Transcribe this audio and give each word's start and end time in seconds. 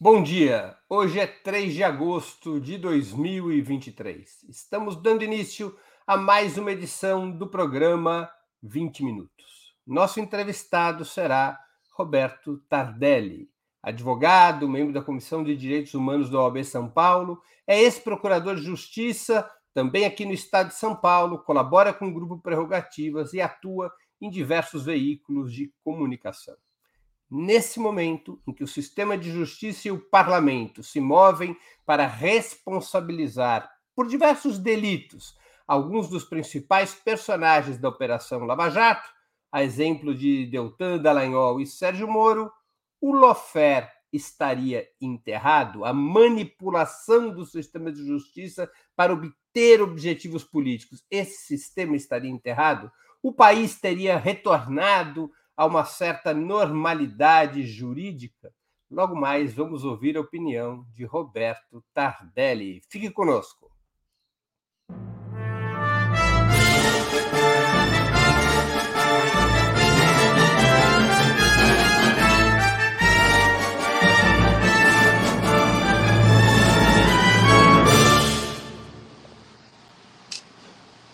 Bom 0.00 0.22
dia! 0.22 0.76
Hoje 0.88 1.18
é 1.18 1.26
3 1.26 1.74
de 1.74 1.82
agosto 1.82 2.60
de 2.60 2.78
2023. 2.78 4.44
Estamos 4.48 4.94
dando 4.94 5.24
início 5.24 5.76
a 6.06 6.16
mais 6.16 6.56
uma 6.56 6.70
edição 6.70 7.28
do 7.28 7.48
programa 7.48 8.30
20 8.62 9.02
Minutos. 9.02 9.74
Nosso 9.84 10.20
entrevistado 10.20 11.04
será 11.04 11.58
Roberto 11.94 12.58
Tardelli, 12.68 13.50
advogado, 13.82 14.68
membro 14.68 14.92
da 14.92 15.02
Comissão 15.02 15.42
de 15.42 15.56
Direitos 15.56 15.94
Humanos 15.94 16.30
da 16.30 16.42
OAB 16.42 16.62
São 16.62 16.88
Paulo, 16.88 17.42
é 17.66 17.80
ex-procurador 17.80 18.54
de 18.54 18.62
Justiça, 18.62 19.50
também 19.74 20.04
aqui 20.04 20.24
no 20.24 20.32
estado 20.32 20.68
de 20.68 20.76
São 20.76 20.94
Paulo, 20.94 21.40
colabora 21.40 21.92
com 21.92 22.06
o 22.06 22.14
Grupo 22.14 22.38
Prerrogativas 22.38 23.32
e 23.32 23.40
atua 23.40 23.92
em 24.20 24.30
diversos 24.30 24.84
veículos 24.84 25.52
de 25.52 25.72
comunicação 25.82 26.54
nesse 27.30 27.78
momento 27.78 28.40
em 28.46 28.52
que 28.52 28.64
o 28.64 28.68
sistema 28.68 29.16
de 29.16 29.30
justiça 29.30 29.88
e 29.88 29.90
o 29.90 30.00
parlamento 30.00 30.82
se 30.82 31.00
movem 31.00 31.56
para 31.84 32.06
responsabilizar 32.06 33.70
por 33.94 34.06
diversos 34.06 34.58
delitos 34.58 35.36
alguns 35.66 36.08
dos 36.08 36.24
principais 36.24 36.94
personagens 36.94 37.76
da 37.78 37.90
Operação 37.90 38.44
Lava 38.44 38.70
Jato, 38.70 39.08
a 39.52 39.62
exemplo 39.62 40.14
de 40.14 40.46
Deltan 40.46 40.98
Dallagnol 40.98 41.60
e 41.60 41.66
Sérgio 41.66 42.08
Moro, 42.08 42.50
o 43.00 43.12
Lofer 43.12 43.90
estaria 44.10 44.88
enterrado, 45.00 45.84
a 45.84 45.92
manipulação 45.92 47.30
do 47.30 47.44
sistema 47.44 47.92
de 47.92 48.04
justiça 48.06 48.70
para 48.96 49.12
obter 49.12 49.82
objetivos 49.82 50.42
políticos. 50.42 51.04
Esse 51.10 51.46
sistema 51.46 51.94
estaria 51.94 52.30
enterrado? 52.30 52.90
O 53.22 53.32
país 53.32 53.78
teria 53.78 54.16
retornado 54.16 55.30
a 55.58 55.66
uma 55.66 55.84
certa 55.84 56.32
normalidade 56.32 57.66
jurídica? 57.66 58.54
Logo 58.88 59.16
mais 59.16 59.52
vamos 59.52 59.82
ouvir 59.82 60.16
a 60.16 60.20
opinião 60.20 60.86
de 60.92 61.04
Roberto 61.04 61.84
Tardelli. 61.92 62.80
Fique 62.88 63.10
conosco. 63.10 63.68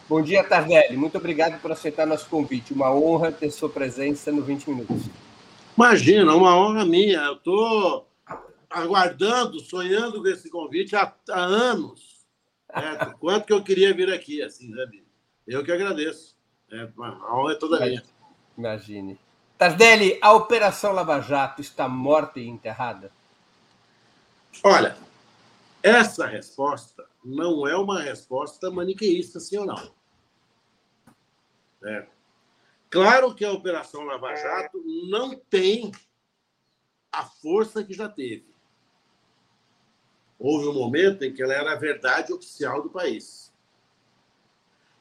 Bom 0.06 0.20
dia, 0.20 0.44
Tardelli. 0.44 0.98
Muito 0.98 1.16
obrigado 1.16 1.58
por 1.62 1.72
aceitar 1.72 2.06
nosso 2.06 2.28
convite. 2.28 2.74
Uma 2.74 2.94
honra 2.94 3.33
ter 3.33 3.50
sua 3.50 3.70
presença 3.70 4.30
no 4.30 4.42
20 4.42 4.69
Minutos. 4.69 5.05
Imagina, 5.74 6.34
uma 6.34 6.55
honra 6.55 6.84
minha. 6.84 7.20
Eu 7.20 7.34
estou 7.34 8.06
aguardando, 8.69 9.58
sonhando 9.60 10.20
com 10.20 10.28
esse 10.28 10.50
convite 10.50 10.94
há, 10.94 11.10
há 11.30 11.41
anos. 11.41 12.27
É, 12.69 13.06
quanto 13.19 13.47
que 13.47 13.52
eu 13.55 13.64
queria 13.64 13.94
vir 13.94 14.12
aqui, 14.12 14.42
assim, 14.42 14.75
sabe? 14.75 15.06
Eu 15.47 15.64
que 15.64 15.72
agradeço. 15.72 16.36
É, 16.70 16.86
a 16.98 17.36
honra 17.36 17.52
é 17.52 17.56
toda 17.56 17.80
minha. 17.80 18.05
Imagine. 18.58 19.19
Tardelli, 19.56 20.19
a 20.20 20.34
Operação 20.34 20.92
Lava 20.92 21.19
Jato 21.20 21.62
está 21.62 21.88
morta 21.88 22.38
e 22.41 22.47
enterrada? 22.47 23.10
Olha, 24.62 24.98
essa 25.82 26.27
resposta 26.27 27.06
não 27.25 27.67
é 27.67 27.77
uma 27.77 28.00
resposta 28.00 28.70
maniqueísta, 28.70 29.41
sim 29.41 29.56
ou 29.56 29.67
não. 29.67 29.94
É. 31.84 32.06
Claro 32.91 33.34
que 33.34 33.44
a 33.44 33.53
Operação 33.53 34.05
Lava 34.05 34.34
Jato 34.36 34.83
não 35.08 35.36
tem 35.36 35.91
a 37.11 37.25
força 37.25 37.83
que 37.83 37.94
já 37.94 38.08
teve. 38.08 38.55
Houve 40.39 40.69
um 40.69 40.75
momento 40.75 41.22
em 41.25 41.33
que 41.33 41.42
ela 41.42 41.55
era 41.55 41.72
a 41.72 41.77
verdade 41.77 42.33
oficial 42.33 42.83
do 42.83 42.91
país. 42.91 43.53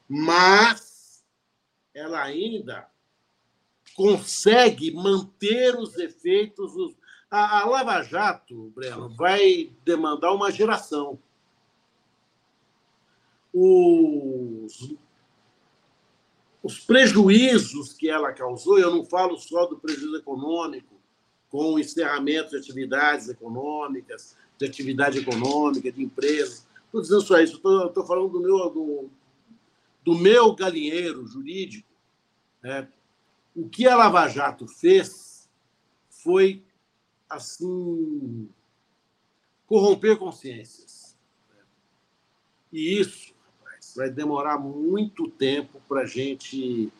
Mas 0.08 1.24
ela 1.94 2.22
ainda 2.24 2.90
consegue 3.96 4.92
manter 4.92 5.76
os 5.76 5.98
efeitos. 5.98 6.72
A, 7.30 7.66
Lava 7.66 8.02
Jato, 8.04 8.70
Breno, 8.76 9.10
vai 9.10 9.72
demandar 9.84 10.32
uma 10.34 10.52
geração 10.52 11.20
os, 13.54 14.96
os 16.64 16.80
prejuízos 16.80 17.94
que 17.94 18.10
ela 18.10 18.34
causou, 18.34 18.80
eu 18.80 18.90
não 18.90 19.06
falo 19.06 19.38
só 19.38 19.66
do 19.68 19.78
prejuízo 19.78 20.16
econômico, 20.18 20.94
com 21.50 21.74
o 21.74 21.80
encerramento 21.80 22.50
de 22.50 22.58
atividades 22.58 23.30
econômicas, 23.30 24.36
de 24.58 24.66
atividade 24.66 25.20
econômica, 25.20 25.92
de 25.92 26.02
empresas. 26.02 26.66
Estou 26.86 27.02
dizendo 27.02 27.22
só 27.22 27.40
isso, 27.40 27.56
estou 27.58 28.06
falando 28.08 28.30
do 28.30 28.40
meu, 28.40 28.70
do, 28.72 29.10
do 30.04 30.16
meu 30.16 30.56
galinheiro 30.56 31.28
jurídico. 31.28 31.88
Né? 32.62 32.88
O 33.56 33.70
que 33.70 33.88
a 33.88 33.96
Lava 33.96 34.28
Jato 34.28 34.68
fez 34.68 35.48
foi, 36.10 36.64
assim, 37.30 38.50
corromper 39.68 40.18
consciências. 40.18 41.16
E 42.72 43.00
isso 43.00 43.33
vai 43.96 44.10
demorar 44.10 44.58
muito 44.58 45.28
tempo 45.30 45.82
para 45.88 46.06
gente 46.06 46.92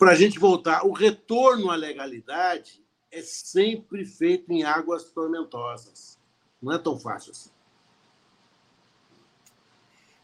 a 0.00 0.14
gente 0.14 0.38
voltar. 0.38 0.86
O 0.86 0.92
retorno 0.92 1.70
à 1.70 1.74
legalidade 1.74 2.80
é 3.10 3.20
sempre 3.20 4.04
feito 4.04 4.52
em 4.52 4.62
águas 4.62 5.04
tormentosas. 5.04 6.18
Não 6.62 6.72
é 6.72 6.78
tão 6.78 6.98
fácil 6.98 7.32
assim. 7.32 7.50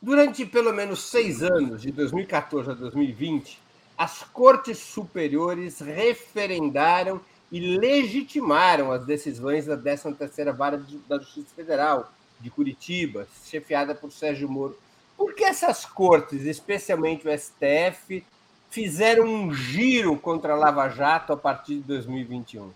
Durante 0.01 0.45
pelo 0.45 0.73
menos 0.73 1.03
seis 1.05 1.43
anos, 1.43 1.83
de 1.83 1.91
2014 1.91 2.71
a 2.71 2.75
2020, 2.75 3.59
as 3.97 4.23
cortes 4.23 4.79
superiores 4.79 5.81
referendaram 5.81 7.21
e 7.51 7.79
legitimaram 7.79 8.93
as 8.93 9.05
decisões 9.07 9.67
da 9.67 9.79
13ª 9.79 10.55
Vara 10.55 10.77
da 11.09 11.19
Justiça 11.19 11.55
Federal 11.55 12.13
de 12.41 12.51
Curitiba, 12.51 13.27
chefiada 13.45 13.95
por 13.95 14.13
Sérgio 14.13 14.49
Moro. 14.49 14.77
Por 15.17 15.35
que 15.35 15.45
essas 15.45 15.85
cortes, 15.85 16.43
especialmente 16.45 17.27
o 17.27 17.39
STF, 17.39 18.25
fizeram 18.69 19.25
um 19.25 19.55
giro 19.55 20.19
contra 20.19 20.53
a 20.53 20.57
Lava 20.57 20.89
Jato 20.89 21.33
a 21.33 21.37
partir 21.37 21.77
de 21.77 21.83
2021? 21.83 22.73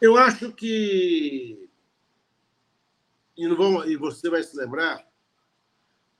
Eu 0.00 0.16
acho 0.16 0.52
que. 0.52 1.68
E, 3.36 3.46
não 3.46 3.56
vamos... 3.56 3.86
e 3.86 3.96
você 3.96 4.28
vai 4.30 4.42
se 4.42 4.56
lembrar, 4.56 5.04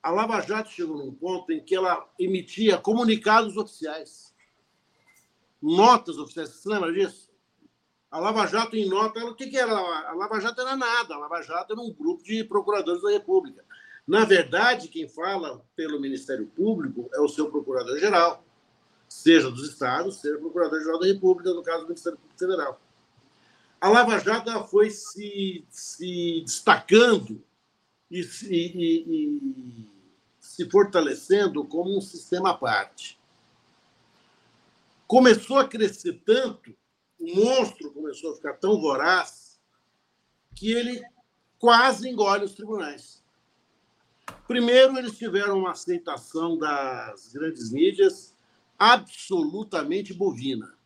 a 0.01 0.11
Lava 0.11 0.41
Jato 0.41 0.69
chegou 0.69 0.97
num 0.97 1.13
ponto 1.13 1.51
em 1.51 1.63
que 1.63 1.75
ela 1.75 2.09
emitia 2.19 2.77
comunicados 2.77 3.55
oficiais, 3.55 4.33
notas 5.61 6.17
oficiais. 6.17 6.49
Você 6.49 6.67
lembra 6.67 6.91
disso? 6.91 7.31
A 8.11 8.19
Lava 8.19 8.45
Jato, 8.45 8.75
em 8.75 8.87
nota, 8.87 9.25
o 9.25 9.33
que, 9.33 9.47
que 9.47 9.57
era? 9.57 9.71
A 9.73 10.13
Lava 10.13 10.39
Jato 10.39 10.61
era 10.61 10.75
nada. 10.75 11.15
A 11.15 11.17
Lava 11.17 11.41
Jato 11.41 11.73
era 11.73 11.81
um 11.81 11.91
grupo 11.91 12.21
de 12.23 12.43
procuradores 12.43 13.01
da 13.01 13.09
República. 13.09 13.65
Na 14.05 14.25
verdade, 14.25 14.89
quem 14.89 15.07
fala 15.07 15.63
pelo 15.75 15.99
Ministério 15.99 16.45
Público 16.47 17.09
é 17.13 17.21
o 17.21 17.29
seu 17.29 17.49
procurador-geral, 17.49 18.45
seja 19.07 19.49
dos 19.49 19.69
estados, 19.69 20.17
seja 20.17 20.37
procurador-geral 20.37 20.99
da 20.99 21.07
República, 21.07 21.53
no 21.53 21.63
caso 21.63 21.81
do 21.81 21.87
Ministério 21.87 22.17
Público 22.17 22.39
Federal. 22.39 22.81
A 23.79 23.89
Lava 23.89 24.19
Jato 24.19 24.67
foi 24.67 24.89
se, 24.89 25.65
se 25.69 26.41
destacando 26.45 27.43
e, 28.11 28.21
e, 28.21 29.05
e 29.07 29.89
se 30.39 30.69
fortalecendo 30.69 31.65
como 31.65 31.97
um 31.97 32.01
sistema 32.01 32.51
à 32.51 32.53
parte. 32.53 33.19
Começou 35.07 35.57
a 35.57 35.67
crescer 35.67 36.21
tanto, 36.25 36.75
o 37.19 37.35
monstro 37.35 37.91
começou 37.91 38.31
a 38.33 38.35
ficar 38.35 38.53
tão 38.53 38.79
voraz, 38.81 39.59
que 40.55 40.71
ele 40.71 41.01
quase 41.57 42.09
engole 42.09 42.45
os 42.45 42.53
tribunais. 42.53 43.22
Primeiro, 44.47 44.97
eles 44.97 45.17
tiveram 45.17 45.59
uma 45.59 45.71
aceitação 45.71 46.57
das 46.57 47.31
grandes 47.33 47.71
mídias 47.71 48.35
absolutamente 48.77 50.13
bovina. 50.13 50.77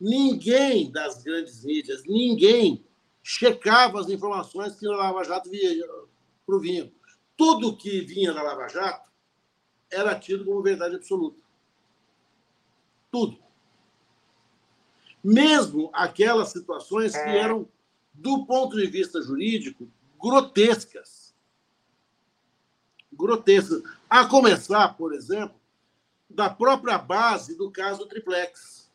Ninguém 0.00 0.90
das 0.90 1.22
grandes 1.22 1.64
mídias, 1.64 2.04
ninguém 2.04 2.84
checava 3.22 4.00
as 4.00 4.10
informações 4.10 4.76
que 4.76 4.86
a 4.86 4.90
Lava 4.90 5.24
Jato 5.24 5.50
provinha. 6.44 6.92
Tudo 7.36 7.76
que 7.76 8.00
vinha 8.02 8.32
da 8.32 8.42
Lava 8.42 8.68
Jato 8.68 9.10
era 9.90 10.18
tido 10.18 10.44
como 10.44 10.62
verdade 10.62 10.96
absoluta. 10.96 11.40
Tudo. 13.10 13.38
Mesmo 15.22 15.88
aquelas 15.94 16.50
situações 16.50 17.12
que 17.12 17.18
é. 17.18 17.38
eram, 17.38 17.66
do 18.12 18.44
ponto 18.44 18.76
de 18.76 18.86
vista 18.86 19.22
jurídico, 19.22 19.88
grotescas. 20.24 21.34
Grotescas. 23.12 23.82
A 24.08 24.26
começar, 24.26 24.96
por 24.96 25.12
exemplo, 25.12 25.60
da 26.30 26.48
própria 26.48 26.96
base 26.96 27.54
do 27.56 27.70
caso 27.70 28.06
Triplex. 28.06 28.90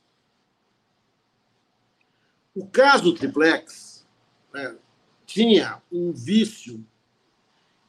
O 2.55 2.67
caso 2.67 3.13
triplex 3.13 4.05
né, 4.51 4.75
tinha 5.25 5.81
um 5.91 6.11
vício 6.11 6.83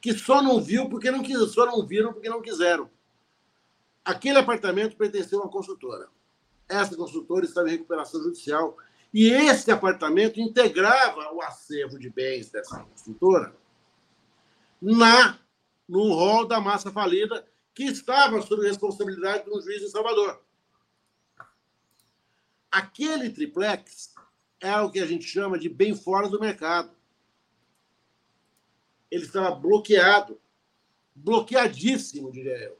que 0.00 0.12
só 0.12 0.42
não 0.42 0.60
viu 0.60 0.88
porque 0.88 1.10
não 1.10 1.22
quis, 1.22 1.38
só 1.52 1.66
não 1.66 1.84
viram 1.84 2.12
porque 2.12 2.28
não 2.28 2.42
quiseram. 2.42 2.88
Aquele 4.04 4.38
apartamento 4.38 4.96
pertenceu 4.96 5.40
a 5.40 5.44
uma 5.44 5.50
consultora. 5.50 6.08
Essa 6.68 6.94
consultora 6.94 7.44
estava 7.44 7.68
em 7.68 7.72
recuperação 7.72 8.22
judicial 8.22 8.76
e 9.12 9.28
esse 9.28 9.70
apartamento 9.70 10.40
integrava 10.40 11.32
o 11.32 11.42
acervo 11.42 11.98
de 11.98 12.08
bens 12.08 12.50
dessa 12.50 12.78
consultora 12.84 13.54
na 14.80 15.38
no 15.88 16.14
rol 16.14 16.46
da 16.46 16.60
massa 16.60 16.92
falida 16.92 17.44
que 17.74 17.84
estava 17.84 18.40
sob 18.42 18.66
responsabilidade 18.66 19.44
de 19.44 19.50
um 19.50 19.60
juiz 19.60 19.82
em 19.82 19.88
Salvador. 19.88 20.40
Aquele 22.70 23.30
triplex 23.30 24.14
é 24.60 24.78
o 24.80 24.90
que 24.90 25.00
a 25.00 25.06
gente 25.06 25.24
chama 25.24 25.58
de 25.58 25.68
bem 25.68 25.94
fora 25.96 26.28
do 26.28 26.38
mercado. 26.38 26.94
Ele 29.10 29.24
estava 29.24 29.50
bloqueado, 29.50 30.40
bloqueadíssimo, 31.14 32.30
diria 32.30 32.56
eu. 32.56 32.78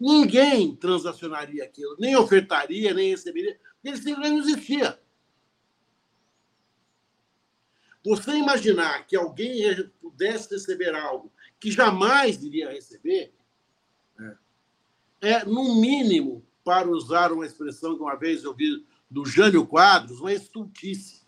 Ninguém 0.00 0.74
transacionaria 0.74 1.64
aquilo, 1.64 1.96
nem 1.98 2.16
ofertaria, 2.16 2.92
nem 2.92 3.10
receberia, 3.10 3.58
ele 3.88 3.96
simplesmente 3.96 4.30
não 4.30 4.38
existia. 4.40 5.00
Você 8.04 8.32
imaginar 8.32 9.06
que 9.06 9.16
alguém 9.16 9.90
pudesse 10.00 10.50
receber 10.54 10.94
algo 10.94 11.32
que 11.58 11.70
jamais 11.70 12.42
iria 12.42 12.70
receber, 12.70 13.34
né, 14.16 14.38
é, 15.20 15.44
no 15.44 15.80
mínimo, 15.80 16.44
para 16.64 16.88
usar 16.88 17.32
uma 17.32 17.46
expressão 17.46 17.96
que 17.96 18.02
uma 18.02 18.14
vez 18.14 18.44
eu 18.44 18.54
vi 18.54 18.86
do 19.10 19.24
Jânio 19.24 19.66
Quadros, 19.66 20.20
uma 20.20 20.32
estultice. 20.32 21.26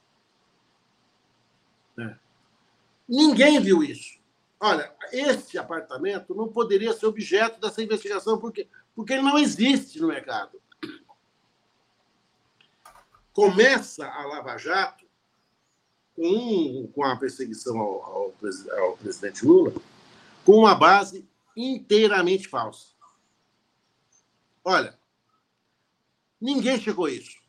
É. 1.99 2.17
Ninguém 3.09 3.59
viu 3.61 3.83
isso. 3.83 4.21
Olha, 4.61 4.95
esse 5.11 5.57
apartamento 5.57 6.35
não 6.35 6.49
poderia 6.49 6.93
ser 6.93 7.07
objeto 7.07 7.59
dessa 7.59 7.83
investigação 7.83 8.39
porque, 8.39 8.69
porque 8.95 9.15
ele 9.15 9.23
não 9.23 9.39
existe 9.39 9.99
no 9.99 10.09
mercado. 10.09 10.60
Começa 13.33 14.07
a 14.07 14.27
Lava 14.27 14.57
Jato 14.57 15.05
com, 16.15 16.91
com 16.95 17.05
a 17.05 17.17
perseguição 17.17 17.79
ao, 17.79 18.03
ao, 18.05 18.35
ao 18.79 18.97
presidente 18.97 19.45
Lula 19.45 19.73
com 20.45 20.59
uma 20.59 20.75
base 20.75 21.25
inteiramente 21.57 22.49
falsa. 22.49 22.89
Olha, 24.65 24.99
ninguém 26.41 26.81
chegou 26.81 27.07
a 27.07 27.13
isso. 27.13 27.41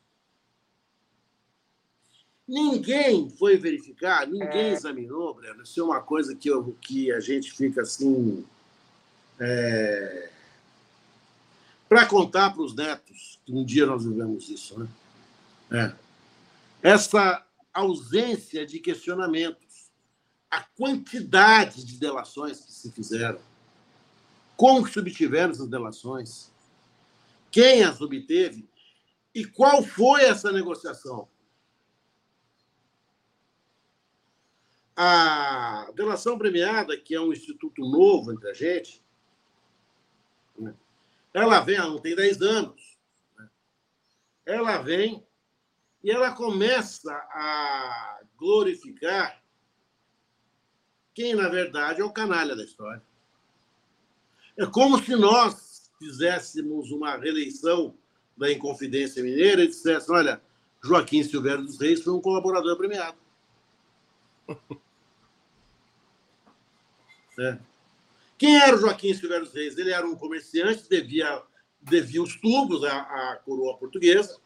Ninguém 2.48 3.30
foi 3.30 3.58
verificar, 3.58 4.28
ninguém 4.28 4.72
é. 4.72 4.74
examinou, 4.74 5.34
Breno. 5.34 5.64
Isso 5.64 5.80
é 5.80 5.84
uma 5.84 6.02
coisa 6.02 6.36
que, 6.36 6.50
eu, 6.50 6.76
que 6.82 7.12
a 7.12 7.20
gente 7.20 7.52
fica 7.52 7.82
assim. 7.82 8.46
É... 9.40 10.30
Para 11.88 12.06
contar 12.06 12.52
para 12.52 12.62
os 12.62 12.76
netos, 12.76 13.40
que 13.46 13.54
um 13.54 13.64
dia 13.64 13.86
nós 13.86 14.04
vivemos 14.04 14.50
isso, 14.50 14.80
né? 14.80 14.88
É. 15.72 15.96
Essa 16.84 17.46
ausência 17.74 18.66
de 18.66 18.80
questionamentos, 18.80 19.90
a 20.50 20.62
quantidade 20.62 21.86
de 21.86 21.98
delações 21.98 22.60
que 22.60 22.74
se 22.74 22.92
fizeram, 22.92 23.40
como 24.58 24.86
se 24.86 25.00
obtiveram 25.00 25.52
essas 25.52 25.68
delações, 25.68 26.52
quem 27.50 27.84
as 27.84 28.02
obteve 28.02 28.68
e 29.34 29.46
qual 29.46 29.82
foi 29.82 30.24
essa 30.24 30.52
negociação. 30.52 31.28
A 34.96 35.90
delação 35.96 36.38
premiada, 36.38 36.98
que 36.98 37.16
é 37.16 37.22
um 37.22 37.32
instituto 37.32 37.82
novo 37.82 38.34
entre 38.34 38.50
a 38.50 38.54
gente, 38.54 39.02
né, 40.60 40.76
ela 41.34 41.62
vem, 41.62 41.78
ela 41.78 41.90
não 41.90 42.00
tem 42.00 42.14
10 42.14 42.42
anos, 42.42 42.98
né, 43.38 43.50
ela 44.46 44.78
vem 44.80 45.26
e 46.04 46.10
ela 46.10 46.32
começa 46.32 47.14
a 47.14 48.20
glorificar 48.38 49.42
quem, 51.14 51.36
na 51.36 51.50
verdade, 51.50 52.02
é 52.02 52.04
o 52.04 52.12
canalha 52.12 52.56
da 52.56 52.64
história. 52.64 53.04
É 54.58 54.66
como 54.66 55.02
se 55.04 55.16
nós 55.16 55.92
fizéssemos 56.00 56.92
uma 56.92 57.18
reeleição 57.18 57.96
da 58.36 58.52
Inconfidência 58.52 59.22
Mineira 59.22 59.64
e 59.64 59.68
disséssemos: 59.68 60.10
olha, 60.10 60.42
Joaquim 60.84 61.24
Silvério 61.24 61.64
dos 61.64 61.80
Reis 61.80 62.02
foi 62.02 62.14
um 62.14 62.22
colaborador 62.22 62.78
premiado. 62.78 63.18
É. 67.40 67.58
Quem 68.38 68.58
era 68.58 68.76
o 68.76 68.80
Joaquim 68.80 69.14
Silvério 69.14 69.46
dos 69.46 69.56
Reis? 69.56 69.78
Ele 69.78 69.90
era 69.90 70.06
um 70.06 70.16
comerciante, 70.16 70.88
devia, 70.88 71.42
devia 71.82 72.22
os 72.22 72.36
tubos 72.36 72.84
à, 72.84 73.00
à 73.00 73.36
coroa 73.38 73.78
portuguesa 73.78 74.41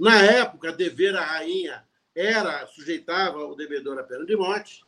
na 0.00 0.16
época, 0.16 0.72
dever 0.72 1.14
à 1.14 1.22
rainha 1.22 1.84
era 2.16 2.66
sujeitava 2.68 3.44
o 3.44 3.54
devedor 3.54 3.98
à 3.98 4.02
pena 4.02 4.24
de 4.24 4.34
morte. 4.34 4.82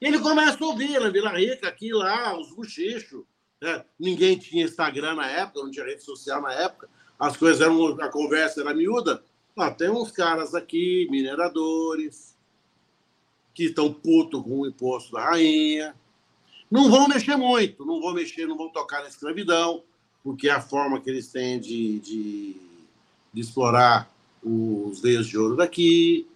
Ele 0.00 0.20
começa 0.20 0.62
a 0.62 0.66
ouvir 0.68 1.00
na 1.00 1.10
Vila 1.10 1.30
Rica, 1.30 1.66
aqui 1.66 1.92
lá, 1.92 2.38
os 2.38 2.52
bochichos. 2.52 3.24
Né? 3.60 3.84
Ninguém 3.98 4.38
tinha 4.38 4.64
Instagram 4.64 5.16
na 5.16 5.28
época, 5.28 5.64
não 5.64 5.70
tinha 5.70 5.84
rede 5.84 6.04
social 6.04 6.40
na 6.40 6.52
época. 6.54 6.88
As 7.18 7.36
coisas 7.36 7.60
eram. 7.60 8.00
A 8.00 8.08
conversa 8.08 8.60
era 8.60 8.72
miúda. 8.72 9.22
Ah, 9.58 9.70
tem 9.70 9.90
uns 9.90 10.12
caras 10.12 10.54
aqui, 10.54 11.08
mineradores, 11.10 12.36
que 13.52 13.64
estão 13.64 13.92
putos 13.92 14.42
com 14.42 14.60
o 14.60 14.66
imposto 14.66 15.12
da 15.12 15.24
rainha. 15.24 15.94
Não 16.70 16.88
vão 16.88 17.08
mexer 17.08 17.36
muito, 17.36 17.84
não 17.84 18.00
vão 18.00 18.14
mexer, 18.14 18.46
não 18.46 18.56
vão 18.56 18.70
tocar 18.70 19.02
na 19.02 19.08
escravidão, 19.08 19.82
porque 20.22 20.48
é 20.48 20.52
a 20.52 20.60
forma 20.60 21.00
que 21.00 21.10
eles 21.10 21.26
têm 21.32 21.58
de, 21.58 21.98
de, 21.98 22.56
de 23.34 23.40
explorar 23.40 24.08
os 24.42 25.00
veios 25.00 25.26
de 25.26 25.38
ouro 25.38 25.56
daqui. 25.56 26.28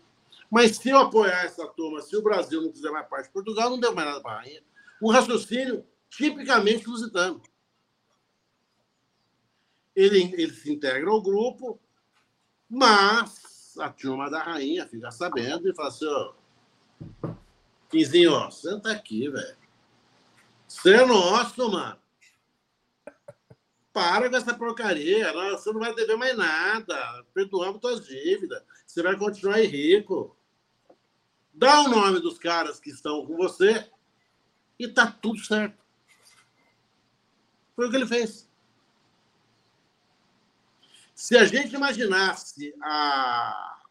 Mas 0.50 0.76
se 0.76 0.90
eu 0.90 0.98
apoiar 0.98 1.44
essa 1.44 1.66
turma, 1.66 2.00
se 2.00 2.16
o 2.16 2.22
Brasil 2.22 2.62
não 2.62 2.72
fizer 2.72 2.90
mais 2.90 3.08
parte 3.08 3.26
de 3.26 3.32
Portugal, 3.32 3.70
não 3.70 3.80
deu 3.80 3.94
mais 3.94 4.08
nada 4.08 4.20
para 4.20 4.32
a 4.32 4.40
rainha. 4.40 4.62
Um 5.02 5.10
raciocínio 5.10 5.84
tipicamente 6.08 6.86
lusitano. 6.88 7.42
Ele, 9.94 10.22
ele 10.34 10.52
se 10.52 10.72
integra 10.72 11.10
ao 11.10 11.22
grupo, 11.22 11.80
mas 12.68 13.76
a 13.78 13.88
turma 13.88 14.30
da 14.30 14.42
rainha 14.42 14.86
fica 14.86 15.10
sabendo 15.10 15.68
e 15.68 15.74
fala 15.74 15.88
assim: 15.88 16.06
ó, 16.06 16.34
Quinzinho, 17.88 18.32
ó, 18.32 18.50
senta 18.50 18.90
aqui, 18.90 19.28
velho. 19.28 19.56
Você 20.66 20.94
é 20.94 21.06
nosso, 21.06 21.70
mano. 21.70 22.03
Para 23.94 24.28
com 24.28 24.36
essa 24.36 24.52
porcaria. 24.52 25.32
Você 25.32 25.72
não 25.72 25.80
vai 25.80 25.94
dever 25.94 26.18
mais 26.18 26.36
nada. 26.36 27.24
Perdoamos 27.32 27.80
suas 27.80 28.06
dívidas. 28.06 28.62
Você 28.86 29.02
vai 29.02 29.16
continuar 29.16 29.54
aí 29.54 29.66
rico. 29.66 30.36
Dá 31.54 31.80
o 31.80 31.88
nome 31.88 32.20
dos 32.20 32.38
caras 32.38 32.78
que 32.78 32.90
estão 32.90 33.24
com 33.24 33.36
você 33.36 33.90
e 34.78 34.86
tá 34.88 35.10
tudo 35.10 35.38
certo. 35.38 35.82
Foi 37.74 37.86
o 37.86 37.90
que 37.90 37.96
ele 37.96 38.06
fez. 38.06 38.46
Se 41.14 41.38
a 41.38 41.44
gente 41.46 41.74
imaginasse 41.74 42.74
a, 42.82 43.82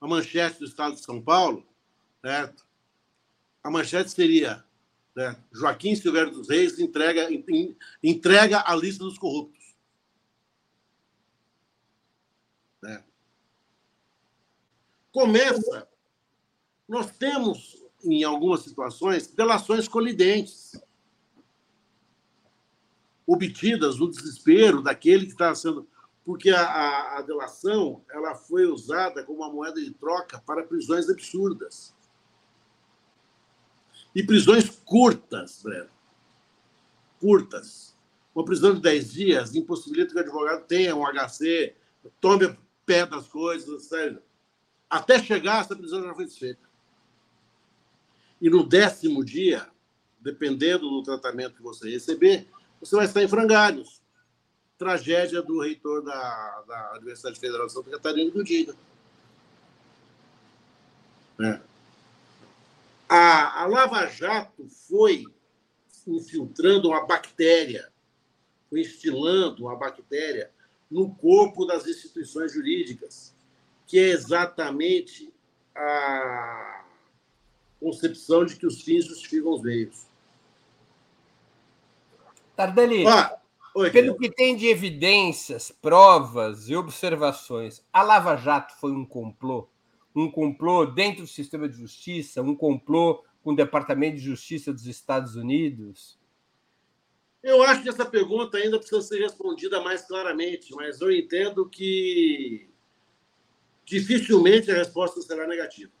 a 0.00 0.06
manchete 0.06 0.60
do 0.60 0.64
Estado 0.64 0.94
de 0.94 1.02
São 1.02 1.20
Paulo, 1.20 1.66
certo? 2.22 2.64
a 3.62 3.70
manchete 3.70 4.10
seria 4.10 4.64
né? 5.14 5.36
Joaquim 5.52 5.94
Silvério 5.94 6.32
dos 6.32 6.48
Reis 6.48 6.78
entrega, 6.78 7.28
entrega 8.02 8.64
a 8.66 8.74
lista 8.74 9.04
dos 9.04 9.18
corruptos. 9.18 9.74
Né? 12.82 13.02
Começa. 15.12 15.88
Nós 16.88 17.10
temos, 17.10 17.82
em 18.04 18.24
algumas 18.24 18.62
situações, 18.62 19.28
delações 19.28 19.86
colidentes 19.86 20.72
obtidas 23.26 23.96
no 23.98 24.10
desespero 24.10 24.82
daquele 24.82 25.26
que 25.26 25.32
está 25.32 25.54
sendo. 25.54 25.88
Porque 26.24 26.50
a, 26.50 26.62
a, 26.62 27.18
a 27.18 27.22
delação 27.22 28.04
ela 28.10 28.34
foi 28.34 28.66
usada 28.66 29.24
como 29.24 29.38
uma 29.38 29.52
moeda 29.52 29.80
de 29.80 29.92
troca 29.92 30.40
para 30.40 30.64
prisões 30.64 31.08
absurdas. 31.08 31.94
E 34.14 34.22
prisões 34.22 34.68
curtas, 34.84 35.60
Breno. 35.62 35.88
Curtas. 37.20 37.94
Uma 38.34 38.44
prisão 38.44 38.74
de 38.74 38.80
10 38.80 39.12
dias 39.12 39.54
impossibilita 39.54 40.12
que 40.12 40.16
o 40.16 40.20
advogado 40.20 40.64
tenha 40.66 40.96
um 40.96 41.04
HC, 41.04 41.74
tome 42.20 42.56
pé 42.86 43.06
das 43.06 43.28
coisas, 43.28 43.84
sério. 43.84 44.22
Até 44.88 45.22
chegar, 45.22 45.60
essa 45.60 45.76
prisão 45.76 46.02
já 46.02 46.14
foi 46.14 46.24
desfeita. 46.24 46.68
E 48.40 48.48
no 48.48 48.64
décimo 48.64 49.24
dia, 49.24 49.68
dependendo 50.20 50.88
do 50.88 51.02
tratamento 51.02 51.56
que 51.56 51.62
você 51.62 51.90
receber, 51.90 52.48
você 52.80 52.96
vai 52.96 53.04
estar 53.04 53.22
em 53.22 53.28
frangalhos. 53.28 54.00
Tragédia 54.78 55.42
do 55.42 55.60
reitor 55.60 56.02
da, 56.02 56.64
da 56.66 56.92
Universidade 56.96 57.38
Federal 57.38 57.66
de 57.66 57.72
Santa 57.72 57.90
Catarina, 57.90 58.30
do 58.30 58.42
Diga. 58.42 58.74
É. 61.40 61.60
A, 63.12 63.62
a 63.62 63.66
Lava 63.66 64.06
Jato 64.06 64.68
foi 64.88 65.24
infiltrando 66.06 66.90
uma 66.90 67.04
bactéria, 67.04 67.90
foi 68.68 68.82
instilando 68.82 69.64
uma 69.64 69.74
bactéria 69.74 70.52
no 70.88 71.12
corpo 71.16 71.66
das 71.66 71.88
instituições 71.88 72.52
jurídicas, 72.52 73.34
que 73.84 73.98
é 73.98 74.10
exatamente 74.10 75.34
a 75.74 76.84
concepção 77.80 78.44
de 78.44 78.54
que 78.54 78.64
os 78.64 78.80
fins 78.80 79.06
justificam 79.06 79.54
os 79.54 79.62
meios. 79.62 80.06
Tardelli, 82.54 83.08
ah, 83.08 83.40
oi, 83.74 83.90
pelo 83.90 84.16
que 84.16 84.30
tem 84.30 84.54
de 84.54 84.68
evidências, 84.68 85.72
provas 85.82 86.68
e 86.68 86.76
observações, 86.76 87.84
a 87.92 88.04
Lava 88.04 88.36
Jato 88.36 88.72
foi 88.78 88.92
um 88.92 89.04
complô? 89.04 89.68
Um 90.14 90.30
complô 90.30 90.86
dentro 90.86 91.22
do 91.22 91.28
sistema 91.28 91.68
de 91.68 91.76
justiça? 91.76 92.42
Um 92.42 92.54
complô 92.54 93.24
com 93.42 93.52
o 93.52 93.56
Departamento 93.56 94.16
de 94.16 94.22
Justiça 94.22 94.72
dos 94.72 94.86
Estados 94.86 95.36
Unidos? 95.36 96.18
Eu 97.42 97.62
acho 97.62 97.82
que 97.82 97.88
essa 97.88 98.04
pergunta 98.04 98.58
ainda 98.58 98.78
precisa 98.78 99.00
ser 99.00 99.20
respondida 99.20 99.80
mais 99.80 100.02
claramente, 100.02 100.74
mas 100.74 101.00
eu 101.00 101.10
entendo 101.10 101.68
que 101.68 102.68
dificilmente 103.84 104.70
a 104.70 104.74
resposta 104.74 105.22
será 105.22 105.46
negativa. 105.46 105.92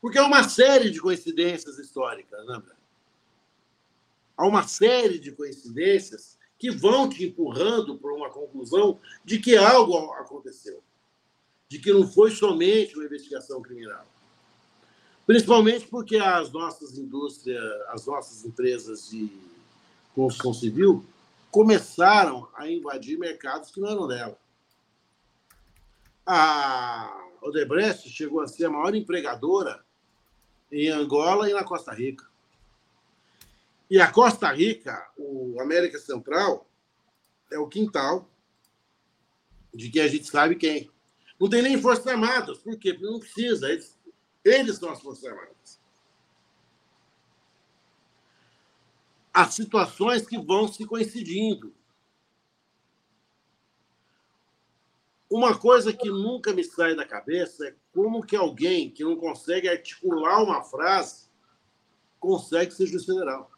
Porque 0.00 0.18
há 0.18 0.24
uma 0.24 0.42
série 0.44 0.90
de 0.90 1.00
coincidências 1.00 1.78
históricas, 1.78 2.46
né, 2.46 2.62
Há 4.36 4.46
uma 4.46 4.66
série 4.66 5.18
de 5.18 5.30
coincidências 5.32 6.38
que 6.58 6.70
vão 6.70 7.08
te 7.08 7.24
empurrando 7.24 7.98
para 7.98 8.12
uma 8.12 8.30
conclusão 8.30 9.00
de 9.24 9.38
que 9.38 9.56
algo 9.56 9.96
aconteceu, 10.12 10.82
de 11.74 11.80
que 11.80 11.92
não 11.92 12.06
foi 12.06 12.30
somente 12.30 12.94
uma 12.94 13.04
investigação 13.04 13.60
criminal. 13.60 14.06
Principalmente 15.26 15.88
porque 15.88 16.16
as 16.16 16.52
nossas 16.52 16.96
indústrias, 16.96 17.60
as 17.88 18.06
nossas 18.06 18.44
empresas 18.44 19.10
de 19.10 19.28
construção 20.14 20.54
civil 20.54 21.04
começaram 21.50 22.46
a 22.54 22.70
invadir 22.70 23.18
mercados 23.18 23.72
que 23.72 23.80
não 23.80 23.88
eram 23.88 24.06
dela. 24.06 24.38
A 26.24 27.26
Odebrecht 27.42 28.08
chegou 28.08 28.40
a 28.40 28.46
ser 28.46 28.66
a 28.66 28.70
maior 28.70 28.94
empregadora 28.94 29.84
em 30.70 30.90
Angola 30.90 31.50
e 31.50 31.52
na 31.52 31.64
Costa 31.64 31.92
Rica. 31.92 32.24
E 33.90 34.00
a 34.00 34.12
Costa 34.12 34.48
Rica, 34.52 35.08
o 35.16 35.60
América 35.60 35.98
Central, 35.98 36.68
é 37.50 37.58
o 37.58 37.66
quintal 37.66 38.30
de 39.74 39.90
quem 39.90 40.02
a 40.02 40.08
gente 40.08 40.28
sabe 40.28 40.54
quem. 40.54 40.93
Não 41.44 41.50
tem 41.50 41.60
nem 41.60 41.78
Forças 41.78 42.06
Armadas. 42.06 42.56
Por 42.56 42.78
quê? 42.78 42.94
Porque 42.94 43.06
não 43.06 43.20
precisa. 43.20 43.68
Eles 43.68 43.94
eles 44.42 44.78
são 44.78 44.90
as 44.90 45.02
Forças 45.02 45.26
Armadas. 45.26 45.78
Há 49.30 49.46
situações 49.50 50.26
que 50.26 50.38
vão 50.38 50.66
se 50.66 50.86
coincidindo. 50.86 51.74
Uma 55.28 55.58
coisa 55.58 55.92
que 55.92 56.08
nunca 56.08 56.54
me 56.54 56.64
sai 56.64 56.96
da 56.96 57.04
cabeça 57.04 57.66
é 57.66 57.74
como 57.92 58.24
que 58.24 58.36
alguém 58.36 58.90
que 58.90 59.04
não 59.04 59.16
consegue 59.16 59.68
articular 59.68 60.42
uma 60.42 60.64
frase 60.64 61.28
consegue 62.18 62.72
ser 62.72 62.86
juiz 62.86 63.04
federal. 63.04 63.50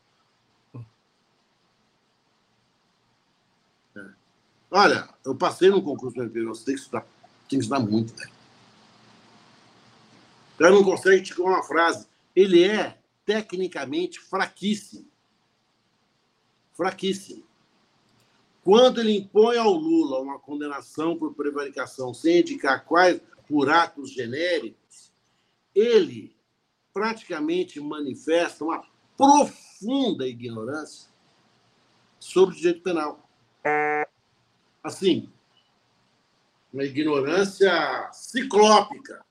É. 3.95 4.11
Olha, 4.73 5.09
eu 5.25 5.37
passei 5.37 5.71
no 5.71 5.81
concurso 5.81 6.17
do 6.17 6.25
MP, 6.25 6.43
você 6.43 6.65
tem 6.65 6.75
que 6.75 6.81
estudar, 6.81 7.07
tem 7.49 7.59
que 7.59 7.65
estudar 7.65 7.81
muito, 7.81 8.15
velho. 8.15 8.31
O 10.55 10.59
cara 10.59 10.75
não 10.75 10.85
consegue 10.85 11.17
articular 11.17 11.51
uma 11.51 11.63
frase. 11.63 12.07
Ele 12.35 12.65
é 12.65 12.99
tecnicamente 13.25 14.21
fraquíssimo. 14.21 15.07
Fraquíssimo. 16.73 17.45
Quando 18.65 19.01
ele 19.01 19.19
impõe 19.19 19.59
ao 19.59 19.73
Lula 19.73 20.21
uma 20.21 20.39
condenação 20.39 21.17
por 21.17 21.35
prevaricação 21.35 22.13
sem 22.13 22.41
indicar 22.41 22.85
quais 22.85 23.21
por 23.47 23.71
atos 23.71 24.11
genéricos, 24.11 25.13
ele 25.75 26.35
praticamente 26.93 27.79
manifesta 27.79 28.65
uma 28.65 28.83
profunda 29.17 30.27
ignorância 30.27 31.11
sobre 32.19 32.55
o 32.55 32.59
direito 32.59 32.83
penal. 32.83 33.29
Assim, 34.83 35.31
uma 36.77 36.85
ignorância 36.85 37.73
ciclópica 38.13 39.25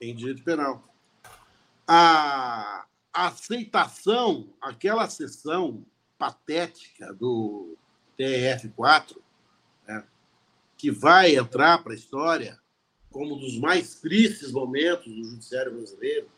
em 0.00 0.12
direito 0.12 0.42
penal. 0.42 0.92
A 1.86 2.84
aceitação, 3.12 4.52
aquela 4.60 5.08
sessão 5.08 5.86
patética 6.18 7.14
do 7.14 7.76
TRF4, 8.18 9.18
né, 9.86 10.04
que 10.76 10.90
vai 10.90 11.36
entrar 11.36 11.84
para 11.84 11.92
a 11.92 11.96
história 11.96 12.58
como 13.12 13.36
um 13.36 13.38
dos 13.38 13.56
mais 13.58 13.94
tristes 14.00 14.50
momentos 14.50 15.06
do 15.06 15.22
judiciário 15.22 15.72
brasileiro, 15.72 16.28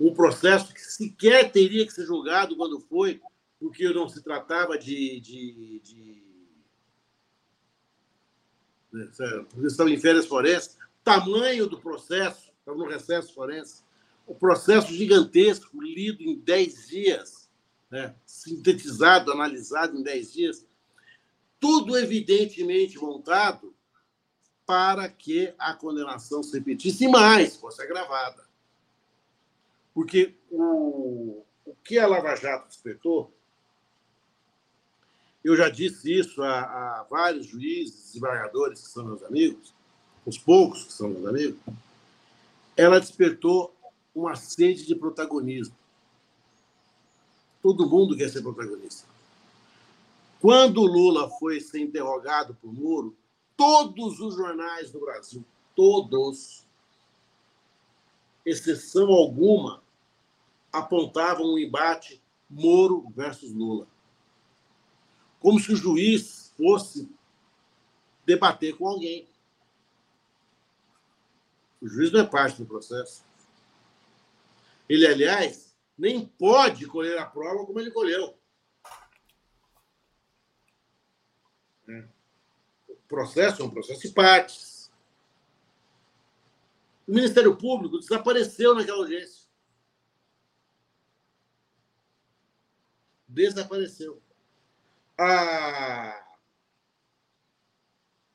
um 0.00 0.12
processo 0.12 0.74
que 0.74 0.80
sequer 0.80 1.52
teria 1.52 1.86
que 1.86 1.92
ser 1.92 2.04
julgado 2.04 2.56
quando 2.56 2.80
foi, 2.80 3.22
porque 3.60 3.88
não 3.90 4.08
se 4.08 4.20
tratava 4.24 4.76
de, 4.76 5.20
de, 5.20 5.80
de 5.80 6.33
estava 9.64 9.90
em 9.90 9.98
férias 9.98 10.26
florestas, 10.26 10.78
tamanho 11.02 11.66
do 11.66 11.80
processo, 11.80 12.52
estava 12.58 12.78
no 12.78 12.88
recesso 12.88 13.34
forense, 13.34 13.82
o 14.26 14.34
processo 14.34 14.92
gigantesco, 14.92 15.80
lido 15.82 16.22
em 16.22 16.36
10 16.36 16.88
dias, 16.88 17.50
né? 17.90 18.14
sintetizado, 18.24 19.30
analisado 19.30 19.96
em 19.96 20.02
10 20.02 20.32
dias, 20.32 20.66
tudo 21.60 21.96
evidentemente 21.96 22.98
montado 22.98 23.74
para 24.66 25.08
que 25.08 25.52
a 25.58 25.74
condenação 25.74 26.42
se 26.42 26.56
repetisse 26.58 27.06
mais, 27.08 27.56
fosse 27.56 27.82
agravada. 27.82 28.44
Porque 29.92 30.34
o, 30.50 31.44
o 31.64 31.74
que 31.84 31.98
a 31.98 32.06
Lava 32.06 32.34
Jato 32.34 32.68
despertou, 32.68 33.33
eu 35.44 35.54
já 35.54 35.68
disse 35.68 36.10
isso 36.10 36.42
a, 36.42 36.60
a 36.60 37.02
vários 37.04 37.46
juízes, 37.46 38.06
desembargadores 38.06 38.80
que 38.80 38.88
são 38.88 39.04
meus 39.04 39.22
amigos, 39.22 39.74
os 40.24 40.38
poucos 40.38 40.84
que 40.84 40.92
são 40.92 41.10
meus 41.10 41.26
amigos, 41.26 41.60
ela 42.74 42.98
despertou 42.98 43.74
uma 44.14 44.34
sede 44.34 44.86
de 44.86 44.94
protagonismo. 44.94 45.76
Todo 47.62 47.88
mundo 47.88 48.16
quer 48.16 48.30
ser 48.30 48.42
protagonista. 48.42 49.06
Quando 50.40 50.80
o 50.80 50.86
Lula 50.86 51.28
foi 51.38 51.60
ser 51.60 51.80
interrogado 51.80 52.56
por 52.60 52.72
Moro, 52.72 53.14
todos 53.56 54.20
os 54.20 54.34
jornais 54.36 54.90
do 54.90 55.00
Brasil, 55.00 55.44
todos, 55.74 56.64
exceção 58.44 59.10
alguma, 59.10 59.82
apontavam 60.72 61.54
um 61.54 61.58
embate 61.58 62.20
Moro 62.48 63.10
versus 63.14 63.52
Lula. 63.52 63.86
Como 65.44 65.60
se 65.60 65.70
o 65.70 65.76
juiz 65.76 66.54
fosse 66.56 67.06
debater 68.24 68.74
com 68.78 68.88
alguém. 68.88 69.28
O 71.82 71.86
juiz 71.86 72.10
não 72.10 72.20
é 72.20 72.24
parte 72.24 72.56
do 72.56 72.64
processo. 72.64 73.22
Ele, 74.88 75.06
aliás, 75.06 75.76
nem 75.98 76.24
pode 76.26 76.86
colher 76.86 77.18
a 77.18 77.26
prova 77.26 77.66
como 77.66 77.78
ele 77.78 77.90
colheu. 77.90 78.38
É. 81.90 82.08
O 82.88 82.96
processo 83.06 83.60
é 83.60 83.66
um 83.66 83.70
processo 83.70 84.00
de 84.00 84.14
partes. 84.14 84.90
O 87.06 87.12
Ministério 87.12 87.54
Público 87.54 87.98
desapareceu 87.98 88.74
naquela 88.74 88.96
audiência. 88.96 89.46
Desapareceu. 93.28 94.23
A, 95.18 96.24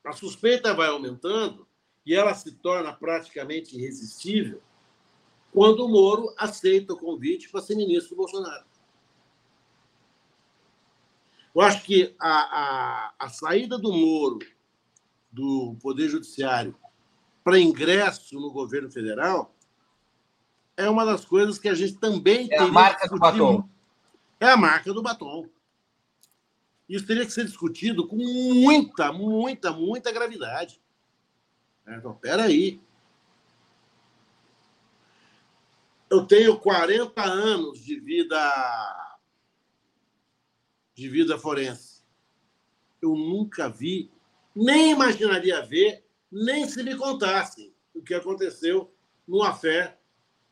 a 0.05 0.13
suspeita 0.13 0.73
vai 0.73 0.87
aumentando 0.87 1.67
e 2.05 2.15
ela 2.15 2.33
se 2.33 2.51
torna 2.53 2.93
praticamente 2.93 3.77
irresistível 3.77 4.61
quando 5.51 5.85
o 5.85 5.89
Moro 5.89 6.33
aceita 6.37 6.93
o 6.93 6.97
convite 6.97 7.49
para 7.49 7.61
ser 7.61 7.75
ministro 7.75 8.11
do 8.11 8.17
Bolsonaro. 8.17 8.65
Eu 11.53 11.61
acho 11.61 11.83
que 11.83 12.15
a, 12.19 12.29
a, 12.29 13.13
a 13.19 13.29
saída 13.29 13.77
do 13.77 13.91
Moro 13.91 14.39
do 15.31 15.75
Poder 15.81 16.07
Judiciário 16.07 16.75
para 17.43 17.59
ingresso 17.59 18.39
no 18.39 18.51
governo 18.51 18.91
federal 18.91 19.55
é 20.77 20.89
uma 20.89 21.05
das 21.05 21.25
coisas 21.25 21.59
que 21.59 21.67
a 21.67 21.73
gente 21.73 21.97
também 21.97 22.47
é 22.51 22.57
a 22.57 22.67
marca 22.67 23.07
do 23.07 23.19
batom. 23.19 23.67
É 24.39 24.49
a 24.49 24.55
marca 24.55 24.93
do 24.93 25.01
batom. 25.01 25.49
Isso 26.89 27.05
teria 27.05 27.23
que 27.23 27.31
ser 27.31 27.45
discutido 27.45 28.07
com 28.07 28.17
muita, 28.17 29.13
muita, 29.13 29.71
muita 29.71 30.11
gravidade. 30.11 30.81
É, 31.85 31.95
então, 31.95 32.15
peraí. 32.15 32.81
Eu 36.09 36.25
tenho 36.25 36.59
40 36.59 37.23
anos 37.23 37.79
de 37.85 37.99
vida 37.99 39.05
de 40.95 41.07
vida 41.07 41.37
forense. 41.37 42.03
Eu 43.01 43.15
nunca 43.15 43.69
vi, 43.69 44.11
nem 44.53 44.91
imaginaria 44.91 45.65
ver, 45.65 46.03
nem 46.29 46.67
se 46.67 46.83
me 46.83 46.95
contasse 46.97 47.73
o 47.93 48.01
que 48.01 48.13
aconteceu 48.13 48.93
no 49.25 49.41
afé 49.41 49.97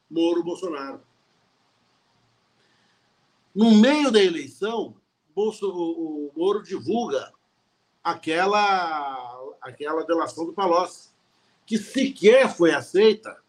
Moro-Bolsonaro. 0.10 1.06
No 3.53 3.75
meio 3.75 4.10
da 4.10 4.24
eleição, 4.24 4.96
O, 5.39 6.29
o 6.29 6.32
Moro 6.36 6.63
divulga 6.63 7.32
aquela, 8.03 9.56
aquela 9.62 10.03
delação 10.03 10.46
do 10.46 10.53
Palocci, 10.53 11.12
que 11.65 11.77
sequer 11.77 12.50
foi 12.56 12.74
aceita 12.74 13.41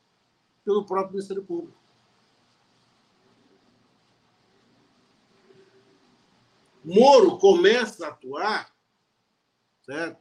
pelo 0.64 0.84
próprio 0.84 1.14
Ministério 1.14 1.42
Público. 1.42 1.78
Moro 6.84 7.38
começa 7.38 8.06
a 8.06 8.10
atuar 8.10 8.72
certo? 9.88 10.18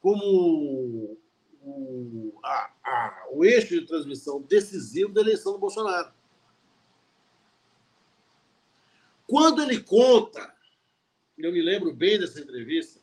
como 0.00 1.16
o, 1.62 2.34
a, 2.42 2.70
a, 2.82 3.26
o 3.30 3.44
eixo 3.44 3.68
de 3.78 3.86
transmissão 3.86 4.42
decisivo 4.42 5.12
da 5.12 5.20
eleição 5.20 5.52
do 5.52 5.58
Bolsonaro. 5.58 6.12
Quando 9.28 9.62
ele 9.62 9.80
conta, 9.80 10.52
eu 11.46 11.52
me 11.52 11.62
lembro 11.62 11.92
bem 11.92 12.18
dessa 12.18 12.40
entrevista, 12.40 13.00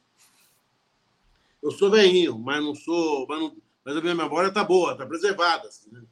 eu 1.62 1.72
sou 1.72 1.89
velhinho, 1.89 2.38
mas 2.38 2.63
não 2.63 2.75
sou. 2.75 3.27
Mas, 3.27 3.39
não, 3.39 3.58
mas 3.84 3.98
a 3.98 4.01
minha 4.01 4.15
memória 4.15 4.50
está 4.50 4.63
boa, 4.63 4.94
está 4.94 5.06
preservada. 5.06 5.67
Assim, 5.67 5.89
né? 5.91 6.03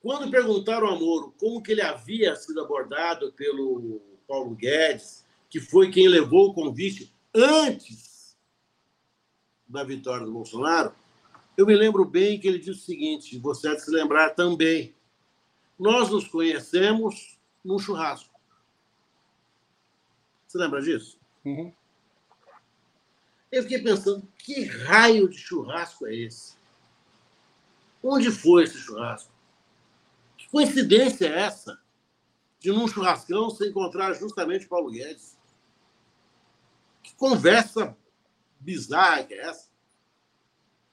Quando 0.00 0.30
perguntaram 0.30 0.88
ao 0.88 0.98
Moro 0.98 1.32
como 1.38 1.62
que 1.62 1.72
ele 1.72 1.82
havia 1.82 2.34
sido 2.34 2.60
abordado 2.60 3.32
pelo 3.32 4.00
Paulo 4.26 4.54
Guedes, 4.54 5.24
que 5.48 5.60
foi 5.60 5.90
quem 5.90 6.08
levou 6.08 6.48
o 6.48 6.54
convite 6.54 7.14
antes 7.34 8.36
da 9.68 9.84
vitória 9.84 10.26
do 10.26 10.32
Bolsonaro, 10.32 10.94
eu 11.56 11.66
me 11.66 11.74
lembro 11.76 12.04
bem 12.04 12.40
que 12.40 12.48
ele 12.48 12.58
disse 12.58 12.70
o 12.70 12.74
seguinte: 12.74 13.38
você 13.38 13.68
há 13.68 13.74
de 13.74 13.82
se 13.82 13.90
lembrar 13.90 14.30
também. 14.30 14.94
Nós 15.78 16.10
nos 16.10 16.26
conhecemos 16.26 17.38
num 17.64 17.78
churrasco. 17.78 18.31
Você 20.52 20.58
lembra 20.58 20.82
disso? 20.82 21.18
Uhum. 21.46 21.72
Eu 23.50 23.62
fiquei 23.62 23.78
pensando, 23.78 24.28
que 24.36 24.64
raio 24.64 25.26
de 25.26 25.38
churrasco 25.38 26.06
é 26.06 26.14
esse? 26.14 26.56
Onde 28.02 28.30
foi 28.30 28.64
esse 28.64 28.76
churrasco? 28.76 29.32
Que 30.36 30.46
coincidência 30.50 31.26
é 31.26 31.40
essa? 31.40 31.80
De 32.60 32.70
num 32.70 32.86
churrascão 32.86 33.48
se 33.48 33.66
encontrar 33.66 34.12
justamente 34.12 34.68
Paulo 34.68 34.90
Guedes. 34.90 35.38
Que 37.02 37.14
conversa 37.14 37.96
bizarra 38.60 39.24
que 39.24 39.32
é 39.32 39.48
essa? 39.48 39.70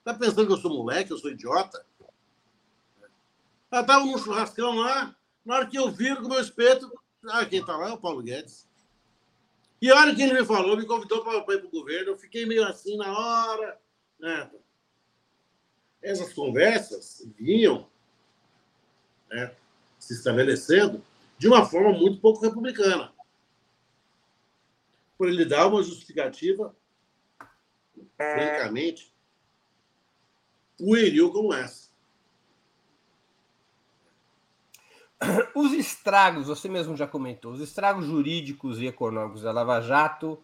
Tá 0.05 0.13
pensando 0.13 0.47
que 0.47 0.53
eu 0.53 0.57
sou 0.57 0.73
moleque, 0.73 1.11
eu 1.11 1.17
sou 1.17 1.31
idiota? 1.31 1.85
Ela 3.69 3.81
estava 3.81 4.05
num 4.05 4.17
churrascão 4.17 4.75
lá, 4.75 5.13
na 5.43 5.55
hora 5.55 5.67
que 5.67 5.77
eu 5.77 5.91
viro 5.91 6.21
com 6.21 6.27
o 6.27 6.29
meu 6.29 6.39
espeto, 6.39 6.89
ah, 7.27 7.45
quem 7.45 7.59
está 7.59 7.75
lá 7.75 7.89
é 7.89 7.91
o 7.91 7.97
Paulo 7.97 8.23
Guedes. 8.23 8.68
E 9.81 9.89
a 9.89 9.95
hora 9.95 10.13
que 10.13 10.21
ele 10.21 10.33
me 10.33 10.45
falou, 10.45 10.75
me 10.75 10.85
convidou 10.85 11.23
para 11.23 11.37
ir 11.55 11.59
para 11.59 11.67
o 11.67 11.71
governo, 11.71 12.11
eu 12.11 12.17
fiquei 12.17 12.45
meio 12.45 12.65
assim 12.65 12.97
na 12.97 13.17
hora. 13.17 13.79
Né? 14.19 14.51
Essas 16.01 16.33
conversas 16.33 17.25
vinham 17.37 17.89
né, 19.29 19.55
se 19.97 20.13
estabelecendo 20.13 21.03
de 21.37 21.47
uma 21.47 21.65
forma 21.65 21.93
muito 21.93 22.19
pouco 22.19 22.41
republicana. 22.41 23.13
Por 25.17 25.29
ele 25.29 25.45
dar 25.45 25.67
uma 25.67 25.83
justificativa, 25.83 26.75
francamente, 28.17 29.13
pueril 30.77 31.31
como 31.31 31.53
essa. 31.53 31.88
Os 35.55 35.73
estragos, 35.73 36.47
você 36.47 36.69
mesmo 36.69 36.95
já 36.95 37.05
comentou, 37.05 37.51
os 37.51 37.59
estragos 37.59 38.05
jurídicos 38.05 38.79
e 38.79 38.87
econômicos 38.87 39.41
da 39.41 39.51
Lava 39.51 39.81
Jato, 39.81 40.39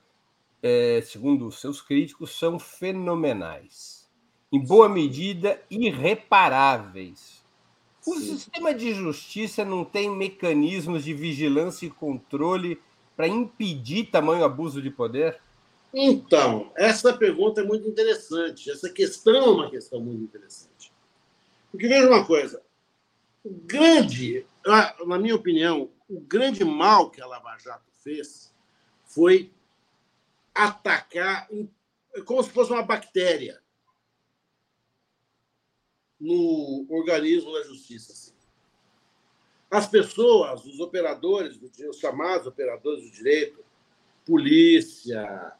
é, 0.61 1.01
segundo 1.05 1.47
os 1.47 1.61
seus 1.61 1.81
críticos, 1.81 2.37
são 2.37 2.59
fenomenais. 2.59 4.09
Em 4.51 4.59
boa 4.59 4.89
medida, 4.89 5.61
irreparáveis. 5.69 7.43
O 8.05 8.15
Sim. 8.15 8.37
sistema 8.37 8.73
de 8.73 8.93
justiça 8.93 9.65
não 9.65 9.83
tem 9.83 10.09
mecanismos 10.09 11.03
de 11.03 11.13
vigilância 11.13 11.85
e 11.85 11.89
controle 11.89 12.79
para 13.15 13.27
impedir 13.27 14.11
tamanho 14.11 14.43
abuso 14.43 14.81
de 14.81 14.89
poder? 14.89 15.39
Então, 15.93 16.71
essa 16.75 17.13
pergunta 17.13 17.61
é 17.61 17.63
muito 17.63 17.87
interessante. 17.87 18.69
Essa 18.69 18.89
questão 18.89 19.35
é 19.35 19.49
uma 19.49 19.69
questão 19.69 19.99
muito 19.99 20.23
interessante. 20.23 20.91
Porque 21.71 21.87
veja 21.87 22.07
uma 22.07 22.25
coisa: 22.25 22.61
o 23.43 23.49
grande 23.49 24.45
na 24.65 25.19
minha 25.19 25.35
opinião, 25.35 25.91
o 26.09 26.19
grande 26.19 26.63
mal 26.65 27.11
que 27.11 27.21
a 27.21 27.27
Lava 27.27 27.57
Jato 27.59 27.91
fez 28.03 28.51
foi 29.03 29.51
atacar 30.53 31.47
como 32.25 32.41
se 32.43 32.49
fosse 32.49 32.71
uma 32.71 32.81
bactéria 32.81 33.61
no 36.19 36.85
organismo 36.89 37.53
da 37.53 37.63
justiça. 37.63 38.13
Assim. 38.13 38.33
As 39.69 39.87
pessoas, 39.87 40.65
os 40.65 40.79
operadores, 40.79 41.59
os 41.61 41.99
chamados 41.99 42.47
operadores 42.47 43.03
do 43.03 43.11
direito, 43.11 43.63
polícia, 44.25 45.53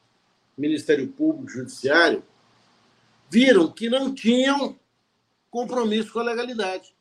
Ministério 0.58 1.08
Público, 1.10 1.52
Judiciário, 1.52 2.24
viram 3.30 3.72
que 3.72 3.90
não 3.90 4.16
tinham 4.16 4.80
compromisso 5.52 6.12
com 6.12 6.20
a 6.20 6.24
legalidade 6.24 6.95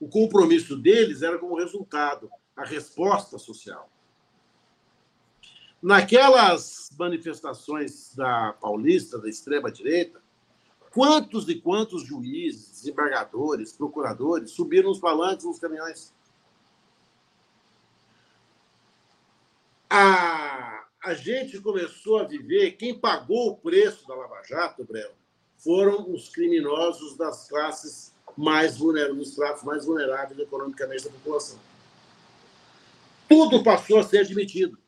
o 0.00 0.08
compromisso 0.08 0.76
deles 0.76 1.22
era 1.22 1.38
como 1.38 1.58
resultado, 1.58 2.30
a 2.56 2.64
resposta 2.64 3.38
social. 3.38 3.90
Naquelas 5.80 6.90
manifestações 6.98 8.14
da 8.14 8.52
paulista, 8.54 9.18
da 9.18 9.28
extrema-direita, 9.28 10.20
quantos 10.92 11.48
e 11.48 11.60
quantos 11.60 12.02
juízes, 12.04 12.70
desembargadores, 12.70 13.72
procuradores 13.72 14.50
subiram 14.50 14.88
nos 14.88 14.98
palanques, 14.98 15.46
nos 15.46 15.58
caminhões? 15.58 16.12
A, 19.88 20.84
a 21.02 21.14
gente 21.14 21.60
começou 21.60 22.18
a 22.18 22.24
viver, 22.24 22.72
quem 22.72 22.98
pagou 22.98 23.50
o 23.50 23.56
preço 23.56 24.06
da 24.06 24.14
Lava 24.14 24.42
Jato, 24.44 24.84
Breno, 24.84 25.14
foram 25.56 26.12
os 26.12 26.28
criminosos 26.28 27.16
das 27.16 27.48
classes 27.48 28.14
mais 28.38 28.78
vulneráveis, 28.78 29.18
nos 29.18 29.34
tratos 29.34 29.64
mais 29.64 29.84
vulneráveis 29.84 30.38
economicamente 30.38 31.06
da 31.06 31.10
população. 31.10 31.58
Tudo 33.28 33.64
passou 33.64 33.98
a 33.98 34.04
ser 34.04 34.18
admitido, 34.18 34.78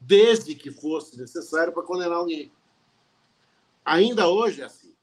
desde 0.00 0.54
que 0.54 0.70
fosse 0.70 1.18
necessário 1.18 1.74
para 1.74 1.82
condenar 1.82 2.16
alguém. 2.16 2.50
Ainda 3.84 4.30
hoje 4.30 4.62
é 4.62 4.64
assim. 4.64 4.94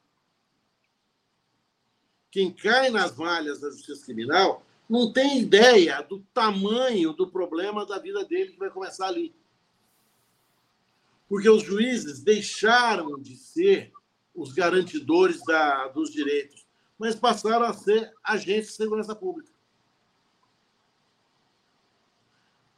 Quem 2.31 2.51
cai 2.51 2.89
nas 2.89 3.15
malhas 3.15 3.59
da 3.59 3.69
justiça 3.69 4.05
criminal 4.05 4.65
não 4.89 5.13
tem 5.13 5.39
ideia 5.39 6.01
do 6.01 6.19
tamanho 6.33 7.13
do 7.13 7.29
problema 7.29 7.85
da 7.85 7.99
vida 7.99 8.25
dele 8.25 8.53
que 8.53 8.57
vai 8.59 8.71
começar 8.71 9.05
ali. 9.05 9.31
Porque 11.29 11.47
os 11.47 11.61
juízes 11.61 12.23
deixaram 12.23 13.21
de 13.21 13.37
ser 13.37 13.93
os 14.33 14.51
garantidores 14.51 15.43
da, 15.45 15.89
dos 15.89 16.11
direitos 16.11 16.62
mas 17.03 17.15
passaram 17.15 17.65
a 17.65 17.73
ser 17.73 18.13
agentes 18.23 18.69
de 18.69 18.75
segurança 18.75 19.13
pública. 19.13 19.51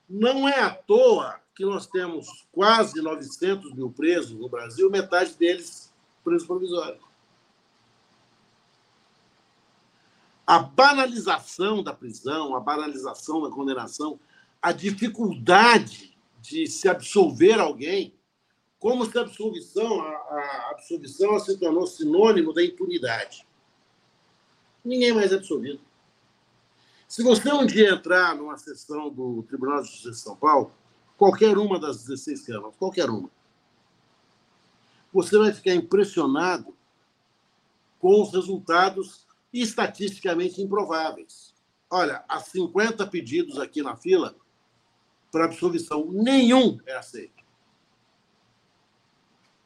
Não 0.09 0.49
é 0.49 0.61
à 0.61 0.71
toa 0.71 1.39
que 1.53 1.63
nós 1.63 1.85
temos 1.85 2.47
quase 2.51 3.03
900 3.03 3.75
mil 3.75 3.91
presos 3.91 4.31
no 4.31 4.49
Brasil, 4.49 4.89
metade 4.89 5.35
deles 5.35 5.93
presos 6.23 6.47
provisórios. 6.47 7.03
A 10.47 10.57
banalização 10.57 11.83
da 11.83 11.93
prisão, 11.93 12.55
a 12.55 12.59
banalização 12.59 13.43
da 13.43 13.51
condenação, 13.51 14.19
a 14.59 14.71
dificuldade 14.71 16.17
de 16.41 16.65
se 16.65 16.89
absolver 16.89 17.59
alguém, 17.59 18.11
como 18.79 19.05
se 19.05 19.15
a 19.19 19.21
absolvição, 19.21 20.01
a, 20.01 20.07
a 20.07 20.69
absolvição 20.71 21.39
se 21.39 21.59
tornou 21.59 21.85
sinônimo 21.85 22.51
da 22.51 22.65
impunidade 22.65 23.45
ninguém 24.85 25.13
mais 25.13 25.31
é 25.31 25.35
absolvido. 25.35 25.81
Se 27.07 27.23
você 27.23 27.51
um 27.51 27.65
dia 27.65 27.91
entrar 27.91 28.35
numa 28.35 28.57
sessão 28.57 29.09
do 29.09 29.43
Tribunal 29.43 29.81
de 29.81 29.87
Justiça 29.87 30.11
de 30.11 30.19
São 30.19 30.35
Paulo, 30.35 30.71
qualquer 31.17 31.57
uma 31.57 31.79
das 31.79 32.03
16 32.03 32.45
câmaras, 32.45 32.75
qualquer 32.77 33.09
uma, 33.09 33.29
você 35.13 35.37
vai 35.37 35.53
ficar 35.53 35.73
impressionado 35.73 36.75
com 37.99 38.21
os 38.21 38.33
resultados 38.33 39.25
estatisticamente 39.53 40.61
improváveis. 40.61 41.53
Olha, 41.89 42.23
há 42.27 42.39
50 42.39 43.07
pedidos 43.07 43.57
aqui 43.59 43.81
na 43.81 43.95
fila 43.95 44.35
para 45.31 45.45
absolvição, 45.45 46.11
nenhum 46.11 46.77
é 46.85 46.95
aceito. 46.95 47.43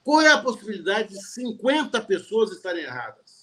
Qual 0.04 0.22
é 0.22 0.32
a 0.32 0.42
possibilidade 0.42 1.10
de 1.10 1.24
50 1.24 2.02
pessoas 2.02 2.52
estarem 2.52 2.84
erradas? 2.84 3.39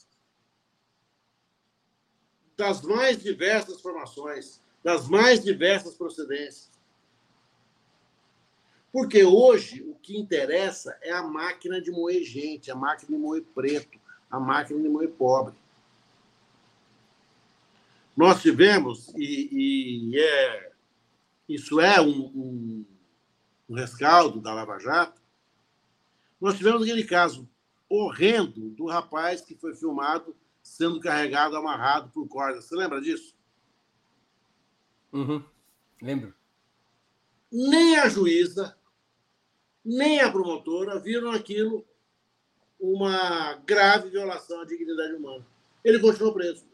Das 2.57 2.83
mais 2.83 3.23
diversas 3.23 3.81
formações, 3.81 4.61
das 4.83 5.09
mais 5.09 5.43
diversas 5.43 5.95
procedências. 5.95 6.71
Porque 8.93 9.25
hoje 9.25 9.83
o 9.83 9.95
que 9.97 10.17
interessa 10.17 10.97
é 11.03 11.13
a 11.13 11.23
máquina 11.23 11.81
de 11.81 11.91
moer 11.91 12.25
gente, 12.25 12.71
a 12.71 12.75
máquina 12.75 13.17
de 13.17 13.23
moer 13.23 13.45
preto, 13.55 13.99
a 14.31 14.41
máquina 14.41 14.81
de 14.81 14.89
moer 14.89 15.11
pobre. 15.11 15.55
Nós 18.17 18.41
tivemos, 18.41 19.13
e, 19.15 20.13
e 20.15 20.19
é, 20.19 20.73
isso 21.47 21.79
é 21.79 22.01
um, 22.01 22.09
um, 22.09 22.87
um 23.69 23.75
rescaldo 23.75 24.41
da 24.41 24.55
Lava 24.55 24.79
Jato, 24.79 25.21
nós 26.41 26.57
tivemos 26.57 26.83
aquele 26.83 27.05
caso 27.05 27.47
horrendo 27.89 28.71
do 28.71 28.87
rapaz 28.87 29.43
que 29.43 29.55
foi 29.55 29.75
filmado 29.75 30.35
sendo 30.67 30.99
carregado, 30.99 31.57
amarrado 31.57 32.11
por 32.11 32.27
cordas. 32.27 32.65
Você 32.65 32.75
lembra 32.75 33.01
disso? 33.01 33.35
Uhum. 35.13 35.43
Lembro. 36.03 36.35
Nem 37.51 37.97
a 37.97 38.09
juíza, 38.09 38.77
nem 39.85 40.21
a 40.21 40.31
promotora 40.31 40.99
viram 40.99 41.31
aquilo 41.31 41.87
uma 42.81 43.55
grave 43.65 44.11
violação 44.11 44.61
à 44.61 44.65
dignidade 44.65 45.15
humana. 45.15 45.47
Ele 45.85 46.01
continuou 46.01 46.35
preso. 46.35 46.67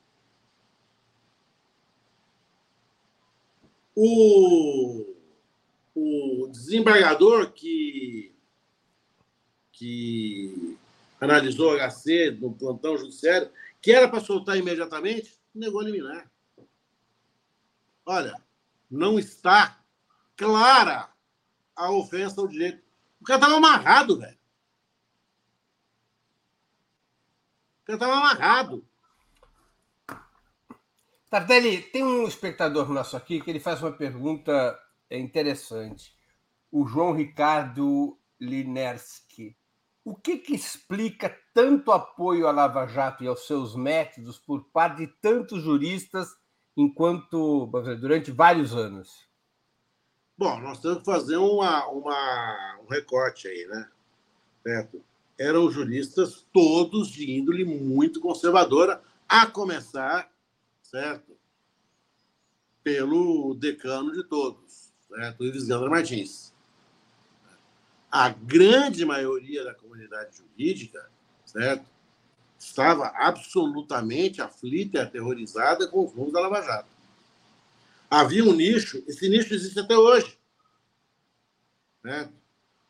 O, 3.94 5.14
o 5.94 6.48
desembargador 6.50 7.52
que, 7.52 8.34
que 9.70 10.78
analisou 11.20 11.74
o 11.74 11.78
HC 11.78 12.30
no 12.40 12.52
plantão 12.54 12.96
judiciário, 12.96 13.50
que 13.82 13.90
era 13.92 14.08
para 14.08 14.20
soltar 14.20 14.56
imediatamente, 14.56 15.36
negou 15.52 15.82
liminar. 15.82 16.30
Olha, 18.06 18.40
não 18.88 19.18
está 19.18 19.84
clara 20.36 21.12
a 21.74 21.90
ofensa 21.90 22.40
ao 22.40 22.46
direito. 22.46 22.82
O 23.20 23.24
cara 23.24 23.40
estava 23.40 23.56
amarrado, 23.56 24.18
velho. 24.18 24.38
O 27.82 27.84
cara 27.84 27.96
estava 27.96 28.12
amarrado. 28.14 28.86
Tardelli, 31.28 31.82
tem 31.82 32.04
um 32.04 32.28
espectador 32.28 32.88
nosso 32.88 33.16
aqui 33.16 33.40
que 33.40 33.50
ele 33.50 33.58
faz 33.58 33.82
uma 33.82 33.92
pergunta 33.92 34.78
interessante. 35.10 36.14
O 36.70 36.86
João 36.86 37.12
Ricardo 37.12 38.18
Linerski. 38.38 39.56
O 40.04 40.14
que, 40.16 40.36
que 40.38 40.54
explica 40.54 41.36
tanto 41.54 41.92
apoio 41.92 42.46
à 42.46 42.50
Lava 42.50 42.86
Jato 42.86 43.22
e 43.22 43.28
aos 43.28 43.46
seus 43.46 43.76
métodos 43.76 44.38
por 44.38 44.64
parte 44.64 44.98
de 44.98 45.06
tantos 45.06 45.62
juristas 45.62 46.28
enquanto 46.76 47.66
durante 48.00 48.30
vários 48.30 48.74
anos? 48.74 49.28
Bom, 50.36 50.58
nós 50.60 50.80
temos 50.80 50.98
que 50.98 51.04
fazer 51.04 51.36
uma, 51.36 51.86
uma, 51.88 52.80
um 52.82 52.86
recorte 52.88 53.46
aí, 53.46 53.66
né? 53.66 53.88
Certo? 54.62 55.04
Eram 55.38 55.70
juristas 55.70 56.46
todos 56.52 57.08
de 57.08 57.30
índole 57.30 57.64
muito 57.64 58.20
conservadora, 58.20 59.02
a 59.28 59.46
começar 59.46 60.32
certo? 60.92 61.34
Pelo 62.84 63.54
decano 63.54 64.12
de 64.12 64.22
todos, 64.24 64.92
certo? 65.08 65.44
Ives 65.44 65.66
Gandra 65.66 65.88
Martins. 65.88 66.51
A 68.12 68.28
grande 68.28 69.06
maioria 69.06 69.64
da 69.64 69.74
comunidade 69.74 70.36
jurídica, 70.36 71.10
certo? 71.46 71.90
Estava 72.58 73.06
absolutamente 73.16 74.42
aflita 74.42 74.98
e 74.98 75.00
aterrorizada 75.00 75.88
com 75.88 76.04
os 76.04 76.12
rumos 76.12 76.34
da 76.34 76.40
Lava 76.40 76.60
Jato. 76.60 76.88
Havia 78.10 78.44
um 78.44 78.52
nicho, 78.52 79.02
esse 79.08 79.26
nicho 79.30 79.54
existe 79.54 79.80
até 79.80 79.96
hoje. 79.96 80.38
Certo? 82.02 82.34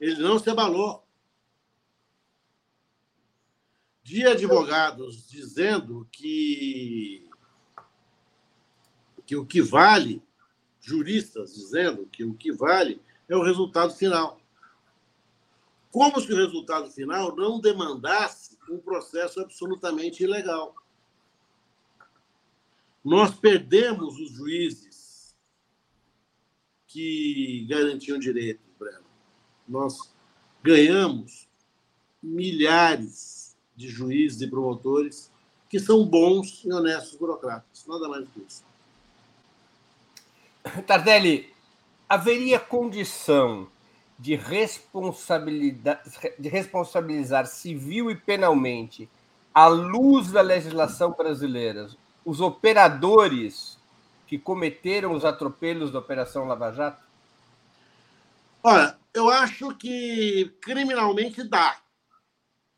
Ele 0.01 0.21
não 0.21 0.41
se 0.41 0.51
abalou 0.51 1.07
de 4.03 4.27
advogados 4.27 5.29
dizendo 5.29 6.09
que 6.11 7.31
que 9.25 9.37
o 9.37 9.47
que 9.47 9.63
vale, 9.63 10.21
juristas 10.81 11.55
dizendo 11.55 12.07
que 12.07 12.25
o 12.25 12.35
que 12.35 12.51
vale 12.51 13.01
é 13.29 13.37
o 13.37 13.43
resultado 13.45 13.95
final. 13.95 14.42
Como 15.93 16.19
se 16.21 16.33
o 16.33 16.37
resultado 16.37 16.91
final 16.91 17.37
não 17.37 17.61
demandasse 17.61 18.59
um 18.69 18.79
processo 18.79 19.41
absolutamente 19.41 20.25
ilegal. 20.25 20.75
Nós 23.05 23.35
perdemos 23.35 24.19
os 24.19 24.31
juízes 24.31 25.37
que 26.87 27.67
garantiam 27.69 28.19
direitos, 28.19 28.65
Breno. 28.79 29.05
Nós 29.69 30.13
ganhamos 30.63 31.47
milhares 32.23 33.55
de 33.77 33.89
juízes 33.89 34.41
e 34.41 34.47
promotores 34.49 35.31
que 35.69 35.79
são 35.81 36.07
bons 36.07 36.65
e 36.65 36.73
honestos 36.73 37.17
burocratas. 37.17 37.85
Nada 37.87 38.09
mais 38.09 38.25
do 38.25 38.31
que 38.31 38.41
isso. 38.41 38.65
Tardelli, 40.87 41.53
haveria 42.09 42.61
condição 42.61 43.72
de, 44.23 44.37
responsabilidade, 44.37 46.01
de 46.39 46.49
responsabilizar 46.49 47.45
civil 47.45 48.09
e 48.09 48.15
penalmente, 48.15 49.09
à 49.53 49.67
luz 49.67 50.31
da 50.31 50.41
legislação 50.41 51.11
brasileira, 51.11 51.89
os 52.25 52.41
operadores 52.41 53.77
que 54.29 54.39
cometeram 54.39 55.13
os 55.13 55.25
atropelos 55.25 55.91
da 55.91 55.99
Operação 55.99 56.45
Lava 56.47 56.71
Jato? 56.71 57.03
Olha, 58.63 58.97
eu 59.13 59.29
acho 59.29 59.75
que 59.75 60.55
criminalmente 60.61 61.43
dá. 61.43 61.81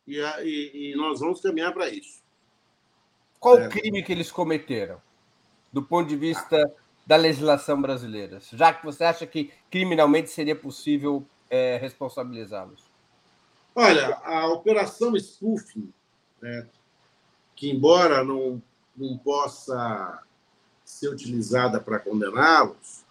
E, 0.06 0.16
e, 0.18 0.92
e 0.92 0.96
nós 0.96 1.20
vamos 1.20 1.42
caminhar 1.42 1.74
para 1.74 1.90
isso. 1.90 2.22
Qual 3.38 3.58
é. 3.58 3.68
crime 3.68 4.02
que 4.02 4.12
eles 4.12 4.32
cometeram? 4.32 4.98
Do 5.70 5.82
ponto 5.82 6.08
de 6.08 6.16
vista 6.16 6.74
da 7.06 7.16
legislação 7.16 7.82
brasileira, 7.82 8.40
já 8.54 8.72
que 8.72 8.82
você 8.82 9.04
acha 9.04 9.26
que 9.26 9.52
criminalmente 9.70 10.30
seria 10.30 10.56
possível 10.56 11.28
é, 11.48 11.76
responsabilizá-los? 11.76 12.82
Olha, 13.74 14.16
a 14.24 14.46
operação 14.48 15.16
spoofing, 15.16 15.92
né, 16.40 16.66
que 17.56 17.70
embora 17.70 18.22
não, 18.22 18.62
não 18.96 19.18
possa 19.18 20.22
ser 20.84 21.08
utilizada 21.08 21.80
para 21.80 21.98
condená-los, 21.98 23.04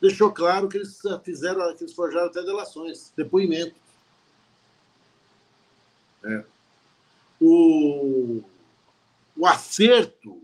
deixou 0.00 0.32
claro 0.32 0.68
que 0.68 0.78
eles 0.78 1.00
fizeram, 1.22 1.74
que 1.76 1.84
eles 1.84 1.94
forjaram 1.94 2.28
até 2.28 2.42
delações, 2.42 3.12
depoimentos. 3.16 3.78
Né? 6.22 6.44
O, 7.40 8.42
o 9.36 9.46
acerto 9.46 10.42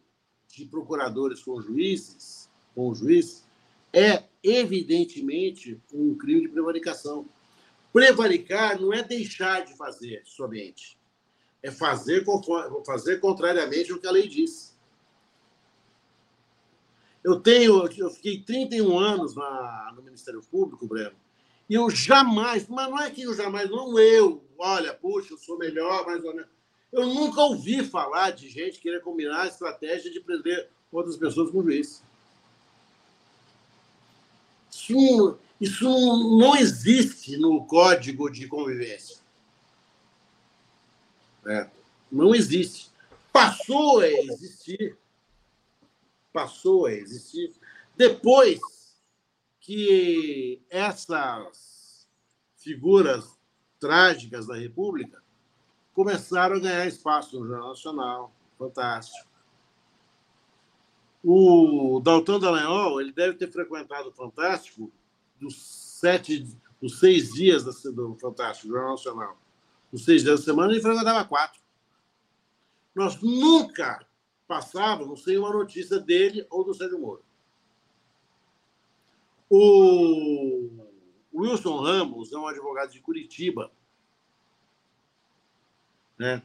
de 0.49 0.65
procuradores 0.65 1.43
com 1.43 1.61
juízes 1.61 2.37
com 2.77 2.91
o 2.91 2.95
juiz, 2.95 3.43
é 3.91 4.23
evidentemente 4.47 5.81
um 5.93 6.15
crime 6.15 6.43
de 6.43 6.49
prevaricação. 6.49 7.29
Prevaricar 7.93 8.81
não 8.81 8.93
é 8.93 9.03
deixar 9.03 9.65
de 9.65 9.77
fazer 9.77 10.23
somente, 10.25 10.97
é 11.63 11.71
fazer, 11.71 12.25
fazer 12.87 13.19
contrariamente 13.19 13.91
ao 13.91 13.99
que 13.99 14.07
a 14.07 14.11
lei 14.11 14.29
diz. 14.29 14.77
Eu 17.25 17.41
tenho, 17.41 17.89
eu 17.97 18.11
fiquei 18.11 18.41
31 18.41 18.97
anos 18.97 19.35
na, 19.35 19.93
no 19.97 20.03
Ministério 20.03 20.41
Público, 20.43 20.87
Breno, 20.87 21.17
e 21.69 21.75
eu 21.75 21.91
jamais, 21.91 22.69
mas 22.69 22.89
não 22.89 23.01
é 23.01 23.11
que 23.11 23.23
eu 23.23 23.35
jamais, 23.35 23.69
não 23.69 23.99
eu, 23.99 24.45
olha, 24.57 24.95
puxa, 24.95 25.33
eu 25.33 25.39
sou 25.39 25.59
melhor, 25.59 26.07
mais 26.07 26.23
ou 26.23 26.33
menos. 26.33 26.51
Eu 26.93 27.07
nunca 27.07 27.41
ouvi 27.41 27.85
falar 27.85 28.31
de 28.31 28.49
gente 28.49 28.79
querer 28.79 29.01
combinar 29.01 29.43
a 29.43 29.49
estratégia 29.49 30.09
de 30.09 30.21
prender 30.21 30.71
outras 30.93 31.17
pessoas 31.17 31.51
com 31.51 31.63
juiz. 31.63 32.03
Isso, 34.77 35.39
isso 35.61 35.89
não 36.39 36.55
existe 36.57 37.37
no 37.39 37.65
código 37.67 38.31
de 38.31 38.47
convivência. 38.47 39.19
Não 42.11 42.35
existe. 42.35 42.91
Passou 43.33 44.01
a 44.01 44.09
existir 44.09 44.97
passou 46.37 46.85
a 46.85 46.93
existir 46.93 47.51
depois 47.97 48.61
que 49.59 50.61
essas 50.69 52.07
figuras 52.59 53.39
trágicas 53.81 54.47
da 54.47 54.55
República 54.55 55.23
começaram 55.95 56.57
a 56.57 56.61
ganhar 56.61 56.87
espaço 56.87 57.41
no 57.41 57.47
Jornal 57.47 57.71
Nacional, 57.71 58.33
fantástico. 58.59 59.26
O 61.29 61.99
Dalton 61.99 62.39
Dallagnol, 62.39 63.01
ele 63.01 63.11
deve 63.11 63.35
ter 63.35 63.51
frequentado 63.51 64.11
o 64.11 64.13
Fantástico 64.13 64.93
dos 65.41 65.61
sete, 65.61 66.47
dos 66.81 67.01
seis 67.01 67.33
dias 67.33 67.65
do 67.65 68.17
Fantástico, 68.17 68.69
do 68.69 68.75
Jornal 68.75 68.93
Nacional. 68.93 69.37
Dos 69.91 70.05
seis 70.05 70.23
dias 70.23 70.39
da 70.39 70.45
semana, 70.45 70.73
ele 70.73 70.81
frequentava 70.81 71.25
quatro. 71.25 71.61
Nós 72.95 73.21
nunca 73.21 74.07
passávamos 74.47 75.25
sem 75.25 75.37
uma 75.37 75.53
notícia 75.53 75.99
dele 75.99 76.47
ou 76.49 76.63
do 76.63 76.73
Sérgio 76.73 77.01
Moro. 77.01 77.25
O 79.51 80.71
Wilson 81.35 81.81
Ramos 81.81 82.33
é 82.33 82.39
um 82.39 82.47
advogado 82.47 82.93
de 82.93 83.01
Curitiba. 83.01 83.73
Né? 86.17 86.41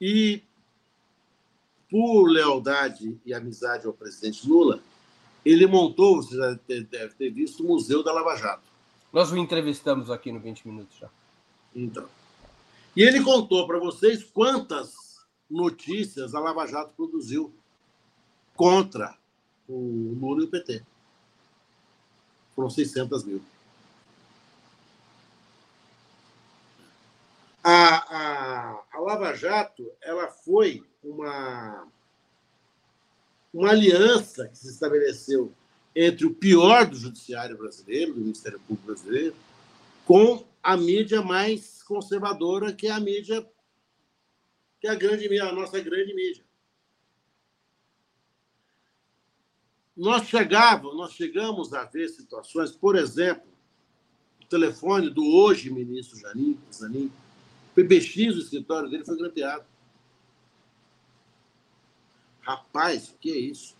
E, 0.00 0.44
por 1.90 2.28
lealdade 2.28 3.18
e 3.24 3.34
amizade 3.34 3.86
ao 3.86 3.92
presidente 3.92 4.48
Lula, 4.48 4.80
ele 5.44 5.66
montou, 5.66 6.22
você 6.22 6.36
já 6.36 6.58
deve 6.68 7.14
ter 7.14 7.30
visto, 7.30 7.64
o 7.64 7.66
Museu 7.66 8.02
da 8.02 8.12
Lava 8.12 8.36
Jato. 8.36 8.62
Nós 9.12 9.32
o 9.32 9.36
entrevistamos 9.36 10.10
aqui 10.10 10.30
no 10.30 10.38
20 10.38 10.68
Minutos 10.68 10.96
já. 10.98 11.08
Então. 11.74 12.06
E 12.96 13.02
ele 13.02 13.22
contou 13.22 13.66
para 13.66 13.78
vocês 13.78 14.22
quantas 14.22 14.94
notícias 15.50 16.34
a 16.34 16.40
Lava 16.40 16.66
Jato 16.66 16.92
produziu 16.96 17.52
contra 18.54 19.16
o 19.68 20.16
Lula 20.20 20.42
e 20.42 20.44
o 20.44 20.48
PT 20.48 20.82
foram 22.60 22.68
600 22.68 23.24
mil. 23.24 23.42
A, 27.62 27.72
a, 27.72 28.84
a 28.92 29.00
Lava 29.00 29.34
Jato 29.34 29.90
ela 30.02 30.28
foi 30.28 30.82
uma, 31.02 31.86
uma 33.52 33.70
aliança 33.70 34.48
que 34.48 34.58
se 34.58 34.68
estabeleceu 34.68 35.52
entre 35.94 36.26
o 36.26 36.34
pior 36.34 36.86
do 36.86 36.96
judiciário 36.96 37.58
brasileiro, 37.58 38.14
do 38.14 38.20
Ministério 38.20 38.60
Público 38.60 38.86
brasileiro, 38.86 39.36
com 40.06 40.44
a 40.62 40.76
mídia 40.76 41.20
mais 41.20 41.82
conservadora, 41.82 42.72
que 42.72 42.86
é 42.86 42.90
a 42.90 43.00
mídia, 43.00 43.46
que 44.80 44.86
é 44.86 44.90
a 44.90 44.94
grande 44.94 45.28
mídia, 45.28 45.44
a 45.44 45.52
nossa 45.52 45.80
grande 45.80 46.14
mídia. 46.14 46.44
nós 50.00 50.26
chegávamos, 50.28 50.96
nós 50.96 51.12
chegamos 51.12 51.74
a 51.74 51.84
ver 51.84 52.08
situações, 52.08 52.70
por 52.70 52.96
exemplo, 52.96 53.46
o 54.40 54.46
telefone 54.46 55.10
do 55.10 55.22
hoje 55.22 55.68
ministro 55.68 56.18
Janim, 56.18 56.58
Zanin, 56.72 57.12
PBX, 57.82 58.36
o 58.36 58.40
escritório 58.40 58.88
dele 58.88 59.04
foi 59.04 59.16
grampeado. 59.16 59.64
Rapaz, 62.40 63.10
o 63.10 63.14
que 63.18 63.30
é 63.30 63.38
isso? 63.38 63.76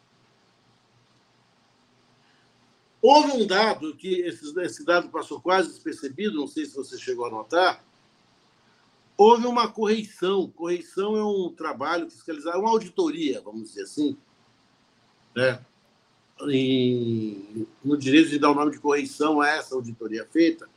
Houve 3.03 3.33
um 3.33 3.47
dado 3.47 3.97
que 3.97 4.21
esse, 4.21 4.59
esse 4.61 4.85
dado 4.85 5.09
passou 5.09 5.41
quase 5.41 5.69
despercebido, 5.69 6.37
não 6.37 6.47
sei 6.47 6.67
se 6.67 6.77
você 6.77 6.99
chegou 6.99 7.27
a 7.27 7.31
notar. 7.31 7.85
Houve 9.17 9.47
uma 9.47 9.71
correição. 9.71 10.51
Correição 10.51 11.17
é 11.17 11.25
um 11.25 11.51
trabalho 11.51 12.11
fiscalizado, 12.11 12.61
uma 12.61 12.71
auditoria, 12.71 13.41
vamos 13.41 13.69
dizer 13.71 13.83
assim, 13.83 14.17
né? 15.35 15.65
em, 16.49 17.67
no 17.85 17.97
direito 17.97 18.31
de 18.31 18.39
dar 18.39 18.51
o 18.51 18.55
nome 18.55 18.73
de 18.73 18.79
correição 18.79 19.41
a 19.41 19.49
essa 19.49 19.75
auditoria 19.75 20.27
feita 20.31 20.69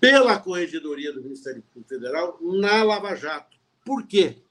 pela 0.00 0.40
Corregedoria 0.40 1.12
do 1.12 1.22
Ministério 1.22 1.62
Público 1.62 1.88
Federal 1.88 2.38
na 2.40 2.82
Lava 2.82 3.14
Jato. 3.14 3.56
Por 3.84 4.06
quê? 4.06 4.42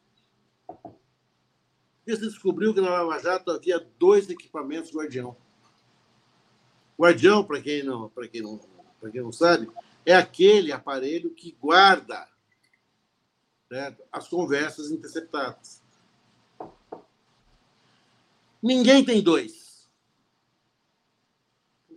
Porque 0.67 2.15
se 2.15 2.21
descobriu 2.21 2.73
que 2.73 2.81
na 2.81 2.89
Lava 2.89 3.19
Jato 3.19 3.51
havia 3.51 3.79
dois 3.97 4.29
equipamentos 4.29 4.93
Guardião. 4.93 5.35
Guardião, 6.97 7.43
para 7.43 7.61
quem 7.61 7.83
não, 7.83 8.09
para 8.09 8.27
quem 8.27 8.41
não, 8.41 8.59
para 8.99 9.09
quem 9.09 9.21
não 9.21 9.31
sabe, 9.31 9.69
é 10.05 10.13
aquele 10.13 10.71
aparelho 10.71 11.31
que 11.31 11.57
guarda 11.59 12.27
né, 13.69 13.95
as 14.11 14.27
conversas 14.27 14.91
interceptadas. 14.91 15.81
Ninguém 18.61 19.03
tem 19.03 19.21
dois 19.21 19.69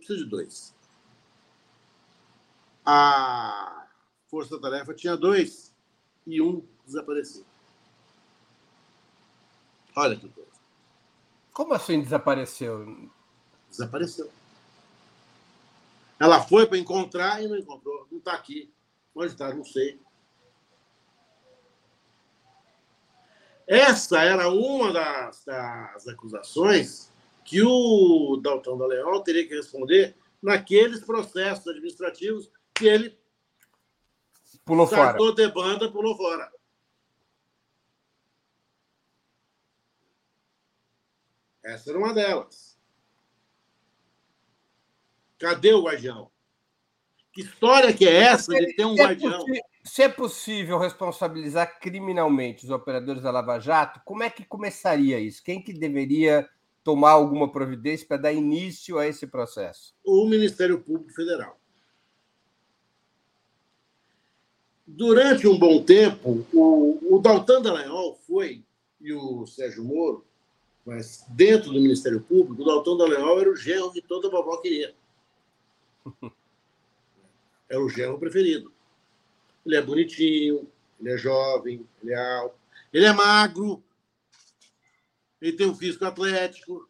precisa 0.03 0.23
de 0.23 0.29
dois. 0.29 0.75
A 2.85 3.87
Força 4.27 4.59
Tarefa 4.59 4.93
tinha 4.93 5.15
dois 5.15 5.73
e 6.25 6.41
um 6.41 6.65
desapareceu. 6.85 7.45
Olha 9.95 10.15
que 10.15 10.27
coisa. 10.29 10.49
Como 11.53 11.73
assim 11.73 12.01
desapareceu? 12.01 13.09
Desapareceu. 13.69 14.29
Ela 16.19 16.41
foi 16.41 16.65
para 16.65 16.77
encontrar 16.77 17.43
e 17.43 17.47
não 17.47 17.57
encontrou. 17.57 18.07
Não 18.11 18.17
está 18.17 18.33
aqui. 18.33 18.71
Onde 19.13 19.33
está? 19.33 19.53
Não 19.53 19.63
sei. 19.63 19.99
Essa 23.67 24.21
era 24.23 24.49
uma 24.49 24.91
das, 24.91 25.45
das 25.45 26.07
acusações 26.07 27.11
que 27.45 27.61
o 27.61 28.39
Dalton 28.41 28.77
da 28.77 28.87
Leal 28.87 29.21
teria 29.21 29.47
que 29.47 29.55
responder 29.55 30.15
naqueles 30.41 31.01
processos 31.01 31.67
administrativos 31.67 32.49
que 32.73 32.87
ele 32.87 33.19
pulou 34.65 34.87
fora. 34.87 35.17
de 35.33 35.47
banda, 35.49 35.91
pulou 35.91 36.15
fora. 36.17 36.51
Essa 41.63 41.91
era 41.91 41.99
uma 41.99 42.13
delas. 42.13 42.77
Cadê 45.39 45.73
o 45.73 45.83
guardião? 45.83 46.29
Que 47.31 47.41
história 47.41 47.93
que 47.93 48.07
é 48.07 48.15
essa 48.15 48.53
de 48.53 48.73
ter 48.75 48.85
um 48.85 48.93
é 48.93 49.03
guardião? 49.03 49.45
Se 49.83 50.03
é 50.03 50.09
possível 50.09 50.77
responsabilizar 50.77 51.79
criminalmente 51.79 52.65
os 52.65 52.71
operadores 52.71 53.23
da 53.23 53.31
Lava 53.31 53.59
Jato, 53.59 54.01
como 54.05 54.23
é 54.23 54.29
que 54.29 54.45
começaria 54.45 55.19
isso? 55.19 55.43
Quem 55.43 55.61
que 55.61 55.73
deveria 55.73 56.47
tomar 56.83 57.11
alguma 57.11 57.51
providência 57.51 58.07
para 58.07 58.17
dar 58.17 58.33
início 58.33 58.97
a 58.97 59.07
esse 59.07 59.25
processo? 59.25 59.93
O 60.05 60.25
Ministério 60.25 60.81
Público 60.81 61.13
Federal. 61.13 61.59
Durante 64.85 65.47
um 65.47 65.57
bom 65.57 65.81
tempo, 65.81 66.45
o, 66.53 67.15
o 67.15 67.19
Daltan 67.19 67.61
Dallagnol 67.61 68.15
foi, 68.27 68.63
e 68.99 69.13
o 69.13 69.45
Sérgio 69.47 69.83
Moro, 69.83 70.25
mas 70.85 71.25
dentro 71.29 71.71
do 71.71 71.79
Ministério 71.79 72.19
Público, 72.21 72.61
o 72.61 72.65
Dalton 72.65 72.97
Dallagnol 72.97 73.39
era 73.39 73.49
o 73.49 73.55
genro 73.55 73.91
que 73.91 74.01
toda 74.01 74.29
vovó 74.29 74.57
queria. 74.57 74.93
Era 77.69 77.81
o 77.81 77.89
genro 77.89 78.19
preferido. 78.19 78.71
Ele 79.65 79.75
é 79.77 79.81
bonitinho, 79.81 80.69
ele 80.99 81.11
é 81.11 81.17
jovem, 81.17 81.87
ele 82.03 82.13
é 82.13 82.37
alto, 82.37 82.55
ele 82.91 83.05
é 83.05 83.13
magro, 83.13 83.81
ele 85.41 85.53
tem 85.53 85.65
um 85.65 85.73
físico 85.73 86.05
atlético, 86.05 86.87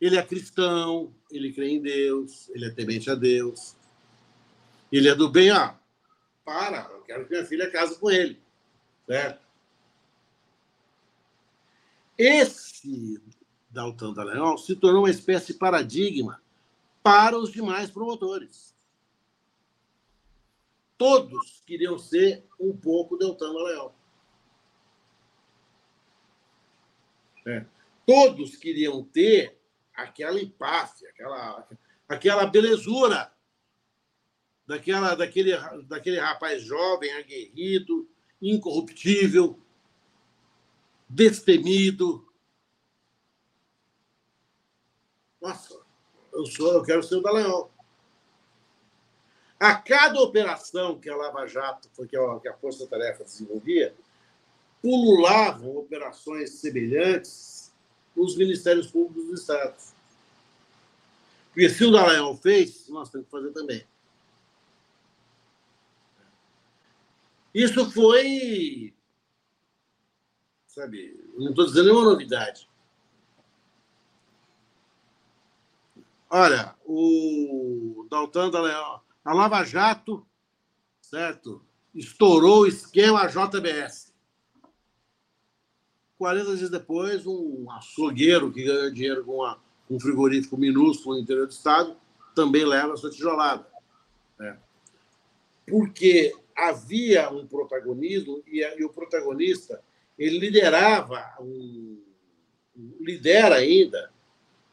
ele 0.00 0.16
é 0.16 0.22
cristão, 0.22 1.14
ele 1.30 1.52
crê 1.52 1.70
em 1.70 1.80
Deus, 1.80 2.50
ele 2.50 2.66
é 2.66 2.70
temente 2.70 3.08
a 3.10 3.14
Deus, 3.14 3.76
ele 4.92 5.08
é 5.08 5.14
do 5.14 5.30
bem. 5.30 5.50
Ah, 5.50 5.78
para, 6.46 6.88
eu 6.92 7.02
quero 7.02 7.24
que 7.24 7.32
minha 7.32 7.44
filha 7.44 7.68
case 7.68 7.98
com 7.98 8.08
ele. 8.08 8.40
Certo? 9.04 9.44
Esse 12.16 13.20
Dalton 13.68 14.14
Dallagnol 14.14 14.56
se 14.56 14.76
tornou 14.76 15.02
uma 15.02 15.10
espécie 15.10 15.52
de 15.52 15.58
paradigma 15.58 16.40
para 17.02 17.36
os 17.36 17.52
demais 17.52 17.90
promotores. 17.90 18.74
Todos 20.96 21.62
queriam 21.66 21.98
ser 21.98 22.46
um 22.58 22.74
pouco 22.74 23.18
Deltan 23.18 23.52
Dallagnol. 23.52 23.94
É. 27.46 27.66
Todos 28.06 28.56
queriam 28.56 29.04
ter 29.04 29.60
aquela 29.94 30.40
empáfia, 30.40 31.08
aquela, 31.10 31.68
aquela 32.08 32.46
belezura 32.46 33.32
daquela, 34.66 35.14
daquele, 35.14 35.56
daquele 35.84 36.18
rapaz 36.18 36.62
jovem, 36.62 37.12
aguerrido, 37.12 38.08
incorruptível, 38.42 39.58
destemido. 41.08 42.26
Nossa, 45.40 45.78
eu 46.32 46.46
sou, 46.46 46.72
eu 46.74 46.82
quero 46.82 47.02
ser 47.02 47.16
o 47.16 47.22
Dallagnol. 47.22 47.70
A 49.58 49.74
cada 49.74 50.20
operação 50.20 50.98
que 50.98 51.08
a 51.08 51.16
Lava 51.16 51.46
Jato, 51.46 51.88
que 52.40 52.48
a 52.48 52.54
Força 52.54 52.86
Tarefa 52.86 53.24
desenvolvia, 53.24 53.94
pululavam 54.82 55.76
operações 55.76 56.50
semelhantes 56.50 57.72
nos 58.14 58.36
ministérios 58.36 58.88
públicos 58.88 59.30
dos 59.30 59.40
estados. 59.40 59.94
Porque 61.46 61.70
se 61.70 61.84
o 61.84 61.90
Dallagnol 61.90 62.36
fez, 62.36 62.88
nós 62.88 63.08
temos 63.08 63.26
que 63.26 63.30
fazer 63.30 63.50
também. 63.52 63.86
Isso 67.56 67.90
foi, 67.90 68.94
sabe, 70.66 71.18
não 71.38 71.48
estou 71.48 71.64
dizendo 71.64 71.86
nenhuma 71.86 72.04
novidade. 72.04 72.68
Olha, 76.28 76.76
o 76.84 78.06
Daltan 78.10 78.50
Dallagnol, 78.50 79.02
a 79.24 79.32
Lava 79.32 79.64
Jato, 79.64 80.26
certo? 81.00 81.64
Estourou 81.94 82.64
o 82.64 82.66
esquema 82.66 83.26
JBS. 83.26 84.14
40 86.18 86.56
dias 86.58 86.68
depois, 86.68 87.26
um 87.26 87.70
açougueiro 87.70 88.52
que 88.52 88.64
ganhou 88.64 88.90
dinheiro 88.90 89.24
com 89.24 89.36
uma, 89.36 89.58
um 89.90 89.98
frigorífico 89.98 90.58
minúsculo 90.58 91.14
no 91.14 91.22
interior 91.22 91.46
do 91.46 91.52
estado 91.52 91.96
também 92.34 92.66
leva 92.66 92.92
a 92.92 92.96
sua 92.98 93.10
tijolada. 93.10 93.66
Né? 94.38 94.58
Porque 95.66 96.32
havia 96.56 97.30
um 97.30 97.46
protagonismo 97.46 98.42
e, 98.46 98.60
e, 98.60 98.84
o 98.84 98.88
protagonista 98.88 99.82
ele 100.18 100.38
liderava, 100.38 101.34
um, 101.40 102.02
lidera 103.00 103.56
ainda 103.56 104.10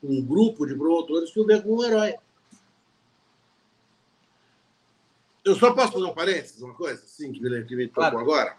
um 0.02 0.24
grupo 0.24 0.66
de 0.66 0.76
promotores 0.76 1.32
que 1.32 1.40
o 1.40 1.46
vê 1.46 1.62
como 1.62 1.82
um 1.82 1.84
herói. 1.84 2.16
Eu 5.44 5.56
só 5.56 5.74
posso 5.74 5.94
fazer 5.94 6.06
um 6.06 6.14
parênteses, 6.14 6.62
uma 6.62 6.74
coisa, 6.74 7.04
assim, 7.04 7.32
que 7.34 7.42
me, 7.42 7.64
que 7.66 7.76
me 7.76 7.88
tocou 7.88 8.04
claro. 8.04 8.20
agora? 8.20 8.58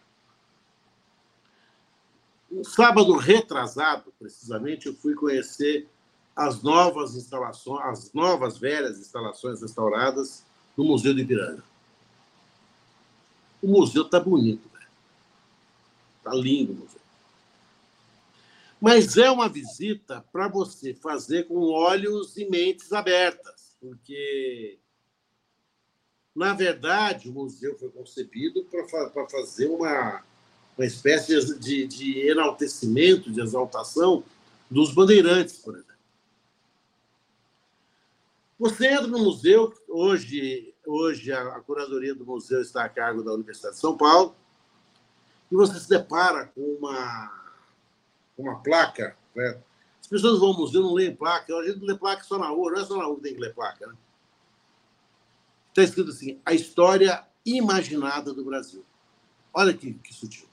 Um 2.53 2.63
sábado 2.63 3.17
retrasado, 3.17 4.13
precisamente, 4.19 4.87
eu 4.87 4.95
fui 4.95 5.15
conhecer 5.15 5.89
as 6.37 6.63
novas 6.63 7.15
instalações, 7.15 7.81
as 7.87 8.13
novas 8.13 8.59
velhas 8.59 8.99
instalações 8.99 9.63
restauradas 9.63 10.45
no 10.77 10.85
Museu 10.85 11.15
do 11.15 11.21
Ipiranga. 11.21 11.63
O 13.65 13.67
museu 13.67 14.03
está 14.03 14.21
bonito. 14.21 14.69
Está 16.19 16.35
lindo 16.35 16.73
o 16.73 16.77
museu. 16.77 17.01
Mas 18.79 19.17
é 19.17 19.31
uma 19.31 19.49
visita 19.49 20.23
para 20.31 20.49
você 20.49 20.93
fazer 20.93 21.49
com 21.49 21.71
olhos 21.71 22.37
e 22.37 22.45
mentes 22.45 22.93
abertas, 22.93 23.75
porque, 23.81 24.79
na 26.37 26.53
verdade, 26.53 27.31
o 27.31 27.33
museu 27.33 27.79
foi 27.79 27.89
concebido 27.89 28.67
para 28.67 29.27
fazer 29.29 29.69
uma 29.69 30.23
uma 30.77 30.85
espécie 30.85 31.57
de, 31.59 31.87
de 31.87 32.29
enaltecimento, 32.29 33.31
de 33.31 33.41
exaltação 33.41 34.25
dos 34.69 34.93
bandeirantes, 34.93 35.57
por 35.57 35.75
exemplo. 35.75 35.95
Você 38.59 38.89
entra 38.89 39.07
no 39.07 39.21
museu, 39.21 39.73
hoje, 39.89 40.74
hoje 40.87 41.33
a, 41.33 41.61
curadoria 41.61 42.15
do 42.15 42.25
museu 42.25 42.61
está 42.61 42.85
a 42.85 42.89
cargo 42.89 43.23
da 43.23 43.33
Universidade 43.33 43.75
de 43.75 43.81
São 43.81 43.97
Paulo, 43.97 44.35
e 45.51 45.55
você 45.55 45.79
se 45.79 45.89
depara 45.89 46.47
com 46.47 46.61
uma, 46.61 47.53
uma 48.37 48.63
placa. 48.63 49.17
Né? 49.35 49.61
As 50.01 50.07
pessoas 50.07 50.39
vão 50.39 50.49
ao 50.49 50.59
museu 50.59 50.83
não 50.83 50.95
leem 50.95 51.15
placa, 51.15 51.55
a 51.55 51.65
gente 51.65 51.85
lê 51.85 51.97
placa 51.97 52.25
só 52.25 52.39
na 52.39 52.49
rua, 52.49 52.73
não 52.73 52.81
é 52.81 52.85
só 52.85 52.97
na 52.97 53.05
rua 53.05 53.17
que 53.17 53.23
tem 53.23 53.35
que 53.35 53.41
ler 53.41 53.55
placa. 53.55 53.87
Né? 53.87 53.95
Está 55.69 55.83
escrito 55.83 56.11
assim: 56.11 56.41
a 56.45 56.53
história 56.53 57.25
imaginada 57.45 58.33
do 58.33 58.45
Brasil. 58.45 58.85
Olha 59.53 59.75
que, 59.75 59.95
que 59.95 60.13
sutil. 60.13 60.49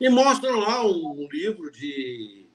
E 0.00 0.08
mostram 0.08 0.58
lá 0.58 0.84
um, 0.84 1.28
livro 1.30 1.70
de 1.70 2.46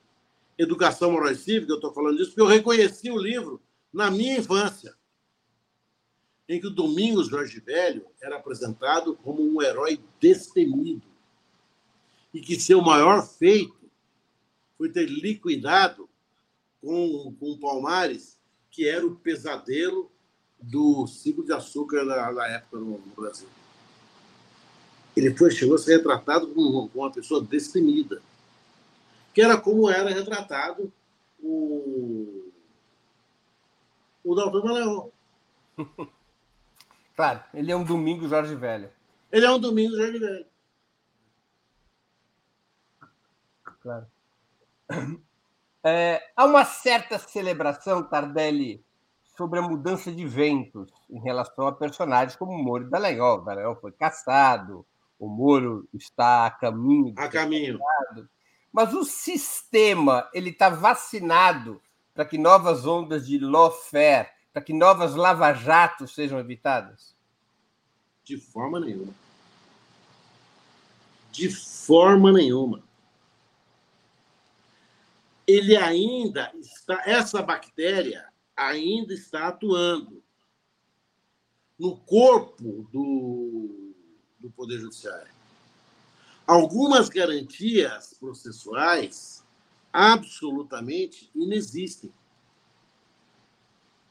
educação 0.57 1.11
moral 1.11 1.31
e 1.31 1.35
cívica, 1.35 1.71
eu 1.71 1.77
estou 1.77 1.93
falando 1.93 2.17
disso, 2.17 2.31
porque 2.31 2.41
eu 2.41 2.47
reconheci 2.47 3.09
o 3.09 3.17
livro 3.17 3.61
na 3.93 4.11
minha 4.11 4.37
infância, 4.37 4.95
em 6.47 6.59
que 6.59 6.67
o 6.67 6.71
Domingos 6.71 7.27
Jorge 7.27 7.59
Velho 7.59 8.05
era 8.21 8.37
apresentado 8.37 9.15
como 9.15 9.43
um 9.43 9.61
herói 9.61 9.99
destemido 10.19 11.05
e 12.33 12.39
que 12.39 12.59
seu 12.59 12.81
maior 12.81 13.27
feito 13.27 13.89
foi 14.77 14.89
ter 14.89 15.07
liquidado 15.07 16.07
com, 16.81 17.35
com 17.39 17.57
Palmares, 17.57 18.37
que 18.69 18.87
era 18.87 19.05
o 19.05 19.15
pesadelo 19.15 20.11
do 20.59 21.05
ciclo 21.07 21.43
de 21.43 21.51
açúcar 21.51 22.05
da, 22.05 22.31
da 22.31 22.47
época 22.47 22.77
no, 22.77 22.97
no 22.97 23.13
Brasil. 23.15 23.47
Ele 25.15 25.35
foi, 25.35 25.51
chegou 25.51 25.75
a 25.75 25.79
ser 25.79 25.97
retratado 25.97 26.47
como 26.47 26.89
uma 26.93 27.11
pessoa 27.11 27.41
destemida, 27.41 28.21
que 29.33 29.41
era 29.41 29.57
como 29.57 29.89
era 29.89 30.11
retratado 30.11 30.91
o, 31.39 32.51
o 34.23 34.35
Dalton 34.35 34.71
Leão. 34.71 35.11
Claro, 37.17 37.43
ele 37.51 37.71
é 37.71 37.75
um 37.75 37.83
domingo 37.83 38.27
Jorge 38.27 38.53
Velho. 38.53 38.91
Ele 39.31 39.43
é 39.43 39.51
um 39.51 39.59
domingo 39.59 39.97
Jorge 39.97 40.19
Velho. 40.19 40.45
Claro. 43.81 44.07
É, 45.83 46.21
há 46.35 46.45
uma 46.45 46.63
certa 46.65 47.17
celebração, 47.17 48.03
Tardelli, 48.03 48.85
sobre 49.35 49.57
a 49.57 49.61
mudança 49.61 50.11
de 50.11 50.27
ventos 50.27 50.91
em 51.09 51.19
relação 51.19 51.65
a 51.65 51.71
personagens 51.71 52.35
como 52.35 52.51
o 52.51 52.63
Moro 52.63 52.89
Dallagnol. 52.89 53.43
Dallagnol 53.43 53.77
foi 53.77 53.93
caçado, 53.93 54.85
o 55.17 55.27
Moro 55.27 55.87
está 55.93 56.45
a 56.45 56.51
caminho. 56.51 57.15
A 57.17 57.27
caminho. 57.27 57.79
Mas 58.71 58.93
o 58.93 59.03
sistema 59.03 60.29
ele 60.33 60.51
está 60.51 60.69
vacinado 60.69 61.81
para 62.13 62.25
que 62.25 62.37
novas 62.37 62.85
ondas 62.85 63.25
de 63.25 63.39
lawfare, 63.39 64.29
para 64.57 64.63
que 64.63 64.73
novas 64.73 65.13
lava-jatos 65.13 66.15
sejam 66.15 66.39
evitadas? 66.39 67.15
De 68.23 68.37
forma 68.37 68.79
nenhuma. 68.79 69.13
De 71.31 71.47
forma 71.47 72.31
nenhuma. 72.31 72.81
Ele 75.45 75.77
ainda 75.77 76.51
está, 76.59 77.03
essa 77.05 77.39
bactéria 77.43 78.27
ainda 78.55 79.13
está 79.13 79.49
atuando 79.49 80.23
no 81.77 81.95
corpo 81.95 82.89
do 82.91 83.93
do 84.39 84.49
Poder 84.49 84.79
Judiciário. 84.79 85.31
Algumas 86.47 87.09
garantias 87.09 88.15
processuais 88.19 89.43
absolutamente 89.93 91.29
inexistem. 91.35 92.11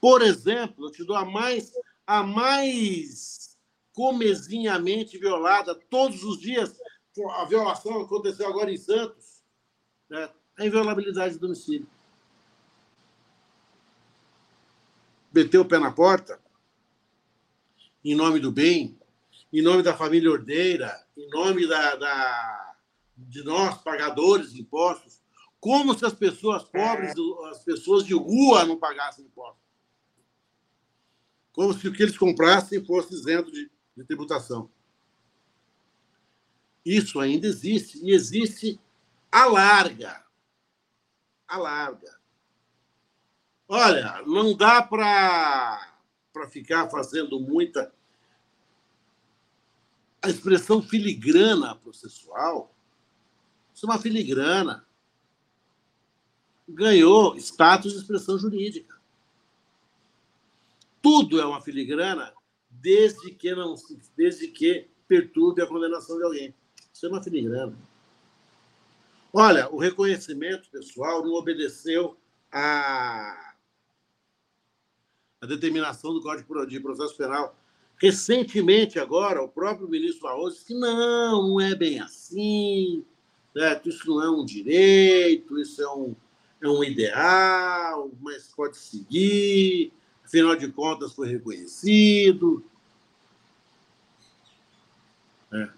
Por 0.01 0.23
exemplo, 0.23 0.87
eu 0.87 0.93
te 0.93 1.05
dou 1.05 1.17
a 1.17 1.25
mais, 1.25 1.73
a 2.07 2.23
mais 2.23 3.57
comezinhamente 3.93 5.19
violada 5.19 5.75
todos 5.75 6.23
os 6.23 6.39
dias. 6.39 6.79
A 7.31 7.45
violação 7.45 8.03
aconteceu 8.03 8.47
agora 8.47 8.71
em 8.71 8.77
Santos. 8.77 9.43
Né? 10.09 10.29
A 10.59 10.67
inviolabilidade 10.67 11.35
do 11.35 11.41
domicílio. 11.41 11.89
Meteu 15.33 15.63
o 15.63 15.65
pé 15.65 15.79
na 15.79 15.91
porta, 15.91 16.41
em 18.03 18.15
nome 18.15 18.41
do 18.41 18.51
bem, 18.51 18.99
em 19.53 19.61
nome 19.61 19.83
da 19.83 19.95
família 19.95 20.31
ordeira, 20.31 21.05
em 21.17 21.29
nome 21.29 21.67
da, 21.67 21.95
da, 21.97 22.75
de 23.17 23.43
nós, 23.43 23.83
pagadores 23.83 24.53
de 24.53 24.63
impostos, 24.63 25.21
como 25.61 25.99
se 25.99 26.07
as 26.07 26.15
pessoas 26.15 26.65
pobres, 26.65 27.15
as 27.51 27.63
pessoas 27.65 28.05
de 28.05 28.15
rua 28.15 28.65
não 28.65 28.79
pagassem 28.79 29.25
impostos. 29.25 29.66
Como 31.57 31.73
se 31.73 31.89
o 31.89 31.93
que 31.93 32.03
eles 32.03 32.19
comprassem 32.19 32.85
fosse 32.85 33.15
isento 33.15 33.51
de, 33.51 33.69
de 33.97 34.05
tributação. 34.05 34.71
Isso 36.85 37.19
ainda 37.19 37.49
existe, 37.49 37.99
e 38.05 38.13
existe 38.13 38.79
a 39.33 39.47
larga. 39.47 40.25
A 41.49 41.57
larga. 41.57 42.17
Olha, 43.67 44.23
não 44.27 44.55
dá 44.55 44.81
para 44.83 45.81
ficar 46.51 46.89
fazendo 46.89 47.41
muita 47.41 47.93
a 50.23 50.29
expressão 50.29 50.83
filigrana 50.83 51.75
processual, 51.77 52.75
isso 53.73 53.87
é 53.87 53.91
uma 53.91 53.99
filigrana. 53.99 54.85
Ganhou 56.69 57.37
status 57.37 57.93
de 57.93 57.99
expressão 57.99 58.39
jurídica. 58.39 58.96
Tudo 61.07 61.41
é 61.41 61.47
uma 61.47 61.61
filigrana 61.61 62.35
desde 62.69 63.31
que 63.31 63.55
não 63.55 63.77
desde 64.17 64.49
que 64.49 64.91
perturbe 65.07 65.63
a 65.63 65.67
condenação 65.69 66.19
de 66.19 66.25
alguém. 66.25 66.53
Isso 66.93 67.07
é 67.07 67.09
uma 67.09 67.23
filigrana. 67.23 67.79
Olha, 69.33 69.73
o 69.73 69.79
reconhecimento 69.79 70.69
pessoal 70.69 71.25
não 71.25 71.35
obedeceu 71.35 72.17
à, 72.51 73.55
à 75.41 75.47
determinação 75.47 76.13
do 76.13 76.21
Código 76.21 76.67
de 76.67 76.81
Processo 76.81 77.17
Penal 77.17 77.57
Recentemente, 78.03 78.99
agora, 78.99 79.41
o 79.41 79.49
próprio 79.49 79.89
ministro 79.89 80.25
Barroso 80.25 80.57
disse 80.57 80.67
que 80.67 80.75
não, 80.75 81.51
não 81.51 81.61
é 81.61 81.73
bem 81.77 82.01
assim, 82.01 83.05
certo? 83.53 83.89
isso 83.89 84.05
não 84.09 84.23
é 84.25 84.29
um 84.29 84.45
direito, 84.45 85.57
isso 85.57 85.81
é 85.81 85.89
um, 85.89 86.17
é 86.61 86.69
um 86.69 86.83
ideal, 86.83 88.11
mas 88.21 88.49
pode 88.49 88.77
seguir, 88.77 89.93
afinal 90.27 90.57
de 90.57 90.69
contas 90.69 91.13
foi 91.13 91.29
reconhecido. 91.29 92.65
É. 95.53 95.69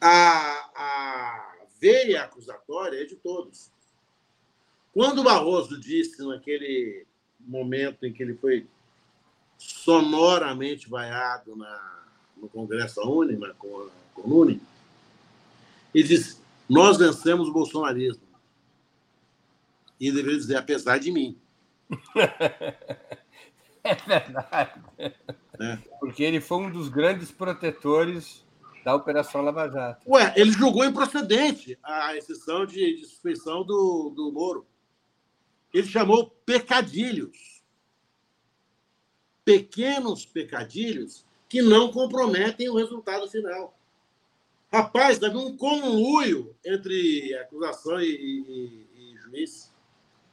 A, 0.00 0.70
a 0.76 1.56
veia 1.80 2.22
acusatória 2.22 3.02
é 3.02 3.04
de 3.04 3.16
todos. 3.16 3.70
Quando 4.92 5.24
Barroso 5.24 5.78
disse 5.78 6.24
naquele 6.24 7.04
momento 7.40 8.06
em 8.06 8.12
que 8.12 8.22
ele 8.22 8.34
foi 8.34 8.66
sonoramente 9.58 10.88
vaiado 10.88 11.56
na, 11.56 12.06
no 12.36 12.48
Congresso 12.48 12.96
da 12.96 13.08
Uni, 13.08 13.36
na 13.36 13.52
Conune, 14.14 14.62
ele 15.92 16.06
disse: 16.06 16.38
Nós 16.68 16.96
vencemos 16.96 17.48
o 17.48 17.52
bolsonarismo. 17.52 18.22
E 19.98 20.12
deveria 20.12 20.38
dizer, 20.38 20.56
apesar 20.56 20.98
de 20.98 21.10
mim. 21.10 21.36
é 23.86 23.94
verdade. 23.94 24.82
É. 24.98 25.76
Porque 26.00 26.22
ele 26.22 26.40
foi 26.40 26.58
um 26.58 26.70
dos 26.70 26.88
grandes 26.88 27.30
protetores 27.30 28.44
da 28.84 28.94
Operação 28.94 29.42
Lava 29.42 29.68
Jato. 29.68 30.10
Ué, 30.10 30.32
ele 30.36 30.50
julgou 30.50 30.84
improcedente 30.84 31.78
a 31.82 32.16
exceção 32.16 32.66
de, 32.66 32.96
de 32.96 33.04
suspeição 33.06 33.64
do, 33.64 34.12
do 34.14 34.32
Moro. 34.32 34.66
Ele 35.72 35.86
chamou 35.86 36.30
pecadilhos. 36.44 37.62
Pequenos 39.44 40.24
pecadilhos 40.24 41.24
que 41.48 41.60
não 41.60 41.90
comprometem 41.90 42.68
o 42.68 42.76
resultado 42.76 43.28
final. 43.30 43.76
Rapaz, 44.72 45.22
havia 45.22 45.38
um 45.38 45.56
conluio 45.56 46.54
entre 46.64 47.34
acusação 47.36 48.00
e, 48.00 48.06
e, 48.06 49.12
e 49.12 49.16
juiz. 49.18 49.72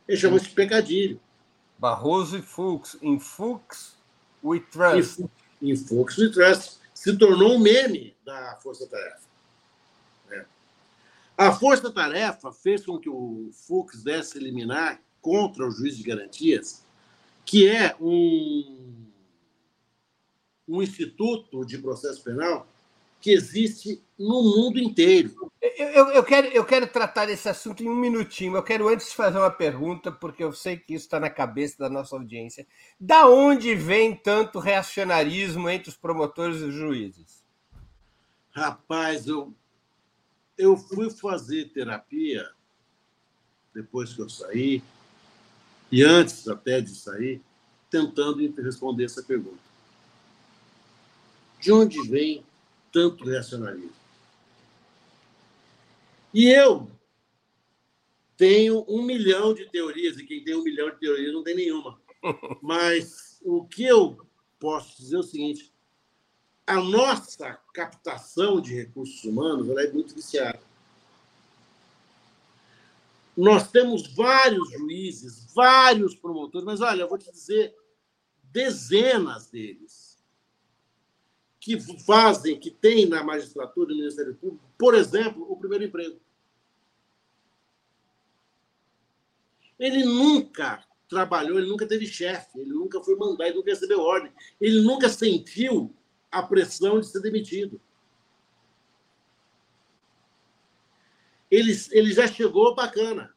Ele 0.08 0.18
chamou 0.18 0.38
isso 0.38 0.50
de 0.50 0.56
pecadilho. 0.56 1.20
Barroso 1.82 2.38
e 2.38 2.44
Fux. 2.44 2.96
Em 3.02 3.20
Fux, 3.20 3.98
we 4.44 4.60
trust. 4.60 5.26
Em, 5.60 5.76
Fux, 5.76 6.16
we 6.16 6.30
trust. 6.30 6.80
Se 6.94 7.18
tornou 7.18 7.56
um 7.56 7.60
meme 7.60 8.16
da 8.24 8.56
Força 8.62 8.86
Tarefa. 8.86 9.28
É. 10.30 10.46
A 11.36 11.52
Força 11.52 11.92
Tarefa 11.92 12.54
fez 12.54 12.86
com 12.86 13.00
que 13.00 13.10
o 13.10 13.50
Fux 13.52 14.04
desse 14.04 14.38
eliminar 14.38 15.02
contra 15.20 15.68
o 15.68 15.72
juiz 15.72 15.98
de 15.98 16.04
garantias, 16.04 16.86
que 17.44 17.68
é 17.68 17.96
um, 18.00 18.94
um 20.68 20.84
instituto 20.84 21.66
de 21.66 21.80
processo 21.80 22.24
penal 22.24 22.68
que 23.20 23.32
existe 23.32 24.00
no 24.22 24.44
mundo 24.44 24.80
inteiro. 24.80 25.52
Eu, 25.60 25.88
eu, 25.88 26.10
eu, 26.12 26.24
quero, 26.24 26.48
eu 26.48 26.64
quero 26.64 26.88
tratar 26.88 27.26
desse 27.26 27.50
assunto 27.50 27.82
em 27.82 27.90
um 27.90 27.96
minutinho. 27.96 28.56
Eu 28.56 28.64
quero 28.64 28.88
antes 28.88 29.14
fazer 29.14 29.40
uma 29.40 29.50
pergunta, 29.50 30.12
porque 30.12 30.44
eu 30.44 30.54
sei 30.54 30.78
que 30.78 30.94
isso 30.94 31.06
está 31.06 31.20
na 31.20 31.30
cabeça 31.30 31.78
da 31.80 31.90
nossa 31.90 32.16
audiência. 32.16 32.68
Da 33.00 33.28
onde 33.28 33.74
vem 33.74 34.16
tanto 34.16 34.60
reacionarismo 34.60 35.68
entre 35.70 35.90
os 35.90 35.98
promotores 35.98 36.62
e 36.62 36.66
os 36.66 36.74
juízes? 36.74 37.44
Rapaz, 38.52 39.28
eu, 39.28 39.54
eu 40.58 40.78
fui 40.78 41.10
fazer 41.10 41.72
terapia 41.72 42.48
depois 43.74 44.14
que 44.14 44.22
eu 44.22 44.30
saí, 44.30 44.84
e 45.90 46.04
antes 46.04 46.48
até 46.48 46.82
de 46.82 46.94
sair, 46.94 47.42
tentando 47.90 48.46
responder 48.62 49.06
essa 49.06 49.24
pergunta. 49.24 49.60
De 51.60 51.72
onde 51.72 52.02
vem 52.10 52.44
tanto 52.92 53.24
reacionarismo? 53.24 54.01
E 56.34 56.50
eu 56.50 56.90
tenho 58.38 58.86
um 58.88 59.04
milhão 59.04 59.54
de 59.54 59.70
teorias, 59.70 60.18
e 60.18 60.26
quem 60.26 60.44
tem 60.44 60.56
um 60.56 60.64
milhão 60.64 60.90
de 60.90 60.98
teorias 60.98 61.34
não 61.34 61.44
tem 61.44 61.56
nenhuma. 61.56 62.00
Mas 62.62 63.40
o 63.44 63.66
que 63.66 63.84
eu 63.84 64.18
posso 64.60 64.98
dizer 64.98 65.18
é 65.18 65.20
o 65.20 65.24
seguinte: 65.24 65.74
a 66.66 66.80
nossa 66.80 67.54
captação 67.74 68.62
de 68.62 68.74
recursos 68.74 69.24
humanos 69.24 69.70
é 69.78 69.92
muito 69.92 70.16
viciada. 70.16 70.62
Nós 73.36 73.72
temos 73.72 74.08
vários 74.14 74.70
juízes, 74.72 75.48
vários 75.54 76.16
promotores, 76.16 76.66
mas 76.66 76.82
olha, 76.82 77.02
eu 77.02 77.10
vou 77.10 77.18
te 77.18 77.32
dizer, 77.32 77.76
dezenas 78.44 79.48
deles 79.48 80.11
que 81.62 81.80
fazem, 82.04 82.60
que 82.60 82.72
tem 82.72 83.06
na 83.06 83.24
magistratura 83.24 83.92
e 83.92 83.94
no 83.94 84.02
Ministério 84.02 84.36
Público, 84.36 84.66
por 84.80 84.96
exemplo, 84.96 85.46
o 85.48 85.56
primeiro 85.56 85.84
emprego. 85.86 86.20
Ele 89.78 90.04
nunca 90.04 90.84
trabalhou, 91.08 91.60
ele 91.60 91.70
nunca 91.70 91.88
teve 91.88 92.08
chefe, 92.08 92.60
ele 92.60 92.72
nunca 92.72 93.04
foi 93.04 93.16
mandado, 93.16 93.44
ele 93.44 93.58
nunca 93.58 93.70
recebeu 93.70 94.00
ordem, 94.00 94.34
ele 94.60 94.82
nunca 94.82 95.08
sentiu 95.08 95.96
a 96.32 96.42
pressão 96.42 97.00
de 97.00 97.08
ser 97.08 97.22
demitido. 97.22 97.80
Ele, 101.50 101.74
ele 101.92 102.12
já 102.12 102.28
chegou 102.28 102.74
bacana. 102.74 103.36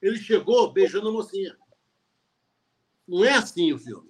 Ele 0.00 0.18
chegou 0.18 0.70
beijando 0.70 1.08
a 1.08 1.12
mocinha. 1.12 1.58
Não 3.08 3.24
é 3.24 3.32
assim 3.32 3.72
o 3.72 3.78
filme. 3.78 4.08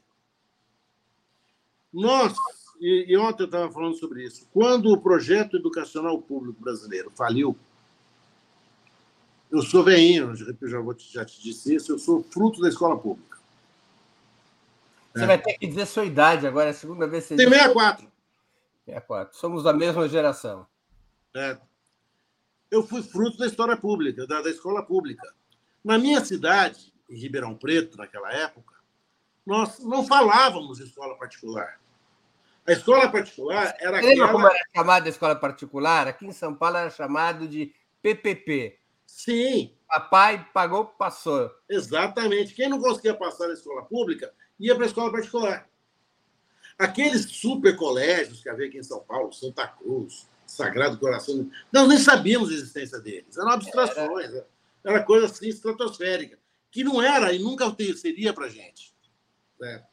Nós, 1.93 2.35
e, 2.81 3.17
ontem 3.17 3.43
eu 3.43 3.47
estava 3.47 3.73
falando 3.73 3.95
sobre 3.97 4.25
isso, 4.25 4.47
quando 4.53 4.93
o 4.93 5.01
projeto 5.01 5.57
educacional 5.57 6.21
público 6.21 6.61
brasileiro 6.61 7.11
faliu, 7.15 7.57
eu 9.51 9.63
sou 9.63 9.83
veinho, 9.83 10.35
já, 10.35 10.81
vou 10.81 10.95
te, 10.95 11.13
já 11.13 11.25
te 11.25 11.41
disse 11.41 11.75
isso, 11.75 11.93
eu 11.93 11.99
sou 11.99 12.23
fruto 12.23 12.61
da 12.61 12.69
escola 12.69 12.99
pública. 12.99 13.39
Você 15.15 15.25
é. 15.25 15.27
vai 15.27 15.39
ter 15.41 15.55
que 15.55 15.67
dizer 15.67 15.87
sua 15.87 16.05
idade 16.05 16.47
agora, 16.47 16.69
é 16.69 16.71
a 16.71 16.75
segunda 16.75 17.07
vez 17.07 17.25
que 17.25 17.29
você 17.29 17.37
Tem 17.37 17.49
64. 17.49 18.07
64. 18.85 19.39
Somos 19.39 19.63
da 19.63 19.73
mesma 19.73 20.09
geração. 20.09 20.67
É, 21.35 21.59
eu 22.71 22.83
fui 22.83 23.03
fruto 23.03 23.39
da 23.39 23.47
história 23.47 23.77
pública, 23.77 24.27
da, 24.27 24.43
da 24.43 24.51
escola 24.51 24.83
pública. 24.83 25.33
Na 25.83 25.99
minha 25.99 26.23
cidade, 26.25 26.93
em 27.09 27.19
Ribeirão 27.19 27.55
Preto, 27.55 27.97
naquela 27.97 28.31
época, 28.33 28.75
nós 29.49 29.79
não 29.79 30.07
falávamos 30.07 30.79
escola 30.79 31.17
particular. 31.17 31.81
A 32.67 32.73
escola 32.73 33.09
particular 33.09 33.75
era 33.81 33.99
Você 33.99 34.09
lembra 34.09 34.31
como 34.31 34.47
era 34.47 34.59
chamada 34.77 35.09
escola 35.09 35.35
particular? 35.35 36.07
Aqui 36.07 36.27
em 36.27 36.33
São 36.33 36.55
Paulo 36.55 36.77
era 36.77 36.91
chamado 36.91 37.49
de 37.49 37.75
PPP. 38.03 38.79
Sim. 39.07 39.73
Papai 39.89 40.47
pagou, 40.53 40.85
passou. 40.85 41.51
Exatamente. 41.67 42.53
Quem 42.53 42.69
não 42.69 42.79
conseguia 42.79 43.15
passar 43.15 43.49
na 43.49 43.55
escola 43.55 43.87
pública 43.87 44.31
ia 44.61 44.75
para 44.75 44.85
a 44.85 44.89
escola 44.89 45.11
particular. 45.11 45.67
Aqueles 46.79 47.25
super 47.25 47.75
colégios 47.75 48.43
que 48.43 48.51
havia 48.51 48.67
aqui 48.67 48.77
em 48.77 48.83
São 48.83 49.01
Paulo, 49.01 49.33
Santa 49.33 49.67
Cruz, 49.67 50.29
Sagrado 50.47 50.99
Coração. 50.99 51.51
Nós 51.73 51.89
nem 51.89 51.97
sabíamos 51.97 52.51
a 52.51 52.53
existência 52.53 53.01
deles. 53.01 53.39
Eram 53.39 53.53
abstrações. 53.53 54.29
Era, 54.29 54.47
era 54.85 55.03
coisa 55.03 55.25
assim 55.25 55.49
estratosférica. 55.49 56.39
Que 56.71 56.85
não 56.85 57.01
era 57.01 57.33
e 57.33 57.39
nunca 57.39 57.75
seria 57.97 58.35
para 58.35 58.45
a 58.45 58.51
gente. 58.51 58.98
Né? 59.61 59.85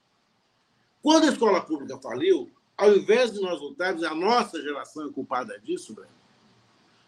Quando 1.02 1.26
a 1.26 1.32
escola 1.32 1.62
pública 1.62 1.98
faliu, 2.00 2.52
ao 2.78 2.96
invés 2.96 3.34
de 3.34 3.40
nós 3.40 3.60
lutarmos, 3.60 4.04
a 4.04 4.14
nossa 4.14 4.62
geração 4.62 5.08
é 5.08 5.12
culpada 5.12 5.60
disso, 5.60 5.96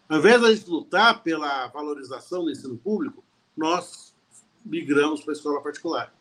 ao 0.08 0.18
invés 0.18 0.40
de 0.40 0.46
a 0.46 0.54
gente 0.54 0.70
lutar 0.70 1.22
pela 1.22 1.66
valorização 1.68 2.44
do 2.44 2.50
ensino 2.50 2.76
público, 2.78 3.24
nós 3.56 4.14
migramos 4.64 5.22
para 5.22 5.32
a 5.32 5.36
escola 5.36 5.62
particular. 5.62 6.14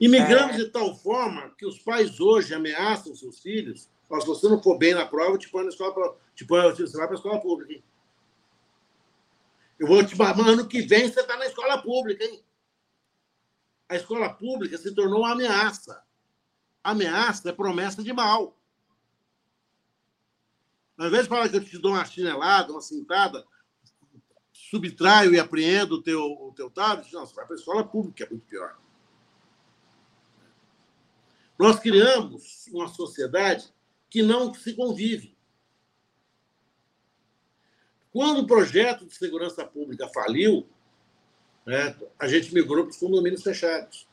E 0.00 0.08
migramos 0.08 0.56
é. 0.56 0.58
de 0.58 0.66
tal 0.66 0.94
forma 0.96 1.50
que 1.56 1.64
os 1.64 1.78
pais 1.78 2.20
hoje 2.20 2.52
ameaçam 2.52 3.14
seus 3.14 3.40
filhos 3.40 3.88
Ó, 4.08 4.20
se 4.20 4.26
você 4.26 4.48
não 4.48 4.62
for 4.62 4.78
bem 4.78 4.94
na 4.94 5.06
prova, 5.06 5.38
te 5.38 5.48
põe 5.48 5.64
na 5.64 5.70
escola, 5.70 6.16
te 6.34 6.44
põe, 6.44 6.70
você 6.70 6.96
vai 6.96 7.06
para 7.06 7.16
a 7.16 7.18
escola 7.18 7.40
pública. 7.40 7.72
Hein? 7.72 7.82
Eu 9.78 9.86
vou 9.86 10.04
te 10.04 10.16
mas 10.16 10.38
ano 10.38 10.68
que 10.68 10.82
vem 10.82 11.08
você 11.08 11.20
está 11.20 11.36
na 11.36 11.46
escola 11.46 11.82
pública, 11.82 12.24
hein? 12.24 12.42
A 13.88 13.96
escola 13.96 14.32
pública 14.32 14.78
se 14.78 14.94
tornou 14.94 15.20
uma 15.20 15.32
ameaça. 15.32 16.02
Ameaça 16.82 17.48
é 17.48 17.52
promessa 17.52 18.02
de 18.02 18.12
mal. 18.12 18.58
Ao 20.96 21.06
invés 21.06 21.24
de 21.24 21.28
falar 21.28 21.48
que 21.48 21.56
eu 21.56 21.64
te 21.64 21.78
dou 21.78 21.92
uma 21.92 22.04
chinelada, 22.04 22.72
uma 22.72 22.80
cintada, 22.80 23.44
subtraio 24.52 25.34
e 25.34 25.38
apreendo 25.38 25.96
o 25.96 26.02
teu, 26.02 26.22
o 26.22 26.52
teu 26.54 26.70
tablet, 26.70 27.12
não, 27.12 27.26
você 27.26 27.34
vai 27.34 27.44
para 27.44 27.56
a 27.56 27.58
escola 27.58 27.84
pública, 27.84 28.24
é 28.24 28.28
muito 28.28 28.46
pior. 28.46 28.78
Nós 31.58 31.78
criamos 31.78 32.66
uma 32.72 32.88
sociedade 32.88 33.72
que 34.08 34.22
não 34.22 34.52
se 34.54 34.74
convive. 34.74 35.36
Quando 38.12 38.40
o 38.40 38.46
projeto 38.46 39.06
de 39.06 39.14
segurança 39.14 39.64
pública 39.64 40.08
faliu, 40.08 40.68
né, 41.66 41.96
a 42.18 42.28
gente 42.28 42.52
migrou 42.52 42.84
para 42.84 42.90
os 42.90 42.96
condomínios 42.96 43.42
fechados, 43.42 44.06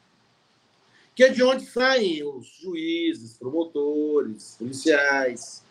que 1.16 1.24
é 1.24 1.30
de 1.30 1.44
onde 1.44 1.66
saem 1.66 2.24
os 2.24 2.48
juízes, 2.62 3.34
promotores, 3.34 4.56
policiais. 4.58 5.64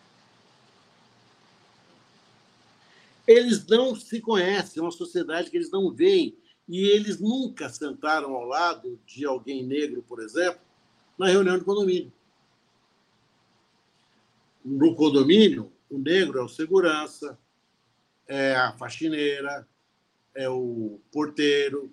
Eles 3.27 3.65
não 3.65 3.95
se 3.95 4.21
conhecem, 4.21 4.79
é 4.79 4.83
uma 4.83 4.91
sociedade 4.91 5.49
que 5.49 5.57
eles 5.57 5.71
não 5.71 5.91
veem. 5.91 6.37
E 6.67 6.85
eles 6.85 7.19
nunca 7.19 7.67
sentaram 7.69 8.33
ao 8.33 8.45
lado 8.45 8.97
de 9.05 9.25
alguém 9.25 9.61
negro, 9.61 10.03
por 10.07 10.21
exemplo, 10.21 10.61
na 11.17 11.27
reunião 11.27 11.57
de 11.57 11.65
condomínio. 11.65 12.13
No 14.63 14.95
condomínio, 14.95 15.71
o 15.89 15.97
negro 15.97 16.39
é 16.39 16.43
o 16.43 16.47
segurança, 16.47 17.37
é 18.27 18.55
a 18.55 18.71
faxineira, 18.73 19.67
é 20.35 20.49
o 20.49 20.99
porteiro, 21.11 21.91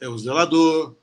é 0.00 0.08
o 0.08 0.18
zelador. 0.18 0.96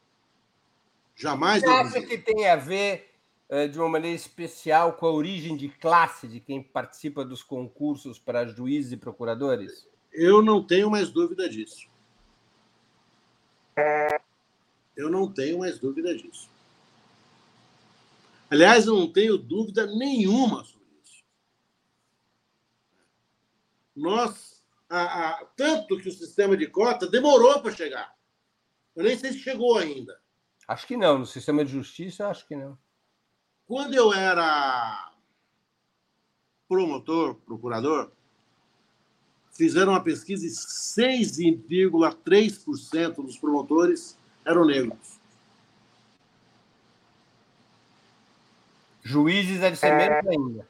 Jamais. 1.15 1.61
Você 1.61 1.69
acha 1.69 2.01
que 2.01 2.17
tem 2.17 2.49
a 2.49 2.55
ver 2.55 3.11
eh, 3.49 3.67
de 3.67 3.77
uma 3.79 3.89
maneira 3.89 4.15
especial 4.15 4.93
com 4.93 5.05
a 5.05 5.11
origem 5.11 5.55
de 5.55 5.69
classe 5.69 6.27
de 6.27 6.39
quem 6.39 6.61
participa 6.61 7.23
dos 7.23 7.43
concursos 7.43 8.19
para 8.19 8.47
juízes 8.47 8.91
e 8.91 8.97
procuradores? 8.97 9.87
Eu 10.11 10.41
não 10.41 10.63
tenho 10.63 10.89
mais 10.89 11.09
dúvida 11.09 11.49
disso. 11.49 11.87
Eu 14.95 15.09
não 15.09 15.31
tenho 15.31 15.59
mais 15.59 15.79
dúvida 15.79 16.15
disso. 16.15 16.49
Aliás, 18.49 18.85
eu 18.85 18.95
não 18.95 19.11
tenho 19.11 19.37
dúvida 19.37 19.87
nenhuma 19.87 20.63
sobre 20.63 20.87
isso. 21.03 21.23
Nós, 23.95 24.63
a, 24.89 25.29
a, 25.29 25.45
tanto 25.55 25.99
que 25.99 26.09
o 26.09 26.13
sistema 26.13 26.57
de 26.57 26.65
cota 26.67 27.07
demorou 27.07 27.61
para 27.61 27.75
chegar. 27.75 28.13
Eu 28.95 29.03
nem 29.03 29.15
sei 29.17 29.33
se 29.33 29.39
chegou 29.39 29.77
ainda. 29.77 30.19
Acho 30.67 30.85
que 30.87 30.97
não. 30.97 31.19
No 31.19 31.25
sistema 31.25 31.65
de 31.65 31.71
justiça, 31.71 32.27
acho 32.27 32.45
que 32.47 32.55
não. 32.55 32.77
Quando 33.65 33.93
eu 33.93 34.13
era 34.13 35.13
promotor, 36.67 37.35
procurador, 37.35 38.11
fizeram 39.51 39.93
uma 39.93 40.03
pesquisa 40.03 40.45
e 40.45 40.49
6,3% 40.49 43.15
dos 43.15 43.37
promotores 43.37 44.17
eram 44.45 44.65
negros. 44.65 45.17
Juízes 49.03 49.61
é 49.61 49.71
de 49.71 49.77
ser 49.77 49.95
menos 49.95 50.27
ainda. 50.27 50.67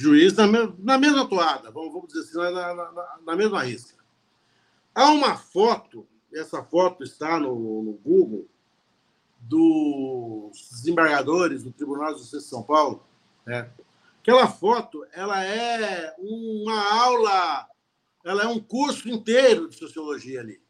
Juiz 0.00 0.32
na, 0.34 0.46
na 0.78 0.96
mesma 0.96 1.28
toada, 1.28 1.70
vamos, 1.70 1.92
vamos 1.92 2.08
dizer 2.08 2.20
assim, 2.20 2.54
na, 2.54 2.74
na, 2.74 3.18
na, 3.26 3.36
mesma 3.36 3.62
risca. 3.62 4.02
Há 4.94 5.10
uma 5.10 5.36
foto, 5.36 6.08
essa 6.32 6.62
foto 6.64 7.04
está 7.04 7.38
no, 7.38 7.82
no 7.82 7.92
Google, 7.92 8.48
dos 9.38 10.70
desembargadores 10.70 11.64
do 11.64 11.72
Tribunal 11.72 12.14
de 12.14 12.20
Justiça 12.20 12.38
de 12.38 12.48
São 12.48 12.62
Paulo. 12.62 13.04
Né? 13.44 13.70
Aquela 14.20 14.48
foto, 14.48 15.06
ela 15.12 15.44
é 15.44 16.14
uma 16.18 17.02
aula, 17.02 17.68
ela 18.24 18.44
é 18.44 18.46
um 18.46 18.58
curso 18.58 19.06
inteiro 19.06 19.68
de 19.68 19.76
sociologia 19.76 20.40
ali. 20.40 20.62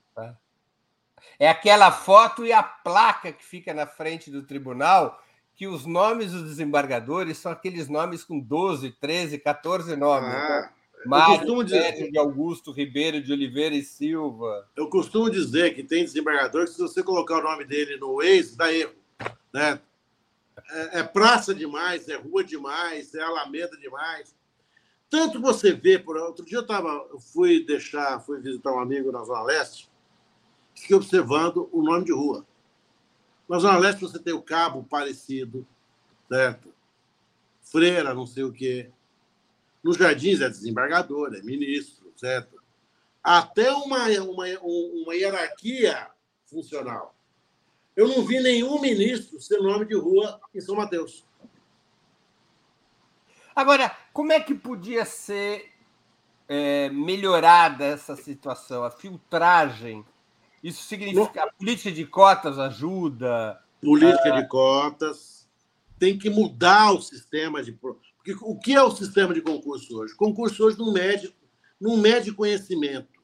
É 1.38 1.48
aquela 1.48 1.92
foto 1.92 2.44
e 2.44 2.52
a 2.52 2.64
placa 2.64 3.32
que 3.32 3.44
fica 3.44 3.72
na 3.72 3.86
frente 3.86 4.28
do 4.28 4.42
tribunal, 4.42 5.22
que 5.60 5.68
os 5.68 5.84
nomes 5.84 6.32
dos 6.32 6.44
desembargadores 6.44 7.36
são 7.36 7.52
aqueles 7.52 7.86
nomes 7.86 8.24
com 8.24 8.40
12, 8.40 8.92
13, 8.92 9.36
14 9.36 9.94
nomes. 9.94 10.30
Ah, 10.30 10.60
né? 10.62 10.70
Mário 11.04 11.62
dizer... 11.62 12.10
de 12.10 12.18
Augusto 12.18 12.72
Ribeiro 12.72 13.22
de 13.22 13.30
Oliveira 13.30 13.74
e 13.74 13.82
Silva. 13.82 14.66
Eu 14.74 14.88
costumo 14.88 15.28
dizer 15.28 15.74
que 15.74 15.84
tem 15.84 16.02
desembargador 16.02 16.64
que, 16.64 16.70
se 16.70 16.80
você 16.80 17.02
colocar 17.02 17.40
o 17.40 17.42
nome 17.42 17.66
dele 17.66 17.98
no 17.98 18.16
Waze, 18.16 18.56
dá 18.56 18.72
erro. 18.72 18.94
Né? 19.52 19.78
É, 20.70 21.00
é 21.00 21.02
praça 21.02 21.54
demais, 21.54 22.08
é 22.08 22.16
rua 22.16 22.42
demais, 22.42 23.14
é 23.14 23.20
alameda 23.20 23.76
demais. 23.76 24.34
Tanto 25.10 25.42
você 25.42 25.74
vê, 25.74 25.98
por 25.98 26.16
outro 26.16 26.42
dia 26.42 26.56
eu, 26.56 26.66
tava, 26.66 26.88
eu 27.12 27.20
fui 27.20 27.66
deixar, 27.66 28.18
fui 28.20 28.40
visitar 28.40 28.72
um 28.72 28.80
amigo 28.80 29.12
na 29.12 29.22
Zona 29.24 29.42
Leste, 29.42 29.90
fiquei 30.74 30.96
observando 30.96 31.68
o 31.70 31.82
nome 31.82 32.06
de 32.06 32.12
rua. 32.14 32.46
Na 33.50 33.58
Zona 33.58 33.78
Leste 33.78 34.02
você 34.02 34.16
tem 34.16 34.32
o 34.32 34.40
Cabo 34.40 34.84
Parecido, 34.84 35.66
certo? 36.28 36.72
Freira, 37.60 38.14
não 38.14 38.24
sei 38.24 38.44
o 38.44 38.52
quê. 38.52 38.88
Nos 39.82 39.96
jardins 39.96 40.40
é 40.40 40.48
desembargador, 40.48 41.34
é 41.34 41.42
ministro, 41.42 42.12
certo? 42.16 42.62
Até 43.20 43.72
uma, 43.72 44.06
uma, 44.20 44.46
uma 44.60 45.14
hierarquia 45.16 46.08
funcional. 46.46 47.12
Eu 47.96 48.06
não 48.06 48.24
vi 48.24 48.38
nenhum 48.38 48.80
ministro 48.80 49.40
ser 49.40 49.58
nome 49.58 49.84
de 49.84 49.96
rua 49.96 50.40
em 50.54 50.60
São 50.60 50.76
Mateus. 50.76 51.26
Agora, 53.52 53.90
como 54.12 54.30
é 54.30 54.38
que 54.38 54.54
podia 54.54 55.04
ser 55.04 55.72
é, 56.46 56.88
melhorada 56.90 57.84
essa 57.84 58.14
situação, 58.14 58.84
a 58.84 58.92
filtragem? 58.92 60.06
Isso 60.62 60.82
significa 60.82 61.44
a 61.44 61.52
política 61.52 61.90
de 61.90 62.06
cotas 62.06 62.58
ajuda? 62.58 63.62
Política 63.80 64.32
de 64.32 64.46
cotas 64.46 65.48
tem 65.98 66.18
que 66.18 66.30
mudar 66.30 66.92
o 66.92 67.00
sistema 67.00 67.62
de 67.62 67.72
porque 67.72 68.36
o 68.42 68.58
que 68.58 68.74
é 68.74 68.82
o 68.82 68.90
sistema 68.90 69.32
de 69.32 69.40
concurso 69.40 69.98
hoje? 69.98 70.12
O 70.12 70.16
concurso 70.16 70.64
hoje 70.64 70.78
não 70.78 70.92
mede, 70.92 71.34
não 71.80 71.96
mede 71.96 72.32
conhecimento. 72.32 73.18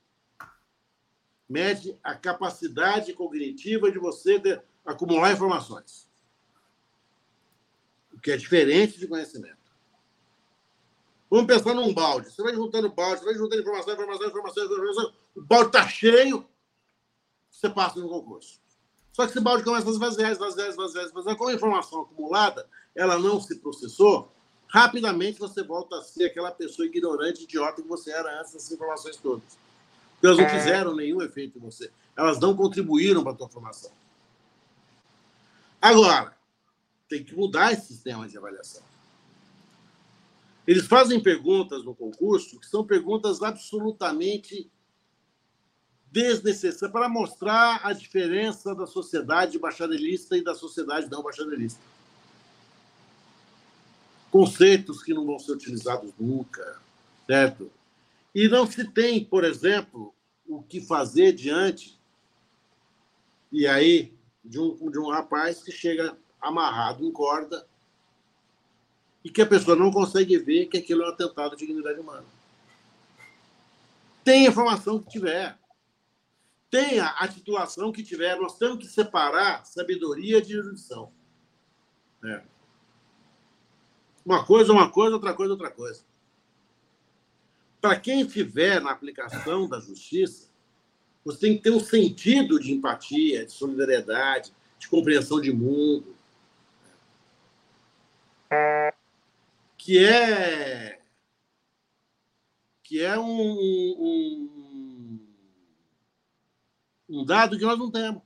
Mede 1.48 1.98
a 2.02 2.14
capacidade 2.14 3.12
cognitiva 3.12 3.90
de 3.92 3.98
você 3.98 4.38
de 4.38 4.58
acumular 4.84 5.32
informações. 5.32 6.08
O 8.12 8.18
que 8.18 8.30
é 8.30 8.36
diferente 8.36 8.98
de 8.98 9.06
conhecimento. 9.06 9.56
Vamos 11.30 11.46
pensar 11.46 11.74
num 11.74 11.92
balde. 11.92 12.30
Você 12.30 12.42
vai 12.42 12.54
juntando 12.54 12.90
balde, 12.90 13.20
você 13.20 13.26
vai 13.26 13.34
juntando 13.34 13.60
informação, 13.60 13.94
informação, 13.94 14.28
informação, 14.28 14.64
informação. 14.64 15.14
O 15.36 15.42
balde 15.42 15.66
está 15.66 15.86
cheio, 15.86 16.48
você 17.56 17.70
passa 17.70 17.98
no 17.98 18.08
concurso. 18.08 18.60
Só 19.12 19.24
que 19.24 19.30
esse 19.30 19.40
balde 19.40 19.64
começa 19.64 19.88
a 19.88 19.90
esvaziar, 19.90 20.30
esvaziar, 20.30 20.68
esvaziar, 20.68 21.04
esvaziar. 21.06 21.36
Com 21.36 21.48
a 21.48 21.54
informação 21.54 22.02
acumulada, 22.02 22.68
ela 22.94 23.18
não 23.18 23.40
se 23.40 23.56
processou, 23.56 24.30
rapidamente 24.68 25.38
você 25.38 25.62
volta 25.62 25.96
a 25.96 26.02
ser 26.02 26.26
aquela 26.26 26.50
pessoa 26.50 26.86
ignorante, 26.86 27.44
idiota 27.44 27.80
que 27.80 27.88
você 27.88 28.10
era 28.10 28.40
antes 28.40 28.52
dessas 28.52 28.70
informações 28.70 29.16
todas. 29.16 29.56
Porque 30.12 30.26
elas 30.26 30.38
não 30.38 30.44
é. 30.44 30.50
fizeram 30.50 30.94
nenhum 30.94 31.22
efeito 31.22 31.58
em 31.58 31.60
você. 31.62 31.90
Elas 32.14 32.38
não 32.38 32.54
contribuíram 32.54 33.22
para 33.22 33.32
a 33.32 33.36
tua 33.36 33.48
formação. 33.48 33.90
Agora, 35.80 36.36
tem 37.08 37.24
que 37.24 37.34
mudar 37.34 37.72
esse 37.72 37.86
sistema 37.86 38.28
de 38.28 38.36
avaliação. 38.36 38.82
Eles 40.66 40.86
fazem 40.86 41.22
perguntas 41.22 41.84
no 41.84 41.94
concurso 41.94 42.58
que 42.58 42.66
são 42.66 42.84
perguntas 42.84 43.40
absolutamente 43.40 44.70
desnecessárias 46.16 46.92
para 46.92 47.08
mostrar 47.08 47.80
a 47.84 47.92
diferença 47.92 48.74
da 48.74 48.86
sociedade 48.86 49.58
bacharelista 49.58 50.36
e 50.36 50.42
da 50.42 50.54
sociedade 50.54 51.10
não 51.10 51.22
bacharelista 51.22 51.80
conceitos 54.36 55.02
que 55.02 55.14
não 55.14 55.24
vão 55.24 55.38
ser 55.38 55.52
utilizados 55.52 56.12
nunca, 56.18 56.78
certo? 57.26 57.70
E 58.34 58.48
não 58.48 58.66
se 58.66 58.84
tem, 58.84 59.24
por 59.24 59.44
exemplo, 59.44 60.14
o 60.46 60.62
que 60.62 60.78
fazer 60.78 61.32
diante, 61.32 61.98
e 63.50 63.66
aí, 63.66 64.12
de 64.44 64.60
um, 64.60 64.90
de 64.90 64.98
um 64.98 65.08
rapaz 65.08 65.62
que 65.62 65.72
chega 65.72 66.14
amarrado 66.38 67.02
em 67.02 67.10
corda 67.10 67.66
e 69.24 69.30
que 69.30 69.40
a 69.40 69.46
pessoa 69.46 69.74
não 69.74 69.90
consegue 69.90 70.36
ver 70.36 70.66
que 70.66 70.76
aquilo 70.76 71.02
é 71.02 71.06
um 71.06 71.10
atentado 71.10 71.54
à 71.54 71.56
dignidade 71.56 71.98
humana. 71.98 72.26
Tem 74.22 74.46
informação 74.46 74.98
que 74.98 75.08
tiver. 75.08 75.56
Tenha 76.70 77.06
a 77.10 77.28
titulação 77.28 77.92
que 77.92 78.02
tiver. 78.02 78.36
Nós 78.36 78.58
temos 78.58 78.78
que 78.78 78.86
separar 78.86 79.64
sabedoria 79.64 80.40
de 80.42 80.56
erudição. 80.56 81.12
É. 82.24 82.42
Uma 84.24 84.44
coisa 84.44 84.72
uma 84.72 84.90
coisa, 84.90 85.14
outra 85.14 85.32
coisa 85.32 85.52
outra 85.52 85.70
coisa. 85.70 86.04
Para 87.80 88.00
quem 88.00 88.22
estiver 88.22 88.80
na 88.80 88.90
aplicação 88.90 89.68
da 89.68 89.78
justiça, 89.78 90.50
você 91.24 91.40
tem 91.40 91.56
que 91.56 91.62
ter 91.62 91.70
um 91.70 91.80
sentido 91.80 92.58
de 92.58 92.72
empatia, 92.72 93.44
de 93.44 93.52
solidariedade, 93.52 94.52
de 94.78 94.88
compreensão 94.88 95.40
de 95.40 95.52
mundo. 95.52 96.16
Que 99.76 100.04
é 100.04 101.00
que 102.86 103.02
é 103.02 103.18
um, 103.18 103.50
um, 103.50 104.55
um 107.08 107.24
dado 107.24 107.58
que 107.58 107.64
nós 107.64 107.78
não 107.78 107.90
temos. 107.90 108.22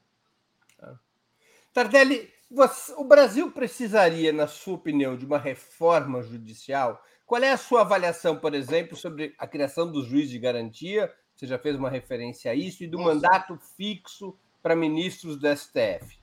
Tardelli, 1.73 2.29
você, 2.51 2.93
o 2.95 3.05
Brasil 3.05 3.51
precisaria, 3.53 4.33
na 4.33 4.47
sua 4.47 4.75
opinião, 4.75 5.17
de 5.17 5.25
uma 5.25 5.39
reforma 5.39 6.23
judicial? 6.23 7.05
Qual 7.25 7.41
é 7.41 7.53
a 7.53 7.57
sua 7.57 7.83
avaliação, 7.83 8.37
por 8.37 8.55
exemplo, 8.55 8.97
sobre 8.97 9.35
a 9.39 9.47
criação 9.47 9.91
do 9.91 10.05
juiz 10.05 10.29
de 10.29 10.39
garantia? 10.39 11.13
Você 11.35 11.47
já 11.47 11.59
fez 11.59 11.77
uma 11.77 11.89
referência 11.89 12.51
a 12.51 12.55
isso, 12.55 12.83
e 12.83 12.89
do 12.89 12.99
Nossa. 12.99 13.15
mandato 13.15 13.57
fixo 13.77 14.37
para 14.61 14.75
ministros 14.75 15.37
do 15.37 15.47
STF. 15.57 16.19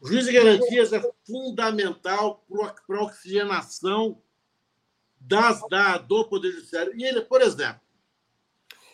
O 0.00 0.08
juiz 0.08 0.24
de 0.24 0.32
garantias 0.32 0.92
é 0.92 1.02
fundamental 1.26 2.44
para 2.86 2.98
a 2.98 3.02
oxigenação 3.02 4.20
das, 5.20 5.60
da, 5.68 5.98
do 5.98 6.24
Poder 6.28 6.52
Judiciário. 6.52 6.96
E 6.96 7.04
ele, 7.04 7.20
por 7.22 7.42
exemplo. 7.42 7.80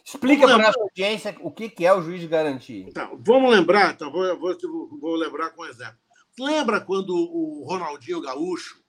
Explica 0.04 0.46
para 0.46 0.68
a 0.68 0.74
audiência 0.78 1.34
o 1.40 1.50
que 1.50 1.72
é 1.84 1.92
o 1.92 2.02
juiz 2.02 2.20
de 2.20 2.28
garantia. 2.28 2.86
Então, 2.86 3.18
vamos 3.22 3.50
lembrar, 3.50 3.94
então, 3.94 4.12
vou, 4.12 4.38
vou, 4.38 4.56
vou 5.00 5.16
lembrar 5.16 5.50
com 5.50 5.62
um 5.62 5.66
exemplo. 5.66 5.96
Lembra 6.38 6.80
quando 6.80 7.16
o 7.16 7.64
Ronaldinho 7.64 8.20
Gaúcho 8.20 8.84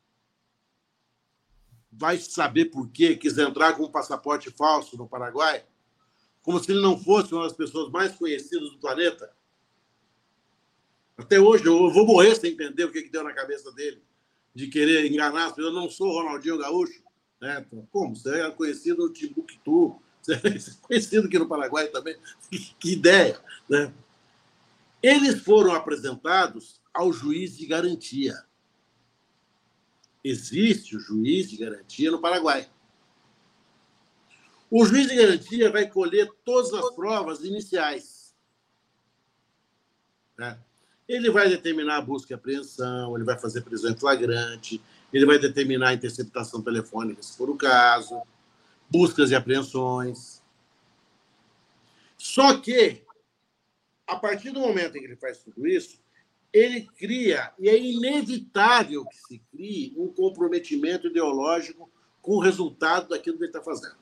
vai 1.89 2.18
saber 2.18 2.66
por 2.66 2.89
quê 2.89 3.16
quis 3.16 3.38
entrar 3.38 3.74
com 3.74 3.84
um 3.84 3.91
passaporte 3.91 4.51
falso 4.51 4.97
no 4.97 5.07
Paraguai? 5.07 5.63
Como 6.41 6.61
se 6.61 6.72
ele 6.72 6.82
não 6.82 6.99
fosse 6.99 7.34
uma 7.34 7.43
das 7.43 7.53
pessoas 7.53 7.89
mais 7.89 8.13
conhecidas 8.16 8.70
do 8.72 8.78
planeta? 8.78 9.32
Até 11.18 11.39
hoje 11.39 11.66
eu 11.66 11.89
vou 11.91 12.05
morrer 12.05 12.36
sem 12.36 12.51
entender 12.51 12.84
o 12.84 12.91
que, 12.91 13.03
que 13.03 13.09
deu 13.09 13.24
na 13.24 13.34
cabeça 13.34 13.72
dele 13.72 14.03
de 14.53 14.68
querer 14.68 15.09
enganar 15.09 15.45
as 15.45 15.53
pessoas. 15.53 15.74
Eu 15.74 15.82
não 15.82 15.89
sou 15.89 16.11
Ronaldinho 16.11 16.57
Gaúcho. 16.57 17.01
Né? 17.39 17.66
Como? 17.91 18.16
Você 18.16 18.41
é 18.41 18.51
conhecido 18.51 19.11
Timbuktu, 19.13 20.01
conhecido 20.82 21.28
aqui 21.28 21.39
no 21.39 21.47
Paraguai 21.47 21.88
também. 21.88 22.17
Que 22.80 22.93
ideia! 22.93 23.39
Né? 23.69 23.93
Eles 25.01 25.41
foram 25.41 25.73
apresentados 25.73 26.82
ao 26.93 27.11
juiz 27.11 27.57
de 27.57 27.65
garantia. 27.65 28.43
Existe 30.23 30.97
o 30.97 30.99
juiz 30.99 31.49
de 31.49 31.57
garantia 31.57 32.09
no 32.09 32.19
Paraguai. 32.19 32.69
O 34.71 34.84
juiz 34.86 35.07
de 35.07 35.15
garantia 35.15 35.71
vai 35.71 35.88
colher 35.88 36.30
todas 36.43 36.73
as 36.73 36.93
provas 36.95 37.43
iniciais. 37.43 38.36
Né? 40.38 40.59
Ele 41.07 41.30
vai 41.30 41.47
determinar 41.47 41.97
a 41.97 42.01
busca 42.01 42.34
e 42.34 42.36
apreensão, 42.36 43.15
ele 43.15 43.23
vai 43.23 43.38
fazer 43.38 43.61
prisão 43.61 43.91
em 43.91 43.97
flagrante, 43.97 44.82
ele 45.13 45.26
vai 45.26 45.38
determinar 45.38 45.89
a 45.89 45.93
interceptação 45.93 46.61
telefônica, 46.61 47.21
se 47.21 47.38
for 47.38 47.49
o 47.49 47.55
caso, 47.55 48.21
buscas 48.96 49.30
e 49.30 49.36
apreensões. 49.36 50.41
Só 52.18 52.58
que, 52.58 53.04
a 54.08 54.16
partir 54.16 54.52
do 54.52 54.62
momento 54.62 54.96
em 54.96 55.02
que 55.02 55.06
ele 55.06 55.18
faz 55.18 55.39
tudo 55.39 55.68
isso, 55.68 56.00
ele 56.54 56.88
cria, 56.98 57.54
e 57.60 57.68
é 57.68 57.78
inevitável 57.78 59.06
que 59.06 59.18
se 59.18 59.39
crie, 59.52 59.93
um 59.98 60.08
comprometimento 60.08 61.08
ideológico 61.08 61.91
com 62.22 62.38
o 62.38 62.39
resultado 62.39 63.10
daquilo 63.10 63.38
que 63.38 63.43
ele 63.43 63.50
está 63.50 63.62
fazendo. 63.62 63.98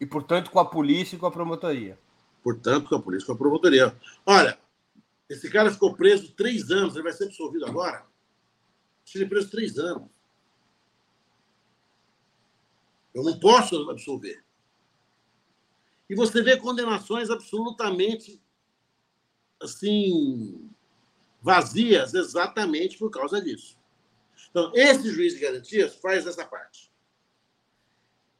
E, 0.00 0.06
portanto, 0.06 0.52
com 0.52 0.60
a 0.60 0.64
polícia 0.64 1.16
e 1.16 1.18
com 1.18 1.26
a 1.26 1.32
promotoria. 1.32 1.98
Portanto, 2.44 2.88
com 2.88 2.94
a 2.94 3.02
polícia 3.02 3.24
e 3.24 3.26
com 3.26 3.32
a 3.32 3.36
promotoria. 3.36 3.96
Olha, 4.24 4.56
esse 5.28 5.50
cara 5.50 5.72
ficou 5.72 5.94
preso 5.94 6.32
três 6.32 6.70
anos, 6.70 6.94
ele 6.94 7.02
vai 7.02 7.12
ser 7.12 7.24
absolvido 7.24 7.66
agora? 7.66 8.06
Ele 9.12 9.26
preso 9.26 9.50
três 9.50 9.76
anos. 9.76 10.08
Eu 13.14 13.22
não 13.22 13.38
posso 13.38 13.76
absolver. 13.90 14.44
E 16.08 16.14
você 16.14 16.42
vê 16.42 16.56
condenações 16.56 17.30
absolutamente 17.30 18.40
assim 19.60 20.70
vazias 21.42 22.14
exatamente 22.14 22.98
por 22.98 23.10
causa 23.10 23.40
disso. 23.40 23.78
Então, 24.50 24.72
esse 24.74 25.10
juiz 25.10 25.34
de 25.34 25.40
garantias 25.40 25.94
faz 25.96 26.26
essa 26.26 26.44
parte. 26.44 26.90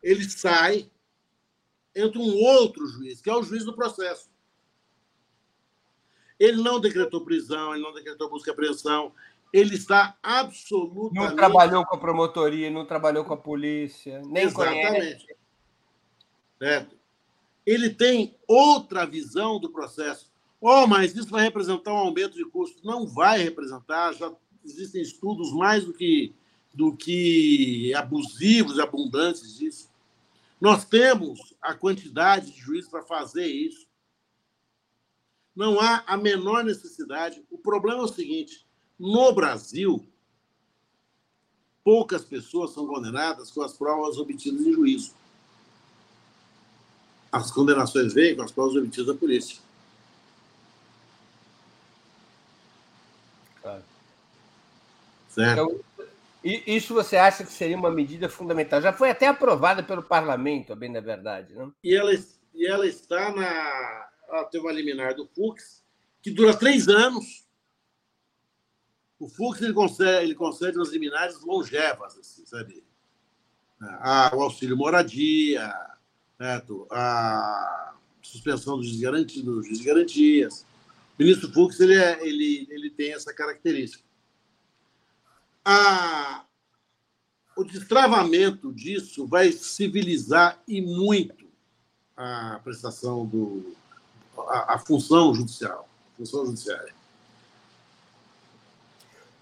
Ele 0.03 0.29
sai, 0.29 0.91
entra 1.95 2.19
um 2.19 2.35
outro 2.37 2.87
juiz, 2.87 3.21
que 3.21 3.31
é 3.31 3.35
o 3.35 3.43
juiz 3.43 3.65
do 3.65 3.75
processo. 3.75 4.31
Ele 6.39 6.63
não 6.63 6.81
decretou 6.81 7.25
prisão, 7.25 7.75
ele 7.75 7.83
não 7.83 7.93
decretou 7.93 8.31
busca 8.31 8.51
e 8.51 8.53
apreensão. 8.53 9.15
Ele 9.53 9.75
está 9.75 10.17
absolutamente. 10.23 11.15
Não 11.15 11.37
trabalhou 11.37 11.85
com 11.85 11.97
a 11.97 11.99
promotoria, 11.99 12.71
não 12.71 12.87
trabalhou 12.87 13.25
com 13.25 13.35
a 13.35 13.37
polícia, 13.37 14.23
nem 14.27 14.45
Exatamente. 14.45 14.89
Conhece. 14.89 15.37
Certo. 16.59 16.97
Ele 17.67 17.91
tem 17.91 18.37
outra 18.47 19.05
visão 19.05 19.59
do 19.59 19.71
processo. 19.71 20.31
Oh, 20.61 20.87
mas 20.87 21.15
isso 21.15 21.29
vai 21.29 21.43
representar 21.43 21.93
um 21.93 21.97
aumento 21.97 22.35
de 22.35 22.45
custo. 22.45 22.85
Não 22.85 23.07
vai 23.07 23.43
representar, 23.43 24.13
já 24.13 24.33
existem 24.65 25.01
estudos 25.01 25.53
mais 25.53 25.85
do 25.85 25.93
que, 25.93 26.35
do 26.75 26.95
que 26.95 27.93
abusivos 27.95 28.77
e 28.77 28.81
abundantes 28.81 29.57
disso. 29.57 29.91
Nós 30.61 30.85
temos 30.85 31.55
a 31.63 31.75
quantidade 31.75 32.53
de 32.53 32.61
juízes 32.61 32.91
para 32.91 33.03
fazer 33.03 33.47
isso. 33.47 33.89
Não 35.57 35.81
há 35.81 36.05
a 36.07 36.17
menor 36.17 36.63
necessidade. 36.63 37.43
O 37.51 37.59
problema 37.59 38.03
é 38.03 38.05
o 38.05 38.09
seguinte: 38.09 38.67
no 39.01 39.33
Brasil, 39.33 40.07
poucas 41.83 42.23
pessoas 42.23 42.75
são 42.75 42.87
condenadas 42.87 43.51
com 43.51 43.63
as 43.63 43.73
provas 43.73 44.19
obtidas 44.19 44.61
em 44.61 44.75
juízo. 44.75 45.15
As 47.33 47.51
condenações 47.51 48.13
vêm 48.13 48.37
com 48.37 48.43
as 48.43 48.53
provas 48.53 48.77
obtidas 48.77 49.07
da 49.07 49.15
polícia. 49.15 49.59
Claro. 53.63 53.83
Certo? 55.31 55.51
Então, 55.53 55.81
isso 56.45 56.93
você 56.93 57.17
acha 57.17 57.43
que 57.43 57.53
seria 57.53 57.79
uma 57.79 57.91
medida 57.91 58.29
fundamental? 58.29 58.83
Já 58.83 58.93
foi 58.93 59.09
até 59.09 59.29
aprovada 59.29 59.83
pelo 59.83 60.03
parlamento, 60.03 60.77
bem 60.77 60.93
da 60.93 61.01
verdade, 61.01 61.55
não? 61.55 61.73
E 61.83 61.95
ela, 61.95 62.13
e 62.55 62.67
ela 62.67 62.87
está 62.87 63.33
na, 63.33 64.09
ela 64.29 64.45
teve 64.45 64.63
uma 64.63 64.73
liminar 64.73 65.15
do 65.15 65.27
Fux, 65.27 65.83
que 66.21 66.31
dura 66.31 66.55
três 66.55 66.87
anos. 66.87 67.49
O 69.21 69.29
Fux 69.29 69.61
ele 69.61 69.75
concede, 69.75 70.25
ele 70.25 70.35
concede 70.35 70.79
umas 70.79 70.91
liminares 70.91 71.39
longevas, 71.43 72.17
assim, 72.19 72.45
sabe? 72.47 72.83
A, 73.79 74.35
o 74.35 74.43
auxílio 74.43 74.77
moradia, 74.77 75.73
certo? 76.39 76.87
a 76.91 77.95
suspensão 78.23 78.79
dos 78.79 78.99
garantias, 78.99 79.45
dos 79.45 79.81
garantias. 79.83 80.65
O 81.19 81.23
ministro 81.23 81.53
Fux 81.53 81.79
ele, 81.81 81.97
é, 81.97 82.27
ele, 82.27 82.67
ele 82.71 82.89
tem 82.89 83.13
essa 83.13 83.33
característica. 83.35 84.03
O 87.55 87.65
destravamento 87.65 88.73
disso 88.73 89.27
vai 89.27 89.53
civilizar 89.53 90.63
e 90.67 90.81
muito 90.81 91.47
a 92.17 92.59
prestação 92.65 93.27
do, 93.27 93.77
a, 94.49 94.75
a 94.75 94.79
função 94.79 95.35
judicial, 95.35 95.87
a 96.15 96.17
função 96.17 96.47
judiciária. 96.47 97.00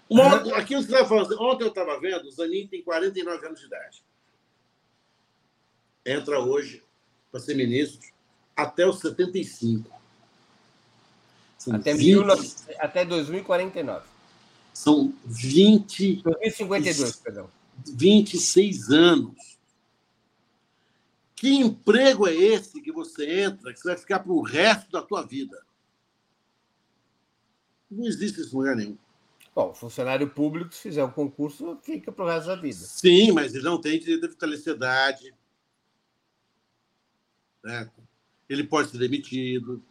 Uma, 0.09 0.37
aquilo 0.57 0.81
que 0.81 0.87
você 0.87 0.95
estava 0.95 1.07
falando, 1.07 1.41
ontem 1.41 1.63
eu 1.65 1.69
estava 1.69 1.99
vendo, 1.99 2.27
o 2.27 2.31
Zanin 2.31 2.67
tem 2.67 2.81
49 2.81 3.45
anos 3.45 3.59
de 3.59 3.65
idade. 3.67 4.03
Entra 6.05 6.39
hoje 6.39 6.83
para 7.31 7.39
ser 7.39 7.55
ministro 7.55 8.09
até 8.55 8.87
os 8.87 8.99
75. 8.99 9.89
São 11.57 11.75
até, 11.75 11.93
20, 11.93 12.03
19, 12.03 12.55
até 12.79 13.05
2049. 13.05 14.05
São 14.73 15.13
20. 15.25 16.23
2052, 16.23 17.15
perdão. 17.17 17.49
26 17.85 18.89
anos 18.89 19.59
que 21.39 21.53
emprego 21.53 22.27
é 22.27 22.33
esse 22.35 22.81
que 22.81 22.91
você 22.91 23.43
entra, 23.43 23.71
que 23.71 23.79
você 23.79 23.87
vai 23.87 23.97
ficar 23.97 24.19
para 24.19 24.31
o 24.33 24.41
resto 24.41 24.91
da 24.91 25.01
tua 25.01 25.25
vida? 25.25 25.57
Não 27.89 28.05
existe 28.05 28.41
isso 28.41 28.53
em 28.53 28.59
lugar 28.59 28.75
nenhum. 28.75 28.97
Bom, 29.55 29.73
funcionário 29.73 30.29
público, 30.29 30.73
se 30.73 30.81
fizer 30.81 31.03
o 31.03 31.07
um 31.07 31.11
concurso, 31.11 31.77
fica 31.83 32.11
para 32.11 32.25
o 32.25 32.27
resto 32.27 32.47
da 32.47 32.55
vida. 32.55 32.77
Sim, 32.77 33.31
mas 33.31 33.53
ele 33.53 33.63
não 33.63 33.79
tem 33.79 33.99
direito 33.99 34.25
à 34.25 34.29
vitaliciedade. 34.29 35.33
Né? 37.63 37.91
Ele 38.47 38.63
pode 38.63 38.89
ser 38.89 38.97
demitido. 38.97 39.83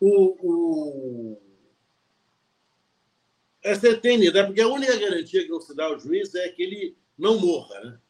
O, 0.00 0.36
o... 0.42 1.40
Essa 3.62 3.88
é 3.88 3.90
eternidade, 3.90 4.46
porque 4.46 4.60
a 4.60 4.68
única 4.68 4.96
garantia 4.96 5.42
que 5.42 5.50
não 5.50 5.60
se 5.60 5.74
dá 5.74 5.86
ao 5.86 5.98
juiz 5.98 6.34
é 6.34 6.48
que 6.50 6.62
ele 6.62 6.96
não 7.18 7.38
morra, 7.38 7.80
né? 7.80 8.00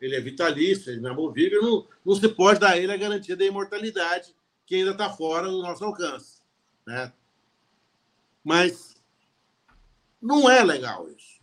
ele 0.00 0.16
é 0.16 0.20
vitalício, 0.20 0.90
ele 0.90 0.98
é 0.98 1.00
inamovível, 1.00 1.62
não, 1.62 1.86
não 2.04 2.14
se 2.14 2.28
pode 2.28 2.60
dar 2.60 2.70
a 2.70 2.78
ele 2.78 2.92
a 2.92 2.96
garantia 2.96 3.36
da 3.36 3.44
imortalidade, 3.44 4.34
que 4.64 4.76
ainda 4.76 4.92
está 4.92 5.10
fora 5.10 5.46
do 5.48 5.60
nosso 5.60 5.84
alcance. 5.84 6.40
Né? 6.86 7.12
Mas 8.48 8.96
não 10.22 10.48
é 10.48 10.64
legal 10.64 11.06
isso. 11.10 11.38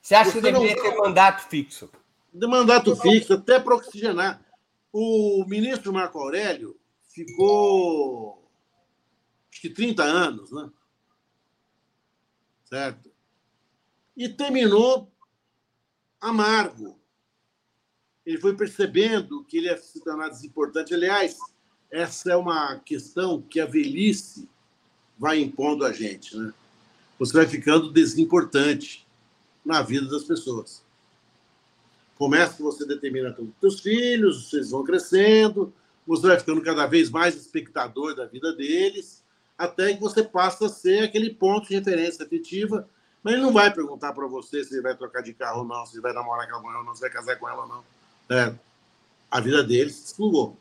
Você 0.00 0.14
acha 0.14 0.30
Você 0.30 0.38
que 0.38 0.50
deveria 0.50 0.74
não... 0.74 0.82
ter 0.82 0.96
mandato 0.96 1.46
fixo? 1.50 1.90
De 2.32 2.46
mandato 2.46 2.96
fixo, 2.96 3.34
até 3.34 3.60
para 3.60 3.74
oxigenar. 3.74 4.42
O 4.90 5.44
ministro 5.46 5.92
Marco 5.92 6.18
Aurélio 6.18 6.80
ficou 7.10 8.50
acho 9.52 9.60
que 9.60 9.68
30 9.68 10.02
anos, 10.02 10.50
né? 10.52 10.70
Certo? 12.64 13.12
E 14.16 14.30
terminou 14.30 15.12
amargo. 16.18 16.98
Ele 18.24 18.38
foi 18.38 18.56
percebendo 18.56 19.44
que 19.44 19.58
ele 19.58 19.66
ia 19.66 19.76
se 19.76 20.00
tornar 20.00 20.30
desimportante. 20.30 20.94
Aliás, 20.94 21.36
essa 21.90 22.32
é 22.32 22.36
uma 22.36 22.78
questão 22.78 23.42
que 23.42 23.60
a 23.60 23.66
velhice 23.66 24.48
vai 25.18 25.40
impondo 25.40 25.84
a 25.84 25.92
gente. 25.92 26.36
Né? 26.36 26.52
você 27.18 27.32
vai 27.32 27.46
ficando 27.46 27.90
desimportante 27.90 29.06
na 29.64 29.82
vida 29.82 30.06
das 30.06 30.24
pessoas. 30.24 30.82
Começa 32.18 32.54
que 32.54 32.62
você 32.62 32.86
determina 32.86 33.32
todos 33.32 33.50
os 33.50 33.60
seus 33.60 33.80
filhos, 33.80 34.48
vocês 34.48 34.70
vão 34.70 34.84
crescendo, 34.84 35.72
você 36.06 36.26
vai 36.26 36.38
ficando 36.38 36.62
cada 36.62 36.86
vez 36.86 37.10
mais 37.10 37.34
espectador 37.34 38.14
da 38.14 38.26
vida 38.26 38.54
deles, 38.54 39.22
até 39.58 39.94
que 39.94 40.00
você 40.00 40.22
passa 40.22 40.66
a 40.66 40.68
ser 40.68 41.02
aquele 41.02 41.30
ponto 41.30 41.68
de 41.68 41.74
referência 41.74 42.24
afetiva, 42.24 42.88
mas 43.22 43.34
ele 43.34 43.42
não 43.42 43.52
vai 43.52 43.72
perguntar 43.72 44.12
para 44.12 44.26
você 44.26 44.62
se 44.62 44.74
ele 44.74 44.82
vai 44.82 44.96
trocar 44.96 45.22
de 45.22 45.34
carro 45.34 45.60
ou 45.60 45.66
não, 45.66 45.84
se 45.84 45.94
ele 45.94 46.02
vai 46.02 46.12
namorar 46.12 46.48
com 46.48 46.70
ela 46.70 46.78
ou 46.78 46.84
não, 46.84 46.94
se 46.94 47.00
vai 47.00 47.10
casar 47.10 47.36
com 47.36 47.48
ela 47.48 47.62
ou 47.62 47.68
não. 47.68 47.84
É, 48.30 48.54
a 49.30 49.40
vida 49.40 49.62
deles 49.62 49.94
se. 49.94 50.56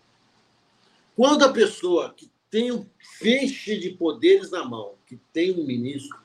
Quando 1.16 1.45
a 1.45 1.53
pessoa 1.53 2.14
que 2.14 2.30
tem 2.50 2.72
um 2.72 2.86
feixe 3.00 3.78
de 3.78 3.91
poderes 3.91 4.52
na 4.52 4.64
mão, 4.64 4.96
que 5.06 5.18
tem 5.34 5.52
um 5.52 5.66
ministro, 5.66 6.20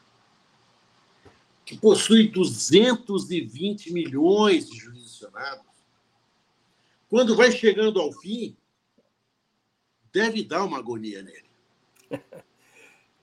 que 1.64 1.77
possui 1.77 2.29
220 2.29 3.93
milhões 3.93 4.68
de 4.68 4.77
jurisdicionados, 4.77 5.66
quando 7.09 7.37
vai 7.37 7.51
chegando 7.51 8.01
ao 8.01 8.12
fim, 8.12 8.57
deve 10.12 10.45
dar 10.45 10.64
uma 10.64 10.79
agonia 10.79 11.23
nele. 11.23 11.51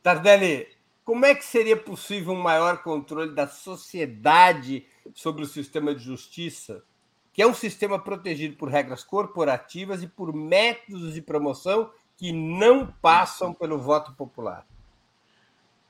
Tardelli, 0.03 0.67
como 1.03 1.25
é 1.25 1.33
que 1.33 1.45
seria 1.45 1.77
possível 1.77 2.33
um 2.33 2.41
maior 2.41 2.83
controle 2.83 3.33
da 3.33 3.47
sociedade 3.47 4.85
sobre 5.13 5.43
o 5.43 5.47
sistema 5.47 5.95
de 5.95 6.03
justiça, 6.03 6.83
que 7.31 7.41
é 7.41 7.47
um 7.47 7.53
sistema 7.53 7.97
protegido 7.97 8.57
por 8.57 8.67
regras 8.67 9.03
corporativas 9.03 10.03
e 10.03 10.07
por 10.07 10.33
métodos 10.33 11.13
de 11.13 11.21
promoção 11.21 11.91
que 12.17 12.31
não 12.31 12.87
passam 13.01 13.53
pelo 13.53 13.77
voto 13.77 14.13
popular? 14.13 14.67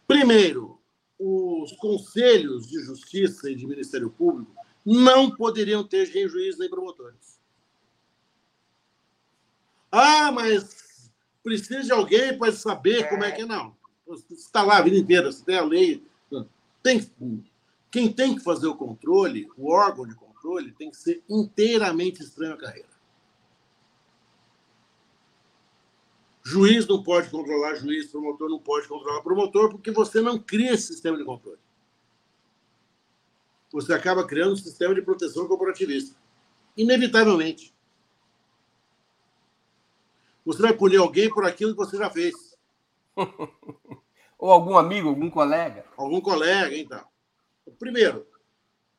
Primeiro, 0.06 0.80
os 1.18 1.72
conselhos 1.74 2.68
de 2.68 2.80
justiça 2.84 3.50
e 3.50 3.56
de 3.56 3.66
Ministério 3.66 4.10
Público 4.10 4.54
não 4.86 5.32
poderiam 5.32 5.84
ter 5.84 6.06
juiz 6.06 6.58
nem 6.58 6.70
promotores. 6.70 7.40
Ah, 9.92 10.32
mas 10.32 11.12
precisa 11.44 11.84
de 11.84 11.92
alguém 11.92 12.38
para 12.38 12.52
saber 12.52 13.10
como 13.10 13.24
é 13.24 13.32
que 13.32 13.42
é. 13.42 13.46
Não. 13.46 13.76
Está 14.30 14.64
lá 14.64 14.78
a 14.78 14.82
vida 14.82 14.98
inteira, 14.98 15.32
você 15.32 15.44
tem 15.44 15.58
a 15.58 15.64
lei. 15.64 16.06
Tem, 16.84 17.10
quem 17.92 18.12
tem 18.12 18.36
que 18.36 18.44
fazer 18.44 18.68
o 18.68 18.76
controle, 18.76 19.50
o 19.58 19.72
órgão 19.72 20.08
de 20.08 20.16
controle, 20.16 20.72
tem 20.74 20.90
que 20.90 20.98
ser 20.98 21.24
inteiramente 21.30 22.22
estranho 22.22 22.54
à 22.54 22.58
carreira. 22.58 22.97
Juiz 26.48 26.88
não 26.88 27.04
pode 27.04 27.30
controlar 27.30 27.76
juiz, 27.76 28.10
promotor 28.10 28.50
não 28.50 28.58
pode 28.58 28.88
controlar 28.88 29.22
promotor, 29.22 29.70
porque 29.70 29.92
você 29.92 30.22
não 30.22 30.40
cria 30.40 30.72
esse 30.72 30.88
sistema 30.88 31.18
de 31.18 31.26
controle. 31.26 31.60
Você 33.70 33.92
acaba 33.92 34.26
criando 34.26 34.54
um 34.54 34.56
sistema 34.56 34.96
de 34.96 35.02
proteção 35.02 35.46
corporativista. 35.46 36.18
Inevitavelmente. 36.78 37.76
Você 40.46 40.62
vai 40.62 40.72
punir 40.72 40.96
alguém 40.96 41.30
por 41.30 41.44
aquilo 41.44 41.72
que 41.72 41.80
você 41.80 41.98
já 41.98 42.10
fez. 42.10 42.34
Ou 44.40 44.50
algum 44.50 44.78
amigo, 44.78 45.10
algum 45.10 45.30
colega. 45.30 45.84
Algum 45.98 46.22
colega, 46.22 46.78
então. 46.78 47.06
Primeiro, 47.78 48.26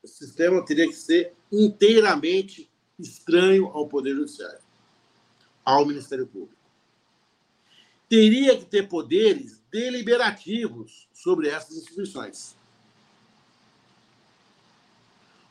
o 0.03 0.07
sistema 0.07 0.63
teria 0.67 0.87
que 0.87 0.93
ser 0.93 1.33
inteiramente 1.51 2.71
estranho 2.99 3.69
ao 3.69 3.89
Poder 3.89 4.15
Judiciário, 4.15 4.61
ao 5.65 5.87
Ministério 5.87 6.27
Público 6.27 6.58
teria 8.09 8.57
que 8.57 8.65
ter 8.65 8.89
poderes 8.89 9.61
deliberativos 9.71 11.09
sobre 11.13 11.49
essas 11.49 11.77
instituições. 11.77 12.57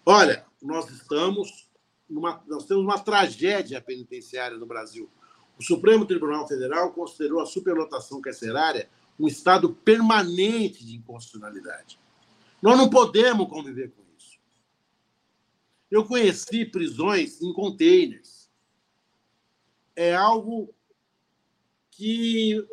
Olha, 0.06 0.46
nós 0.62 0.90
estamos 0.90 1.68
numa, 2.10 2.42
nós 2.48 2.66
temos 2.66 2.84
uma 2.84 3.00
tragédia 3.00 3.82
penitenciária 3.82 4.58
no 4.58 4.66
Brasil. 4.66 5.10
O 5.60 5.64
Supremo 5.64 6.06
Tribunal 6.06 6.48
Federal 6.48 6.92
considerou 6.94 7.42
a 7.42 7.46
superlotação 7.46 8.22
carcerária 8.22 8.90
um 9.20 9.28
estado 9.28 9.74
permanente 9.74 10.86
de 10.86 10.96
inconstitucionalidade. 10.96 12.00
Nós 12.62 12.78
não 12.78 12.90
podemos 12.90 13.48
conviver 13.50 13.92
com 13.92 14.04
isso. 14.18 14.40
Eu 15.90 16.06
conheci 16.06 16.66
prisões 16.66 17.42
em 17.42 17.52
containers. 17.52 18.50
É 19.96 20.16
algo 20.16 20.74
que 21.98 22.64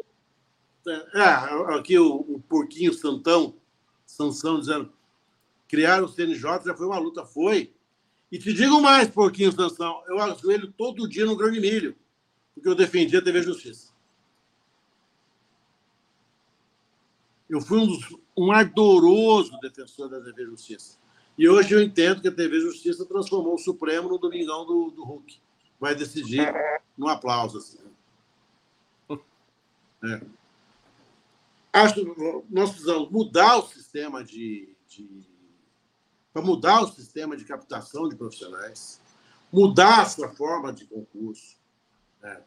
é, 0.87 1.75
aqui 1.75 1.99
o, 1.99 2.17
o 2.17 2.41
porquinho 2.47 2.93
Santão, 2.93 3.57
Sansão, 4.05 4.61
dizendo 4.61 4.93
criar 5.67 6.05
o 6.05 6.09
CNJ 6.09 6.61
já 6.67 6.75
foi 6.77 6.87
uma 6.87 6.99
luta, 6.99 7.25
foi. 7.25 7.73
E 8.31 8.39
te 8.39 8.53
digo 8.53 8.81
mais, 8.83 9.09
porquinho 9.09 9.51
Sansão, 9.51 10.03
eu 10.07 10.21
ajoelho 10.21 10.71
todo 10.73 11.09
dia 11.09 11.25
no 11.25 11.37
grão 11.37 11.51
de 11.51 11.59
milho, 11.59 11.97
porque 12.55 12.69
eu 12.69 12.75
defendi 12.75 13.17
a 13.17 13.23
TV 13.23 13.43
Justiça. 13.43 13.95
Eu 17.49 17.61
fui 17.63 17.79
um, 17.79 17.87
dos, 17.87 18.17
um 18.37 18.53
ardoroso 18.53 19.59
defensor 19.61 20.09
da 20.09 20.21
TV 20.21 20.45
Justiça. 20.45 20.99
E 21.37 21.49
hoje 21.49 21.75
eu 21.75 21.83
entendo 21.83 22.21
que 22.21 22.29
a 22.29 22.33
TV 22.33 22.61
Justiça 22.61 23.07
transformou 23.07 23.55
o 23.55 23.59
Supremo 23.59 24.09
no 24.09 24.19
domingão 24.19 24.67
do, 24.67 24.91
do 24.91 25.03
Hulk. 25.03 25.41
Vai 25.81 25.95
decidir 25.95 26.53
no 26.97 27.09
aplauso. 27.09 27.59
Assim. 27.59 27.79
É. 30.05 30.21
Acho 31.73 31.95
que 31.95 32.05
nós 32.51 32.71
precisamos 32.71 33.11
mudar 33.11 33.57
o 33.57 33.67
sistema 33.67 34.23
de, 34.23 34.77
de 34.87 35.27
para 36.33 36.43
mudar 36.43 36.83
o 36.83 36.93
sistema 36.93 37.37
de 37.37 37.45
captação 37.45 38.09
de 38.09 38.17
profissionais, 38.17 39.01
mudar 39.53 40.03
a 40.03 40.07
sua 40.07 40.29
forma 40.35 40.73
de 40.73 40.85
concurso. 40.85 41.57
Né? 42.21 42.43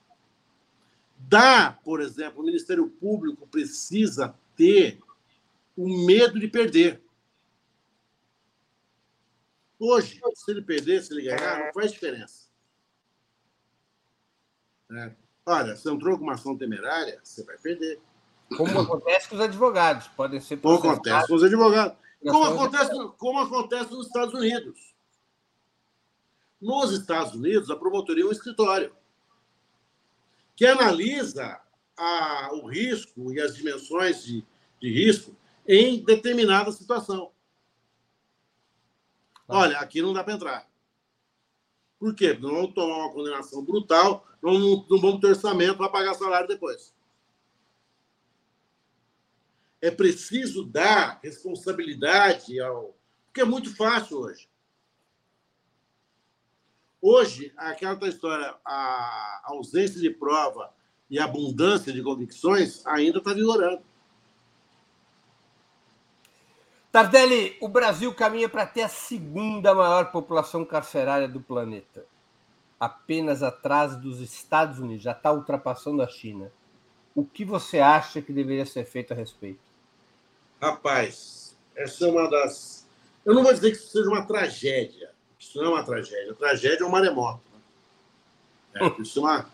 Por 1.84 2.01
exemplo, 2.01 2.41
o 2.41 2.45
Ministério 2.45 2.89
Público 2.89 3.47
precisa 3.47 4.38
ter 4.55 4.99
o 5.76 6.05
medo 6.05 6.39
de 6.39 6.47
perder. 6.47 7.01
Hoje, 9.80 10.20
se 10.36 10.51
ele 10.51 10.62
perder, 10.62 11.03
se 11.03 11.14
ele 11.14 11.24
ganhar, 11.24 11.66
não 11.66 11.74
faz 11.74 11.91
diferença. 11.91 12.47
É. 14.91 15.26
Olha, 15.48 15.78
se 15.78 15.89
entrou 15.89 16.18
com 16.18 16.26
uma 16.26 16.34
ação 16.34 16.58
temerária, 16.58 17.22
você 17.24 17.41
vai 17.41 17.58
perder. 17.58 18.02
Como 18.58 18.78
acontece 18.82 19.30
com 19.30 19.36
os 19.36 19.41
advogados, 19.41 20.10
podem 20.10 20.41
ser 20.41 20.58
Como 20.58 20.76
acontece 20.76 21.28
com 21.28 21.36
os 21.36 21.43
advogados. 21.43 21.98
Como 22.22 22.43
acontece, 22.43 22.91
como 23.18 23.39
acontece 23.39 23.91
nos 23.91 24.08
Estados 24.08 24.34
Unidos. 24.34 24.93
Nos 26.60 26.91
Estados 26.91 27.34
Unidos, 27.34 27.70
a 27.70 27.78
promotoria 27.78 28.26
é 28.26 28.28
um 28.28 28.32
escritório 28.32 28.93
que 30.54 30.66
analisa 30.66 31.62
a, 31.95 32.50
o 32.52 32.68
risco 32.68 33.32
e 33.32 33.39
as 33.39 33.56
dimensões 33.56 34.26
de, 34.26 34.43
de 34.82 34.91
risco 34.91 35.34
em 35.66 36.04
determinada 36.04 36.74
situação. 36.74 37.32
Tá. 39.48 39.60
Olha, 39.60 39.78
aqui 39.80 40.02
não 40.02 40.12
dá 40.12 40.26
para 40.26 40.34
entrar. 40.34 40.68
Por 42.00 42.14
quê? 42.14 42.34
Porque 42.34 42.45
nós 42.45 42.54
vamos 42.54 42.74
tomar 42.74 42.98
uma 42.98 43.14
condenação 43.14 43.64
brutal, 43.64 44.26
nós 44.41 44.60
não, 44.60 44.86
não 44.89 45.00
vamos 45.00 45.20
ter 45.20 45.28
orçamento 45.28 45.78
para 45.78 45.89
pagar 45.89 46.14
salário 46.14 46.48
depois. 46.48 46.93
É 49.82 49.91
preciso 49.91 50.64
dar 50.64 51.20
responsabilidade 51.24 52.60
ao. 52.60 52.95
Porque 53.26 53.41
é 53.41 53.45
muito 53.45 53.76
fácil 53.76 54.20
hoje. 54.20 54.50
Hoje, 57.00 57.54
aquela 57.56 58.08
história, 58.08 58.56
a 58.66 59.41
ausência 59.45 60.02
de 60.02 60.10
prova 60.10 60.74
e 61.10 61.20
a 61.20 61.26
abundância 61.26 61.93
de 61.93 62.02
convicções 62.02 62.86
ainda 62.86 63.20
está 63.20 63.34
vigorando. 63.34 63.84
Tardelli, 66.98 67.56
o 67.62 67.68
Brasil 67.68 68.12
caminha 68.12 68.50
para 68.50 68.66
ter 68.66 68.82
a 68.82 68.89
segunda 68.89 69.76
maior 69.76 70.12
população 70.12 70.66
carcerária 70.66 71.28
do 71.28 71.39
planeta, 71.39 72.04
apenas 72.80 73.43
atrás 73.43 73.95
dos 73.95 74.20
Estados 74.20 74.80
Unidos, 74.80 75.04
já 75.04 75.12
está 75.12 75.32
ultrapassando 75.32 76.02
a 76.02 76.08
China. 76.08 76.52
O 77.14 77.24
que 77.24 77.45
você 77.45 77.78
acha 77.78 78.20
que 78.20 78.34
deveria 78.34 78.66
ser 78.66 78.84
feito 78.84 79.14
a 79.14 79.16
respeito? 79.16 79.60
Rapaz, 80.60 81.56
essa 81.76 82.04
é 82.04 82.10
uma 82.10 82.28
das. 82.28 82.88
Eu 83.24 83.36
não 83.36 83.43
vou 83.43 83.54
dizer 83.54 83.70
que 83.70 83.78
isso 83.78 83.91
seja 83.91 84.10
uma 84.10 84.26
tragédia. 84.26 85.12
Isso 85.39 85.56
não 85.60 85.66
é 85.66 85.70
uma 85.70 85.84
tragédia. 85.84 86.32
A 86.32 86.36
tragédia 86.36 86.84
é 86.84 86.88
um 86.88 86.89
maremoto. 86.89 87.43
Né? 88.74 88.88
É, 88.88 89.02
isso, 89.04 89.20
é 89.20 89.22
uma... 89.22 89.50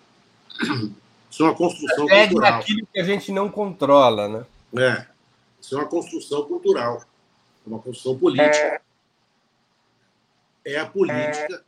isso 1.29 1.43
é 1.43 1.45
uma 1.45 1.55
construção 1.55 2.05
tragédia 2.05 2.29
cultural. 2.29 2.53
É 2.53 2.61
aquilo 2.61 2.87
que 2.87 2.99
a 3.01 3.03
gente 3.03 3.33
não 3.33 3.49
controla, 3.49 4.29
né? 4.29 4.45
É. 4.81 5.07
Isso 5.59 5.75
é 5.75 5.79
uma 5.79 5.89
construção 5.89 6.45
cultural 6.45 7.03
uma 7.65 7.79
construção 7.79 8.17
política. 8.17 8.81
É 10.65 10.77
a 10.79 10.85
política, 10.85 11.65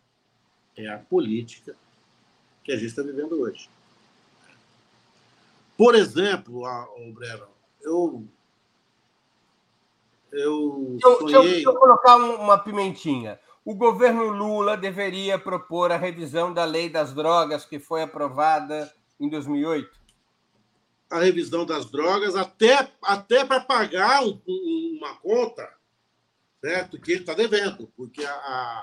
é 0.77 0.87
a 0.87 0.97
política 0.99 1.75
que 2.63 2.71
a 2.71 2.75
gente 2.75 2.87
está 2.87 3.01
vivendo 3.01 3.39
hoje. 3.41 3.69
Por 5.77 5.95
exemplo, 5.95 6.63
o 6.65 7.13
Breno, 7.13 7.47
eu 7.81 8.23
eu 10.31 10.97
Deixa 10.99 11.07
eu, 11.07 11.17
sonhei... 11.19 11.31
deixa 11.33 11.37
eu- 11.37 11.43
deixa 11.53 11.69
eu 11.69 11.75
colocar 11.75 12.17
um- 12.17 12.35
uma 12.41 12.57
pimentinha. 12.57 13.39
O 13.63 13.73
governo 13.73 14.27
Lula 14.29 14.75
deveria 14.77 15.39
propor 15.39 15.91
a 15.91 15.97
revisão 15.97 16.53
da 16.53 16.65
lei 16.65 16.89
das 16.89 17.13
drogas 17.13 17.63
que 17.65 17.79
foi 17.79 18.01
aprovada 18.03 18.93
em 19.19 19.29
2008? 19.29 20.05
a 21.07 21.19
revisão 21.19 21.65
das 21.65 21.85
drogas, 21.85 22.35
até, 22.35 22.91
até 23.01 23.45
para 23.45 23.61
pagar 23.61 24.23
um- 24.23 24.41
um- 24.47 24.97
uma 24.99 25.15
conta, 25.17 25.71
certo? 26.59 26.99
Que 26.99 27.13
ele 27.13 27.21
está 27.21 27.33
devendo, 27.33 27.87
porque 27.95 28.23
a, 28.25 28.33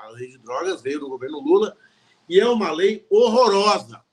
a 0.04 0.08
lei 0.10 0.28
de 0.28 0.38
drogas 0.38 0.82
veio 0.82 1.00
do 1.00 1.08
governo 1.08 1.40
Lula 1.40 1.76
e 2.28 2.38
é 2.38 2.48
uma 2.48 2.70
lei 2.70 3.06
horrorosa. 3.10 4.04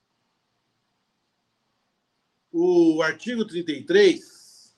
O 2.52 3.02
artigo 3.02 3.46
33, 3.46 4.76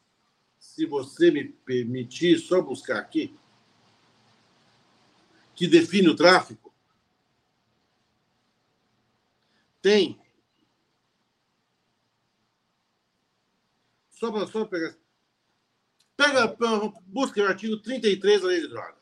se 0.60 0.86
você 0.86 1.32
me 1.32 1.46
permitir 1.46 2.38
só 2.40 2.62
buscar 2.62 3.00
aqui, 3.00 3.34
que 5.56 5.68
define 5.68 6.10
o 6.10 6.16
tráfico, 6.16 6.74
tem 9.82 10.22
Só 14.22 14.32
para 14.32 14.46
só 14.46 14.64
pegar. 14.66 14.96
Pega, 16.22 16.56
busca 17.08 17.42
o 17.42 17.48
artigo 17.48 17.78
33 17.78 18.42
da 18.42 18.48
Lei 18.48 18.62
de 18.62 18.68
Drogas. 18.68 19.02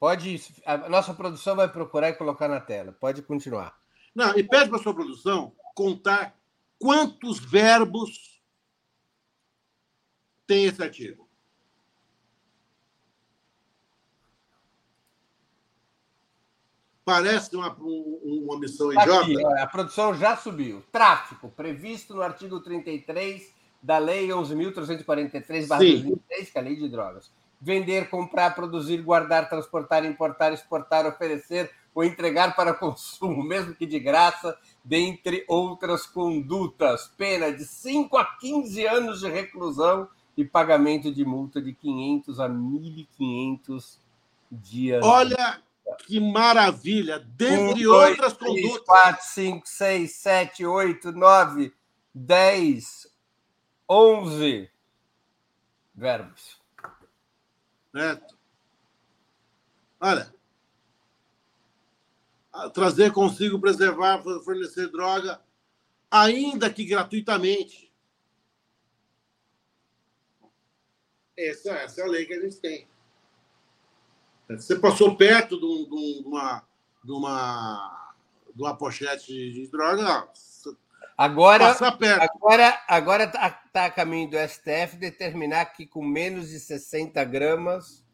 Pode, 0.00 0.42
a 0.66 0.88
nossa 0.88 1.14
produção 1.14 1.54
vai 1.54 1.68
procurar 1.68 2.08
e 2.08 2.14
colocar 2.14 2.48
na 2.48 2.60
tela. 2.60 2.90
Pode 2.90 3.22
continuar. 3.22 3.78
Não, 4.12 4.36
e 4.36 4.42
pede 4.42 4.68
para 4.68 4.82
sua 4.82 4.92
produção 4.92 5.54
contar 5.72 6.36
quantos 6.80 7.38
verbos 7.38 8.42
tem 10.48 10.64
esse 10.64 10.82
artigo. 10.82 11.23
Parece 17.04 17.54
uma, 17.54 17.70
um- 17.80 18.44
uma 18.46 18.58
missão 18.58 18.92
Tá 18.94 19.02
idiota. 19.02 19.22
Aqui, 19.24 19.44
a 19.60 19.66
produção 19.66 20.14
já 20.14 20.36
subiu. 20.36 20.82
Tráfico, 20.90 21.50
previsto 21.50 22.14
no 22.14 22.22
artigo 22.22 22.60
33 22.60 23.52
da 23.82 23.98
Lei 23.98 24.28
11.343-2003, 24.28 26.50
que 26.50 26.58
é 26.58 26.60
a 26.60 26.64
Lei 26.64 26.76
de 26.76 26.88
Drogas. 26.88 27.30
Vender, 27.60 28.08
comprar, 28.08 28.54
produzir, 28.54 29.02
guardar, 29.02 29.48
transportar, 29.48 30.04
importar, 30.04 30.52
exportar, 30.52 31.06
oferecer 31.06 31.70
ou 31.94 32.02
entregar 32.02 32.56
para 32.56 32.72
consumo, 32.74 33.42
mesmo 33.44 33.74
que 33.74 33.84
de 33.86 33.98
graça, 34.00 34.56
dentre 34.82 35.44
outras 35.46 36.06
condutas. 36.06 37.12
Pena 37.16 37.52
de 37.52 37.64
5 37.64 38.16
a 38.16 38.24
15 38.24 38.86
anos 38.86 39.20
de 39.20 39.28
reclusão 39.28 40.08
e 40.36 40.44
pagamento 40.44 41.12
de 41.12 41.24
multa 41.24 41.60
de 41.60 41.72
500 41.74 42.40
a 42.40 42.48
1.500 42.48 43.98
dias. 44.50 45.04
Olha 45.04 45.60
que 46.06 46.20
maravilha! 46.20 47.18
Dentre 47.18 47.86
Um, 47.86 47.90
dois, 47.90 48.10
outras 48.10 48.32
três, 48.34 48.62
condutas. 48.62 48.86
4, 48.86 49.26
5, 49.26 49.68
6, 49.68 50.12
7, 50.16 50.66
8, 50.66 51.12
9, 51.12 51.74
10, 52.14 53.06
11 53.88 54.70
verbos. 55.94 56.60
Certo? 57.92 58.38
Olha. 60.00 60.34
Trazer 62.72 63.12
consigo, 63.12 63.60
preservar, 63.60 64.22
fornecer 64.22 64.88
droga, 64.88 65.42
ainda 66.10 66.72
que 66.72 66.84
gratuitamente. 66.84 67.92
Essa, 71.36 71.72
essa 71.72 72.00
é 72.00 72.04
a 72.04 72.06
lei 72.06 72.24
que 72.26 72.34
a 72.34 72.40
gente 72.40 72.56
tem. 72.60 72.86
Você 74.48 74.76
passou 74.76 75.16
perto 75.16 75.58
de, 75.58 75.64
um- 75.64 75.84
de 75.88 75.94
um- 75.94 76.28
uma, 76.28 76.62
de, 77.02 77.12
uma, 77.12 78.14
de 78.54 78.62
uma 78.62 78.76
pochete 78.76 79.32
de 79.52 79.66
droga, 79.68 80.28
Agora, 81.16 81.64
agora, 82.20 82.80
agora 82.88 83.24
está 83.24 83.48
tá 83.72 83.84
a 83.86 83.90
caminho 83.90 84.28
do 84.30 84.36
STF 84.36 84.96
determinar 84.96 85.66
que 85.66 85.86
com 85.86 86.04
menos 86.04 86.48
de 86.48 86.58
60 86.58 87.22
gramas 87.24 88.04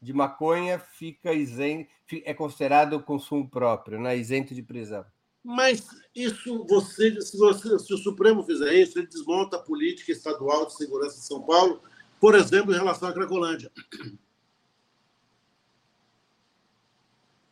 de 0.00 0.12
maconha 0.12 0.78
fica 0.78 1.32
isento, 1.32 1.90
é 2.24 2.32
considerado 2.32 3.02
consumo 3.02 3.48
próprio, 3.48 4.00
né? 4.00 4.16
isento 4.16 4.54
de 4.54 4.62
prisão. 4.62 5.04
Mas 5.42 5.84
isso, 6.14 6.64
você, 6.68 7.20
se, 7.20 7.36
você, 7.36 7.76
se 7.80 7.92
o 7.92 7.98
Supremo 7.98 8.44
fizer 8.44 8.72
isso, 8.74 8.98
ele 8.98 9.08
desmonta 9.08 9.56
a 9.56 9.60
política 9.60 10.12
estadual 10.12 10.66
de 10.66 10.76
segurança 10.76 11.16
de 11.18 11.24
São 11.26 11.42
Paulo, 11.42 11.82
por 12.20 12.36
exemplo, 12.36 12.72
em 12.72 12.76
relação 12.78 13.08
à 13.08 13.12
Cracolândia. 13.12 13.70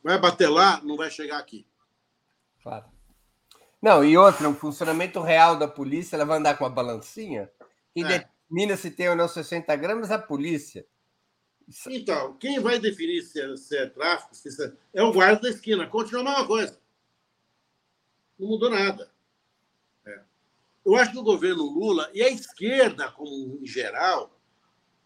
Vai 0.02 0.18
bater 0.18 0.48
lá, 0.48 0.80
não 0.82 0.96
vai 0.96 1.10
chegar 1.10 1.38
aqui. 1.38 1.66
Claro. 2.62 2.86
Não, 3.80 4.04
e 4.04 4.16
outra, 4.16 4.48
o 4.48 4.54
funcionamento 4.54 5.20
real 5.20 5.56
da 5.58 5.66
polícia, 5.66 6.16
ela 6.16 6.24
vai 6.24 6.38
andar 6.38 6.56
com 6.56 6.64
uma 6.64 6.70
balancinha. 6.70 7.50
Quem 7.94 8.04
É. 8.04 8.18
determina 8.18 8.76
se 8.76 8.90
tem 8.90 9.08
ou 9.08 9.16
não 9.16 9.28
60 9.28 9.74
gramas 9.76 10.10
é 10.10 10.14
a 10.14 10.18
polícia. 10.18 10.86
Então, 11.88 12.34
quem 12.34 12.58
vai 12.58 12.78
definir 12.78 13.22
se 13.22 13.40
é, 13.40 13.56
se 13.56 13.76
é 13.76 13.86
tráfico, 13.86 14.34
se 14.34 14.48
é, 14.62 14.72
é 14.94 15.02
o 15.02 15.12
guarda 15.12 15.42
da 15.42 15.50
esquina. 15.50 15.86
Continua 15.86 16.22
a 16.22 16.24
mesma 16.24 16.46
coisa. 16.46 16.78
Não 18.38 18.48
mudou 18.48 18.68
nada. 18.70 19.08
É. 20.04 20.20
Eu 20.84 20.96
acho 20.96 21.12
que 21.12 21.18
o 21.18 21.22
governo 21.22 21.62
Lula 21.62 22.10
e 22.12 22.22
a 22.22 22.28
esquerda, 22.28 23.10
como 23.12 23.58
em 23.62 23.66
geral, 23.66 24.36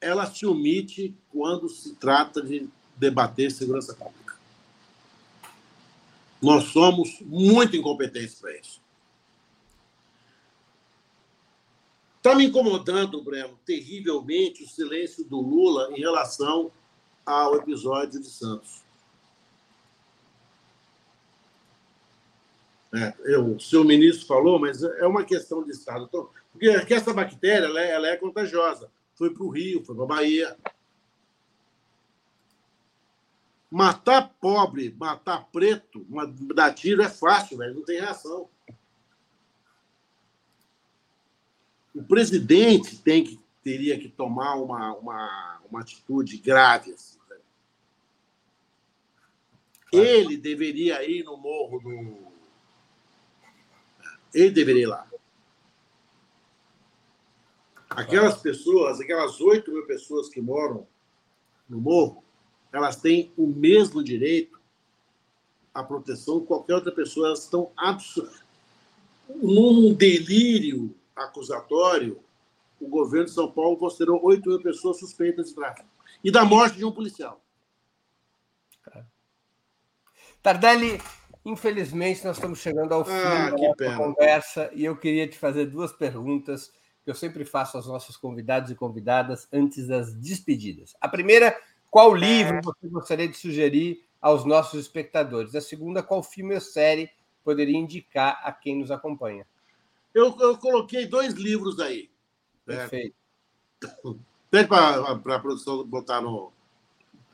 ela 0.00 0.26
se 0.26 0.46
omite 0.46 1.14
quando 1.28 1.68
se 1.68 1.94
trata 1.96 2.40
de 2.40 2.68
debater 2.96 3.50
segurança 3.50 3.94
pública. 3.94 4.23
Nós 6.44 6.64
somos 6.64 7.20
muito 7.22 7.74
incompetentes 7.74 8.34
para 8.34 8.54
isso. 8.58 8.82
Está 12.18 12.34
me 12.34 12.44
incomodando, 12.44 13.22
Breno, 13.22 13.58
terrivelmente 13.64 14.62
o 14.62 14.68
silêncio 14.68 15.24
do 15.24 15.40
Lula 15.40 15.90
em 15.92 16.00
relação 16.00 16.70
ao 17.24 17.56
episódio 17.56 18.20
de 18.20 18.28
Santos. 18.28 18.82
É, 22.94 23.14
eu, 23.24 23.56
o 23.56 23.60
seu 23.60 23.82
ministro 23.82 24.26
falou, 24.26 24.58
mas 24.58 24.82
é 24.82 25.06
uma 25.06 25.24
questão 25.24 25.64
de 25.64 25.72
Estado. 25.72 26.08
Porque 26.08 26.94
essa 26.94 27.12
bactéria 27.12 27.66
ela 27.66 27.80
é, 27.80 27.90
ela 27.90 28.06
é 28.08 28.16
contagiosa. 28.16 28.90
Foi 29.14 29.30
para 29.30 29.42
o 29.42 29.48
Rio, 29.48 29.84
foi 29.84 29.94
para 29.94 30.04
a 30.04 30.08
Bahia. 30.08 30.56
Matar 33.74 34.32
pobre, 34.40 34.94
matar 34.96 35.48
preto, 35.50 36.06
dar 36.54 36.72
tiro 36.72 37.02
é 37.02 37.08
fácil, 37.08 37.58
velho, 37.58 37.74
não 37.74 37.82
tem 37.82 37.98
reação. 37.98 38.48
O 41.92 42.04
presidente 42.04 42.96
tem 43.02 43.24
que, 43.24 43.40
teria 43.64 43.98
que 43.98 44.08
tomar 44.08 44.54
uma, 44.54 44.94
uma, 44.94 45.60
uma 45.68 45.80
atitude 45.80 46.36
grave. 46.38 46.92
Assim, 46.92 47.18
velho. 47.28 47.42
Ele 49.90 50.36
deveria 50.36 51.02
ir 51.02 51.24
no 51.24 51.36
morro 51.36 51.80
do. 51.80 52.32
Ele 54.32 54.50
deveria 54.52 54.82
ir 54.82 54.86
lá. 54.86 55.10
Aquelas 57.90 58.40
pessoas, 58.40 59.00
aquelas 59.00 59.40
8 59.40 59.72
mil 59.72 59.84
pessoas 59.84 60.28
que 60.28 60.40
moram 60.40 60.86
no 61.68 61.80
morro, 61.80 62.23
elas 62.76 62.96
têm 62.96 63.32
o 63.36 63.46
mesmo 63.46 64.02
direito 64.02 64.60
à 65.72 65.82
proteção 65.82 66.40
que 66.40 66.46
qualquer 66.46 66.74
outra 66.74 66.92
pessoa. 66.92 67.28
Elas 67.28 67.44
estão 67.44 67.70
absur... 67.76 68.30
num 69.28 69.94
delírio 69.94 70.94
acusatório. 71.14 72.20
O 72.80 72.88
governo 72.88 73.26
de 73.26 73.32
São 73.32 73.50
Paulo 73.50 73.76
considerou 73.76 74.22
8 74.24 74.48
mil 74.48 74.62
pessoas 74.62 74.98
suspeitas 74.98 75.48
de 75.48 75.54
tráfico 75.54 75.88
e 76.22 76.30
da 76.30 76.44
morte 76.44 76.76
de 76.76 76.84
um 76.84 76.92
policial. 76.92 77.40
Tardelli, 80.42 81.00
infelizmente 81.44 82.24
nós 82.24 82.36
estamos 82.36 82.58
chegando 82.58 82.92
ao 82.92 83.04
fim 83.04 83.12
Ah, 83.12 83.50
da 83.50 83.56
nossa 83.56 83.76
pena. 83.76 83.96
conversa 83.96 84.70
e 84.74 84.84
eu 84.84 84.96
queria 84.96 85.26
te 85.26 85.38
fazer 85.38 85.66
duas 85.66 85.92
perguntas 85.92 86.70
que 87.02 87.10
eu 87.10 87.14
sempre 87.14 87.44
faço 87.44 87.76
aos 87.76 87.86
nossos 87.86 88.16
convidados 88.16 88.70
e 88.70 88.74
convidadas 88.74 89.48
antes 89.52 89.86
das 89.86 90.14
despedidas. 90.14 90.94
A 91.00 91.08
primeira, 91.08 91.56
qual 91.94 92.12
livro 92.12 92.60
você 92.60 92.88
gostaria 92.88 93.28
de 93.28 93.36
sugerir 93.36 94.04
aos 94.20 94.44
nossos 94.44 94.80
espectadores? 94.80 95.54
A 95.54 95.60
segunda, 95.60 96.02
qual 96.02 96.24
filme 96.24 96.52
ou 96.52 96.60
série 96.60 97.08
poderia 97.44 97.78
indicar 97.78 98.40
a 98.42 98.50
quem 98.50 98.80
nos 98.80 98.90
acompanha? 98.90 99.46
Eu, 100.12 100.36
eu 100.40 100.58
coloquei 100.58 101.06
dois 101.06 101.34
livros 101.34 101.78
aí. 101.78 102.10
É, 102.66 102.78
Perfeito. 102.78 103.14
pede 104.50 104.66
para 104.66 105.36
a 105.36 105.38
produção 105.38 105.86
botar 105.86 106.20
no 106.20 106.52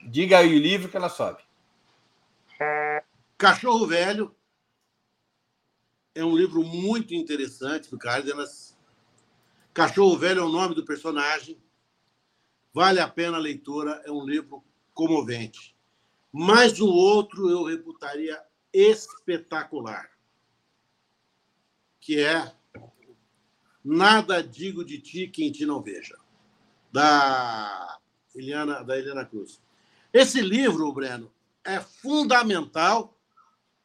Diga 0.06 0.40
aí 0.40 0.54
o 0.54 0.60
livro 0.60 0.90
que 0.90 0.96
ela 0.98 1.08
sobe. 1.08 1.42
Cachorro 3.38 3.86
Velho. 3.86 4.36
É 6.14 6.22
um 6.22 6.36
livro 6.36 6.62
muito 6.62 7.14
interessante 7.14 7.90
do 7.90 7.96
Cárdenas. 7.96 8.76
Cachorro 9.72 10.18
Velho 10.18 10.42
é 10.42 10.44
o 10.44 10.50
nome 10.50 10.74
do 10.74 10.84
personagem. 10.84 11.58
Vale 12.72 13.00
a 13.00 13.08
pena 13.08 13.36
a 13.36 13.40
leitura, 13.40 14.02
é 14.04 14.10
um 14.10 14.24
livro 14.24 14.64
comovente. 14.94 15.76
Mas 16.32 16.80
o 16.80 16.86
outro 16.86 17.50
eu 17.50 17.64
reputaria 17.64 18.40
espetacular, 18.72 20.10
que 22.00 22.20
é 22.20 22.54
Nada 23.84 24.42
Digo 24.42 24.84
de 24.84 25.00
Ti 25.00 25.26
Quem 25.26 25.50
Te 25.50 25.66
Não 25.66 25.82
Veja, 25.82 26.16
da 26.92 27.98
Eliana, 28.34 28.84
da 28.84 28.96
Helena 28.96 29.24
Cruz. 29.24 29.60
Esse 30.12 30.40
livro, 30.40 30.92
Breno, 30.92 31.32
é 31.64 31.80
fundamental 31.80 33.16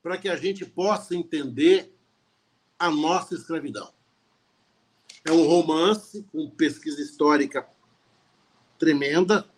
para 0.03 0.17
que 0.17 0.29
a 0.29 0.36
gente 0.36 0.65
possa 0.65 1.15
entender 1.15 1.91
a 2.77 2.91
nossa 2.91 3.33
escravidão. 3.33 3.91
É 5.23 5.31
um 5.31 5.47
romance 5.47 6.23
com 6.31 6.49
pesquisa 6.49 7.01
histórica 7.01 7.67
tremenda, 8.78 9.49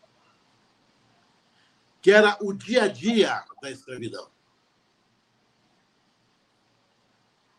que 2.02 2.12
era 2.12 2.38
o 2.42 2.54
dia 2.54 2.84
a 2.84 2.88
dia 2.88 3.44
da 3.62 3.72
escravidão. 3.72 4.30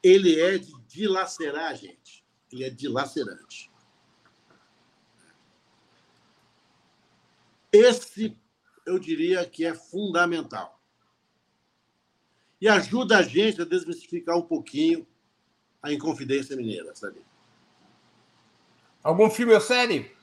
Ele 0.02 0.40
é 0.40 0.58
de 0.58 0.72
dilacerar, 0.86 1.76
gente. 1.76 2.24
Ele 2.50 2.64
é 2.64 2.70
dilacerante. 2.70 3.70
Esse, 7.70 8.36
eu 8.86 8.98
diria 8.98 9.44
que 9.44 9.64
é 9.64 9.74
fundamental. 9.74 10.80
E 12.60 12.68
ajuda 12.68 13.18
a 13.18 13.22
gente 13.22 13.60
a 13.60 13.64
desmistificar 13.64 14.36
um 14.36 14.42
pouquinho 14.42 15.06
a 15.82 15.92
Inconfidência 15.92 16.56
Mineira, 16.56 16.94
sabe? 16.94 17.22
Algum 19.02 19.30
filme 19.30 19.54
ou 19.54 19.60
série? 19.60 20.17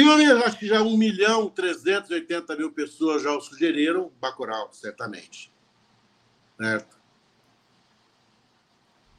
Filme, 0.00 0.24
acho 0.44 0.58
que 0.58 0.66
já 0.66 0.80
1 0.80 0.96
milhão 0.96 1.50
380 1.50 2.56
mil 2.56 2.72
pessoas 2.72 3.22
já 3.22 3.36
o 3.36 3.40
sugeriram. 3.40 4.10
Bacurau, 4.18 4.72
certamente. 4.72 5.52
Certo? 6.56 6.98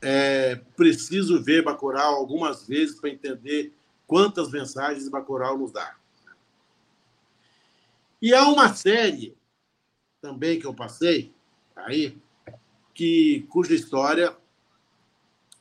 É 0.02 0.56
preciso 0.76 1.40
ver 1.40 1.64
Bacurau 1.64 2.16
algumas 2.16 2.66
vezes 2.66 3.00
para 3.00 3.12
entender 3.12 3.72
quantas 4.08 4.50
mensagens 4.50 5.08
Bacurau 5.08 5.56
nos 5.56 5.72
dá. 5.72 5.96
E 8.20 8.34
há 8.34 8.48
uma 8.48 8.74
série 8.74 9.38
também 10.20 10.60
que 10.60 10.66
eu 10.66 10.74
passei 10.74 11.32
aí, 11.76 12.18
que, 12.92 13.46
cuja 13.50 13.76
história, 13.76 14.36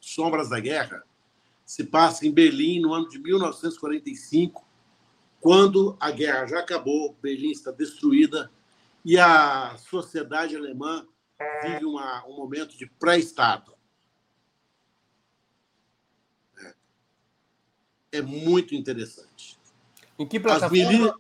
Sombras 0.01 0.49
da 0.49 0.59
Guerra, 0.59 1.05
se 1.67 1.85
passa 1.85 2.27
em 2.27 2.33
Berlim 2.33 2.81
no 2.81 2.95
ano 2.95 3.07
de 3.07 3.19
1945, 3.19 4.70
quando 5.41 5.97
a 5.99 6.11
guerra 6.11 6.47
já 6.47 6.61
acabou, 6.61 7.17
Berlim 7.21 7.51
está 7.51 7.71
destruída 7.71 8.51
e 9.05 9.19
a 9.19 9.77
sociedade 9.79 10.55
alemã 10.55 11.07
vive 11.63 11.87
uma, 11.87 12.27
um 12.27 12.37
momento 12.37 12.77
de 12.77 12.87
pré-estado. 12.87 13.75
É. 16.63 16.75
é 18.19 18.23
muito 18.23 18.75
interessante. 18.75 19.59
Em 20.19 20.29
que 20.29 20.39
plataforma? 20.39 20.75
Mili... 20.77 21.13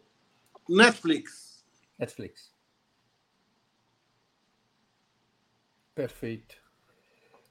Netflix. 0.68 1.64
Netflix. 1.98 2.54
Perfeito. 5.94 6.56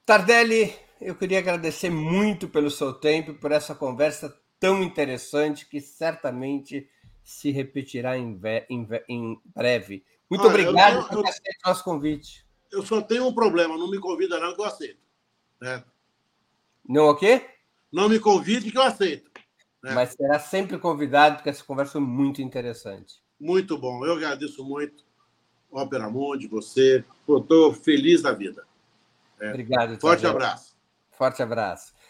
Tardelli, 0.06 0.76
eu 1.02 1.16
queria 1.16 1.40
agradecer 1.40 1.90
muito 1.90 2.48
pelo 2.48 2.70
seu 2.70 2.94
tempo, 2.94 3.34
por 3.34 3.52
essa 3.52 3.74
conversa 3.74 4.40
tão 4.60 4.84
interessante 4.84 5.66
que 5.66 5.80
certamente 5.80 6.90
se 7.24 7.52
repetirá 7.52 8.18
em, 8.18 8.40
em, 8.70 8.88
em 9.08 9.42
breve. 9.56 10.04
Muito 10.30 10.44
ah, 10.44 10.48
obrigado 10.48 11.08
tenho, 11.08 11.24
por 11.24 11.28
aceitar 11.28 11.66
o 11.66 11.70
nosso 11.70 11.84
convite. 11.84 12.46
Eu 12.72 12.86
só 12.86 13.02
tenho 13.02 13.28
um 13.28 13.34
problema, 13.34 13.78
não 13.78 13.90
me 13.90 14.00
convida 14.00 14.40
não 14.40 14.54
que 14.54 14.62
eu 14.62 14.66
aceito. 14.66 15.00
Né? 15.62 15.84
Não 16.88 17.10
o 17.10 17.16
quê? 17.16 17.48
Não 17.92 18.10
me 18.10 18.20
convide 18.20 18.72
que 18.72 18.78
eu 18.78 18.82
aceito. 18.82 19.30
Né? 19.84 19.94
Mas 19.94 20.14
será 20.14 20.40
sempre 20.40 20.78
convidado, 20.78 21.38
porque 21.38 21.50
essa 21.50 21.64
conversa 21.64 21.94
foi 21.94 22.02
muito 22.02 22.42
interessante. 22.42 23.22
Muito 23.40 23.78
bom, 23.78 24.06
eu 24.06 24.14
agradeço 24.14 24.64
muito. 24.64 25.04
Ópera 25.72 26.10
Mundi, 26.10 26.48
você. 26.48 27.04
Estou 27.28 27.74
feliz 27.74 28.24
da 28.24 28.32
vida. 28.32 28.66
É. 29.40 29.50
Obrigado. 29.50 30.00
Forte 30.00 30.26
abraço. 30.26 30.76
Forte 31.12 31.42
abraço. 31.42 31.94